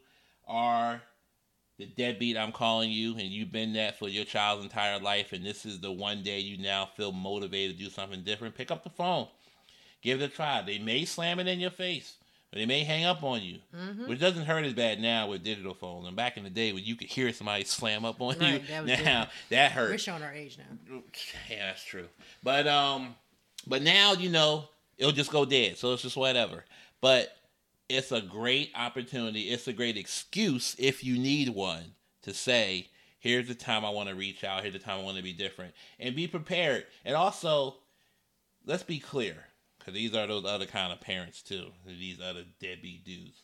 are 0.47 1.01
the 1.77 1.85
deadbeat 1.85 2.37
I'm 2.37 2.51
calling 2.51 2.91
you, 2.91 3.13
and 3.13 3.23
you've 3.23 3.51
been 3.51 3.73
that 3.73 3.97
for 3.97 4.07
your 4.07 4.25
child's 4.25 4.63
entire 4.63 4.99
life, 4.99 5.33
and 5.33 5.45
this 5.45 5.65
is 5.65 5.79
the 5.79 5.91
one 5.91 6.23
day 6.23 6.39
you 6.39 6.57
now 6.57 6.85
feel 6.85 7.11
motivated 7.11 7.77
to 7.77 7.83
do 7.83 7.89
something 7.89 8.23
different, 8.23 8.55
pick 8.55 8.71
up 8.71 8.83
the 8.83 8.89
phone, 8.89 9.27
give 10.01 10.21
it 10.21 10.25
a 10.25 10.27
try. 10.27 10.61
They 10.61 10.79
may 10.79 11.05
slam 11.05 11.39
it 11.39 11.47
in 11.47 11.59
your 11.59 11.71
face, 11.71 12.15
or 12.53 12.59
they 12.59 12.65
may 12.65 12.83
hang 12.83 13.05
up 13.05 13.23
on 13.23 13.41
you, 13.41 13.59
mm-hmm. 13.75 14.07
which 14.07 14.19
doesn't 14.19 14.45
hurt 14.45 14.65
as 14.65 14.73
bad 14.73 14.99
now 14.99 15.27
with 15.27 15.43
digital 15.43 15.73
phones. 15.73 16.07
And 16.07 16.15
back 16.15 16.37
in 16.37 16.43
the 16.43 16.49
day 16.49 16.71
when 16.71 16.83
you 16.83 16.95
could 16.95 17.07
hear 17.07 17.33
somebody 17.33 17.63
slam 17.65 18.05
up 18.05 18.21
on 18.21 18.37
right, 18.37 18.61
you, 18.61 18.67
that 18.67 18.85
now 18.85 18.95
different. 18.95 19.29
that 19.49 19.71
hurt. 19.71 19.89
We're 19.89 19.97
showing 19.97 20.23
our 20.23 20.33
age 20.33 20.57
now. 20.57 21.01
Yeah, 21.49 21.67
that's 21.67 21.83
true. 21.83 22.07
But 22.43 22.67
um, 22.67 23.15
but 23.65 23.81
now 23.81 24.13
you 24.13 24.29
know 24.29 24.65
it'll 24.97 25.11
just 25.13 25.31
go 25.31 25.45
dead, 25.45 25.77
so 25.77 25.93
it's 25.93 26.03
just 26.03 26.17
whatever. 26.17 26.63
But 27.01 27.35
it's 27.91 28.11
a 28.11 28.21
great 28.21 28.71
opportunity. 28.75 29.49
It's 29.49 29.67
a 29.67 29.73
great 29.73 29.97
excuse 29.97 30.75
if 30.79 31.03
you 31.03 31.17
need 31.17 31.49
one 31.49 31.93
to 32.23 32.33
say, 32.33 32.89
here's 33.19 33.47
the 33.47 33.55
time 33.55 33.85
I 33.85 33.89
want 33.89 34.09
to 34.09 34.15
reach 34.15 34.43
out. 34.43 34.61
Here's 34.61 34.73
the 34.73 34.79
time 34.79 34.99
I 34.99 35.03
want 35.03 35.17
to 35.17 35.23
be 35.23 35.33
different. 35.33 35.73
And 35.99 36.15
be 36.15 36.27
prepared. 36.27 36.85
And 37.05 37.15
also, 37.15 37.77
let's 38.65 38.83
be 38.83 38.99
clear, 38.99 39.35
because 39.77 39.93
these 39.93 40.15
are 40.15 40.27
those 40.27 40.45
other 40.45 40.65
kind 40.65 40.91
of 40.91 41.01
parents 41.01 41.41
too. 41.41 41.67
These 41.85 42.19
other 42.21 42.45
deadbeat 42.59 43.05
dudes. 43.05 43.43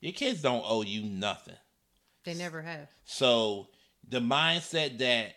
Your 0.00 0.12
kids 0.12 0.42
don't 0.42 0.64
owe 0.66 0.82
you 0.82 1.02
nothing. 1.02 1.56
They 2.24 2.34
never 2.34 2.62
have. 2.62 2.88
So 3.04 3.68
the 4.08 4.20
mindset 4.20 4.98
that 4.98 5.34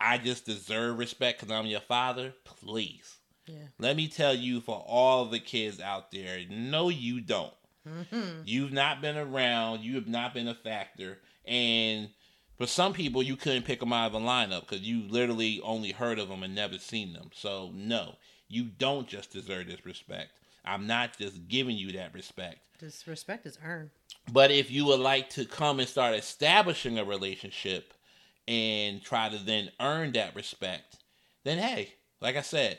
I 0.00 0.18
just 0.18 0.46
deserve 0.46 0.98
respect 0.98 1.40
because 1.40 1.54
I'm 1.54 1.66
your 1.66 1.80
father, 1.80 2.32
please. 2.44 3.16
Yeah. 3.46 3.66
Let 3.78 3.96
me 3.96 4.08
tell 4.08 4.34
you 4.34 4.60
for 4.60 4.76
all 4.86 5.26
the 5.26 5.40
kids 5.40 5.80
out 5.80 6.10
there, 6.10 6.38
no, 6.48 6.88
you 6.88 7.20
don't. 7.20 7.52
Mm-hmm. 7.88 8.42
You've 8.44 8.72
not 8.72 9.00
been 9.00 9.16
around. 9.16 9.80
You 9.80 9.94
have 9.96 10.08
not 10.08 10.34
been 10.34 10.48
a 10.48 10.54
factor. 10.54 11.18
And 11.46 12.10
for 12.56 12.66
some 12.66 12.92
people, 12.92 13.22
you 13.22 13.36
couldn't 13.36 13.64
pick 13.64 13.80
them 13.80 13.92
out 13.92 14.14
of 14.14 14.22
a 14.22 14.24
lineup 14.24 14.68
because 14.68 14.82
you 14.82 15.02
literally 15.08 15.60
only 15.62 15.92
heard 15.92 16.18
of 16.18 16.28
them 16.28 16.42
and 16.42 16.54
never 16.54 16.78
seen 16.78 17.12
them. 17.12 17.30
So, 17.34 17.70
no, 17.74 18.16
you 18.48 18.64
don't 18.64 19.08
just 19.08 19.32
deserve 19.32 19.66
this 19.66 19.86
respect. 19.86 20.32
I'm 20.64 20.86
not 20.86 21.16
just 21.16 21.48
giving 21.48 21.76
you 21.76 21.92
that 21.92 22.12
respect. 22.12 22.58
This 22.78 23.06
respect 23.06 23.46
is 23.46 23.58
earned. 23.64 23.90
But 24.32 24.50
if 24.50 24.70
you 24.70 24.84
would 24.86 25.00
like 25.00 25.30
to 25.30 25.44
come 25.44 25.80
and 25.80 25.88
start 25.88 26.14
establishing 26.14 26.98
a 26.98 27.04
relationship 27.04 27.94
and 28.46 29.02
try 29.02 29.28
to 29.28 29.38
then 29.38 29.70
earn 29.80 30.12
that 30.12 30.34
respect, 30.34 30.96
then 31.44 31.58
hey, 31.58 31.94
like 32.20 32.36
I 32.36 32.42
said, 32.42 32.78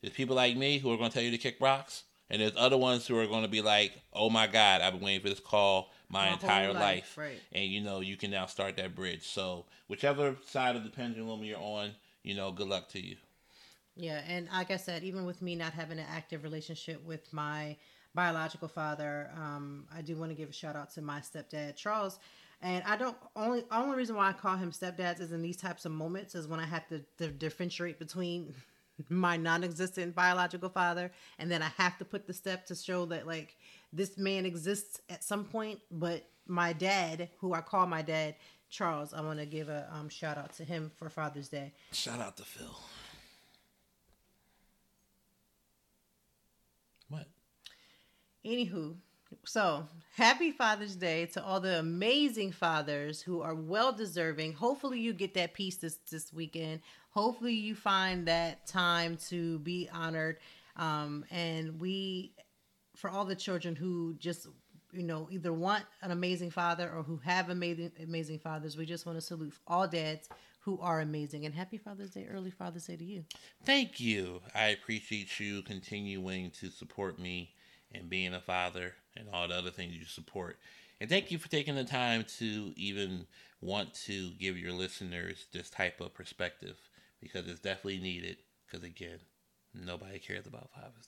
there's 0.00 0.14
people 0.14 0.36
like 0.36 0.56
me 0.56 0.78
who 0.78 0.92
are 0.92 0.96
going 0.96 1.10
to 1.10 1.14
tell 1.14 1.22
you 1.22 1.30
to 1.30 1.38
kick 1.38 1.56
rocks. 1.60 2.04
And 2.32 2.40
there's 2.40 2.56
other 2.56 2.78
ones 2.78 3.06
who 3.06 3.18
are 3.18 3.26
going 3.26 3.42
to 3.42 3.48
be 3.48 3.60
like, 3.60 3.92
oh 4.14 4.30
my 4.30 4.46
God, 4.46 4.80
I've 4.80 4.94
been 4.94 5.02
waiting 5.02 5.20
for 5.20 5.28
this 5.28 5.38
call 5.38 5.92
my, 6.08 6.26
my 6.26 6.32
entire 6.32 6.72
life. 6.72 6.80
life. 6.80 7.18
Right. 7.18 7.40
And 7.52 7.66
you 7.66 7.82
know, 7.82 8.00
you 8.00 8.16
can 8.16 8.30
now 8.30 8.46
start 8.46 8.78
that 8.78 8.94
bridge. 8.94 9.28
So 9.28 9.66
whichever 9.86 10.34
side 10.46 10.74
of 10.74 10.82
the 10.82 10.88
pendulum 10.88 11.44
you're 11.44 11.58
on, 11.58 11.90
you 12.22 12.34
know, 12.34 12.50
good 12.50 12.68
luck 12.68 12.88
to 12.90 13.06
you. 13.06 13.16
Yeah, 13.94 14.22
and 14.26 14.48
like 14.50 14.70
I 14.70 14.78
said, 14.78 15.04
even 15.04 15.26
with 15.26 15.42
me 15.42 15.54
not 15.54 15.74
having 15.74 15.98
an 15.98 16.06
active 16.10 16.42
relationship 16.42 17.04
with 17.04 17.30
my 17.34 17.76
biological 18.14 18.68
father, 18.68 19.30
um, 19.36 19.84
I 19.94 20.00
do 20.00 20.16
want 20.16 20.30
to 20.30 20.34
give 20.34 20.48
a 20.48 20.52
shout 20.52 20.76
out 20.76 20.90
to 20.94 21.02
my 21.02 21.20
stepdad, 21.20 21.76
Charles. 21.76 22.18
And 22.62 22.82
I 22.84 22.96
don't 22.96 23.16
only 23.36 23.64
only 23.70 23.96
reason 23.96 24.16
why 24.16 24.28
I 24.28 24.32
call 24.32 24.56
him 24.56 24.70
stepdads 24.70 25.20
is 25.20 25.32
in 25.32 25.42
these 25.42 25.56
types 25.56 25.84
of 25.84 25.92
moments 25.92 26.34
is 26.34 26.46
when 26.46 26.60
I 26.60 26.64
have 26.64 26.88
to, 26.88 27.02
to 27.18 27.28
differentiate 27.28 27.98
between 27.98 28.54
my 29.08 29.36
non-existent 29.36 30.14
biological 30.14 30.68
father 30.68 31.10
and 31.38 31.50
then 31.50 31.62
i 31.62 31.70
have 31.76 31.96
to 31.98 32.04
put 32.04 32.26
the 32.26 32.32
step 32.32 32.66
to 32.66 32.74
show 32.74 33.06
that 33.06 33.26
like 33.26 33.56
this 33.92 34.16
man 34.18 34.46
exists 34.46 35.00
at 35.10 35.22
some 35.22 35.44
point 35.44 35.78
but 35.90 36.28
my 36.46 36.72
dad 36.72 37.28
who 37.38 37.54
i 37.54 37.60
call 37.60 37.86
my 37.86 38.02
dad 38.02 38.34
charles 38.70 39.12
i 39.14 39.20
want 39.20 39.38
to 39.38 39.46
give 39.46 39.68
a 39.68 39.88
um, 39.92 40.08
shout 40.08 40.38
out 40.38 40.52
to 40.54 40.64
him 40.64 40.90
for 40.96 41.08
father's 41.10 41.48
day. 41.48 41.72
Shout 41.92 42.20
out 42.20 42.36
to 42.38 42.42
phil. 42.42 42.78
What? 47.08 47.26
Anywho 48.44 48.96
so 49.44 49.86
happy 50.14 50.50
father's 50.50 50.96
day 50.96 51.26
to 51.26 51.42
all 51.42 51.60
the 51.60 51.78
amazing 51.78 52.52
fathers 52.52 53.20
who 53.20 53.40
are 53.40 53.54
well 53.54 53.92
deserving 53.92 54.52
hopefully 54.52 55.00
you 55.00 55.12
get 55.12 55.34
that 55.34 55.54
peace 55.54 55.76
this 55.76 55.96
this 56.10 56.32
weekend 56.32 56.80
hopefully 57.12 57.54
you 57.54 57.74
find 57.74 58.26
that 58.26 58.66
time 58.66 59.16
to 59.28 59.58
be 59.60 59.88
honored. 59.92 60.38
Um, 60.76 61.24
and 61.30 61.80
we 61.80 62.32
for 62.96 63.08
all 63.08 63.24
the 63.24 63.36
children 63.36 63.76
who 63.76 64.14
just 64.18 64.46
you 64.92 65.02
know 65.02 65.28
either 65.30 65.52
want 65.52 65.84
an 66.02 66.10
amazing 66.10 66.50
father 66.50 66.90
or 66.90 67.02
who 67.02 67.16
have 67.18 67.48
amazing 67.48 67.90
amazing 68.02 68.38
fathers 68.38 68.76
we 68.76 68.84
just 68.84 69.06
want 69.06 69.16
to 69.16 69.22
salute 69.22 69.54
all 69.66 69.88
dads 69.88 70.28
who 70.62 70.78
are 70.80 71.00
amazing. 71.00 71.44
And 71.44 71.54
happy 71.54 71.76
father's 71.76 72.10
day 72.10 72.26
early 72.30 72.50
father's 72.50 72.86
day 72.86 72.96
to 72.96 73.04
you. 73.04 73.24
Thank 73.64 74.00
you. 74.00 74.40
I 74.54 74.68
appreciate 74.68 75.40
you 75.40 75.62
continuing 75.62 76.50
to 76.60 76.70
support 76.70 77.18
me 77.18 77.54
and 77.92 78.08
being 78.08 78.32
a 78.32 78.40
father 78.40 78.94
and 79.16 79.28
all 79.32 79.48
the 79.48 79.54
other 79.54 79.70
things 79.70 79.94
you 79.94 80.04
support. 80.04 80.58
And 81.00 81.10
thank 81.10 81.32
you 81.32 81.38
for 81.38 81.48
taking 81.48 81.74
the 81.74 81.84
time 81.84 82.24
to 82.38 82.72
even 82.76 83.26
want 83.60 83.92
to 84.06 84.30
give 84.38 84.56
your 84.56 84.72
listeners 84.72 85.46
this 85.52 85.68
type 85.68 86.00
of 86.00 86.14
perspective 86.14 86.78
because 87.22 87.46
it's 87.48 87.60
definitely 87.60 87.98
needed. 87.98 88.36
Because 88.66 88.84
again, 88.84 89.18
nobody 89.74 90.18
cares 90.18 90.46
about 90.46 90.70
Father's 90.74 91.06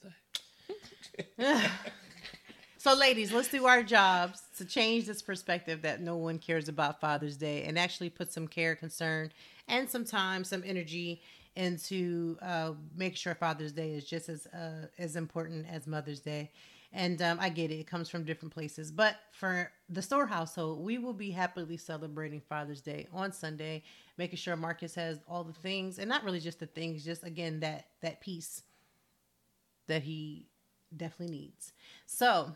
Day. 1.39 1.69
so, 2.79 2.95
ladies, 2.95 3.33
let's 3.33 3.49
do 3.49 3.67
our 3.67 3.83
jobs 3.83 4.43
to 4.59 4.65
change 4.65 5.07
this 5.07 5.21
perspective 5.21 5.83
that 5.83 6.01
no 6.01 6.17
one 6.17 6.39
cares 6.39 6.69
about 6.69 7.01
Father's 7.01 7.37
Day 7.37 7.65
and 7.65 7.79
actually 7.79 8.11
put 8.11 8.33
some 8.33 8.47
care, 8.47 8.77
concern, 8.77 9.33
and 9.69 9.89
some 9.89 10.05
time, 10.05 10.45
some 10.45 10.63
energy 10.65 11.21
into 11.57 12.37
uh, 12.43 12.73
making 12.97 13.17
sure 13.17 13.35
Father's 13.35 13.73
Day 13.73 13.93
is 13.93 14.05
just 14.05 14.29
as 14.29 14.47
uh, 14.47 14.87
as 14.99 15.17
important 15.17 15.67
as 15.71 15.87
Mother's 15.87 16.21
Day. 16.21 16.51
And 16.97 17.21
um, 17.21 17.39
I 17.41 17.49
get 17.49 17.73
it; 17.73 17.81
it 17.81 17.87
comes 17.89 18.09
from 18.09 18.25
different 18.25 18.55
places. 18.55 18.93
But 18.93 19.17
for 19.33 19.71
the 19.89 20.01
Store 20.01 20.27
household, 20.27 20.85
we 20.85 20.97
will 20.97 21.13
be 21.13 21.31
happily 21.31 21.77
celebrating 21.77 22.41
Father's 22.41 22.81
Day 22.81 23.09
on 23.13 23.33
Sunday, 23.33 23.83
making 24.17 24.37
sure 24.37 24.55
Marcus 24.55 24.95
has 24.95 25.19
all 25.29 25.43
the 25.43 25.53
things, 25.53 25.99
and 25.99 26.09
not 26.09 26.23
really 26.23 26.39
just 26.41 26.61
the 26.61 26.67
things, 26.67 27.05
just 27.05 27.25
again 27.25 27.61
that 27.61 27.89
that 28.01 28.21
peace 28.21 28.63
that 29.89 30.03
he 30.03 30.47
definitely 30.97 31.37
needs. 31.37 31.73
So 32.07 32.55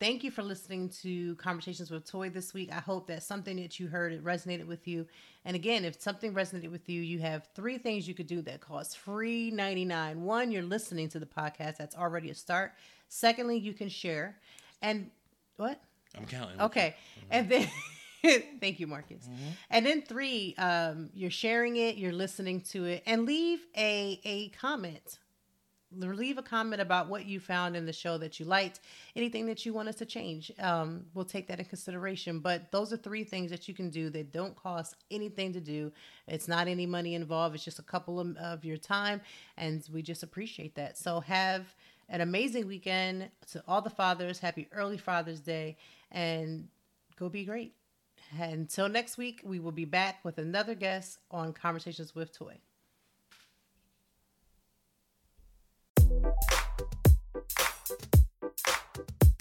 Thank 0.00 0.24
you 0.24 0.30
for 0.32 0.42
listening 0.42 0.88
to 1.02 1.36
Conversations 1.36 1.90
with 1.90 2.04
Toy 2.04 2.28
this 2.28 2.52
week. 2.52 2.70
I 2.72 2.80
hope 2.80 3.06
that 3.06 3.22
something 3.22 3.56
that 3.56 3.78
you 3.78 3.86
heard 3.86 4.12
it 4.12 4.24
resonated 4.24 4.66
with 4.66 4.88
you. 4.88 5.06
And 5.44 5.54
again, 5.54 5.84
if 5.84 6.00
something 6.00 6.34
resonated 6.34 6.72
with 6.72 6.88
you, 6.88 7.00
you 7.00 7.20
have 7.20 7.48
three 7.54 7.78
things 7.78 8.08
you 8.08 8.14
could 8.14 8.26
do 8.26 8.42
that 8.42 8.60
cost 8.60 8.98
free 8.98 9.52
99. 9.52 10.22
One, 10.22 10.50
you're 10.50 10.64
listening 10.64 11.08
to 11.10 11.20
the 11.20 11.26
podcast. 11.26 11.76
That's 11.76 11.94
already 11.94 12.30
a 12.30 12.34
start. 12.34 12.72
Secondly, 13.08 13.56
you 13.56 13.72
can 13.72 13.88
share. 13.88 14.36
And 14.82 15.10
what? 15.56 15.80
I'm 16.18 16.26
counting. 16.26 16.60
Okay. 16.60 16.96
Mm-hmm. 17.18 17.28
And 17.30 17.48
then 17.48 17.68
Thank 18.60 18.80
you, 18.80 18.86
Marcus. 18.86 19.22
Mm-hmm. 19.24 19.48
And 19.70 19.86
then 19.86 20.02
three, 20.02 20.54
um, 20.56 21.10
you're 21.14 21.30
sharing 21.30 21.76
it, 21.76 21.96
you're 21.96 22.12
listening 22.12 22.62
to 22.72 22.84
it, 22.84 23.02
and 23.06 23.26
leave 23.26 23.60
a 23.76 24.20
a 24.24 24.48
comment 24.50 25.18
leave 25.98 26.38
a 26.38 26.42
comment 26.42 26.80
about 26.80 27.08
what 27.08 27.26
you 27.26 27.40
found 27.40 27.76
in 27.76 27.86
the 27.86 27.92
show 27.92 28.18
that 28.18 28.38
you 28.38 28.46
liked, 28.46 28.80
anything 29.16 29.46
that 29.46 29.64
you 29.64 29.72
want 29.72 29.88
us 29.88 29.96
to 29.96 30.06
change. 30.06 30.52
Um, 30.58 31.06
we'll 31.14 31.24
take 31.24 31.48
that 31.48 31.58
in 31.58 31.64
consideration. 31.64 32.40
But 32.40 32.70
those 32.72 32.92
are 32.92 32.96
three 32.96 33.24
things 33.24 33.50
that 33.50 33.68
you 33.68 33.74
can 33.74 33.90
do 33.90 34.10
that 34.10 34.32
don't 34.32 34.56
cost 34.56 34.96
anything 35.10 35.52
to 35.52 35.60
do. 35.60 35.92
It's 36.26 36.48
not 36.48 36.68
any 36.68 36.86
money 36.86 37.14
involved, 37.14 37.54
it's 37.54 37.64
just 37.64 37.78
a 37.78 37.82
couple 37.82 38.20
of, 38.20 38.36
of 38.36 38.64
your 38.64 38.76
time. 38.76 39.20
And 39.56 39.86
we 39.92 40.02
just 40.02 40.22
appreciate 40.22 40.74
that. 40.76 40.98
So 40.98 41.20
have 41.20 41.74
an 42.08 42.20
amazing 42.20 42.66
weekend 42.66 43.30
to 43.52 43.62
all 43.66 43.82
the 43.82 43.90
fathers. 43.90 44.38
Happy 44.38 44.68
early 44.72 44.98
Father's 44.98 45.40
Day 45.40 45.76
and 46.10 46.68
go 47.16 47.28
be 47.28 47.44
great. 47.44 47.74
Until 48.38 48.88
next 48.88 49.18
week, 49.18 49.40
we 49.44 49.60
will 49.60 49.72
be 49.72 49.84
back 49.84 50.24
with 50.24 50.38
another 50.38 50.74
guest 50.74 51.18
on 51.30 51.52
Conversations 51.52 52.14
with 52.14 52.36
Toy. 52.36 52.58